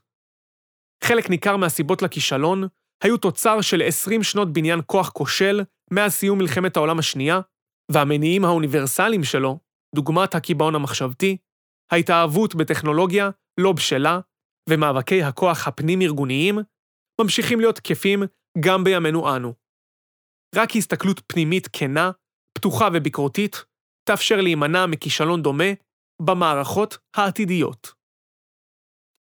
חלק 1.04 1.30
ניכר 1.30 1.56
מהסיבות 1.56 2.02
לכישלון 2.02 2.68
היו 3.04 3.16
תוצר 3.16 3.60
של 3.60 3.82
20 3.86 4.22
שנות 4.22 4.52
בניין 4.52 4.80
כוח 4.86 5.10
כושל 5.10 5.62
מאז 5.90 6.12
סיום 6.12 6.38
מלחמת 6.38 6.76
העולם 6.76 6.98
השנייה, 6.98 7.40
והמניעים 7.92 8.44
האוניברסליים 8.44 9.24
שלו, 9.24 9.58
דוגמת 9.96 10.34
הקיבעון 10.34 10.74
המחשבתי, 10.74 11.36
ההתאהבות 11.92 12.54
בטכנולוגיה 12.54 13.30
לא 13.60 13.72
בשלה, 13.72 14.20
ומאבקי 14.70 15.22
הכוח 15.22 15.68
הפנים-ארגוניים, 15.68 16.58
ממשיכים 17.20 17.60
להיות 17.60 17.76
תקפים 17.76 18.22
גם 18.60 18.84
בימינו 18.84 19.36
אנו. 19.36 19.54
רק 20.54 20.76
הסתכלות 20.76 21.20
פנימית 21.26 21.68
כנה, 21.72 22.10
פתוחה 22.58 22.88
וביקורתית, 22.94 23.64
תאפשר 24.08 24.40
להימנע 24.40 24.86
מכישלון 24.86 25.42
דומה 25.42 25.70
במערכות 26.22 26.98
העתידיות. 27.16 27.95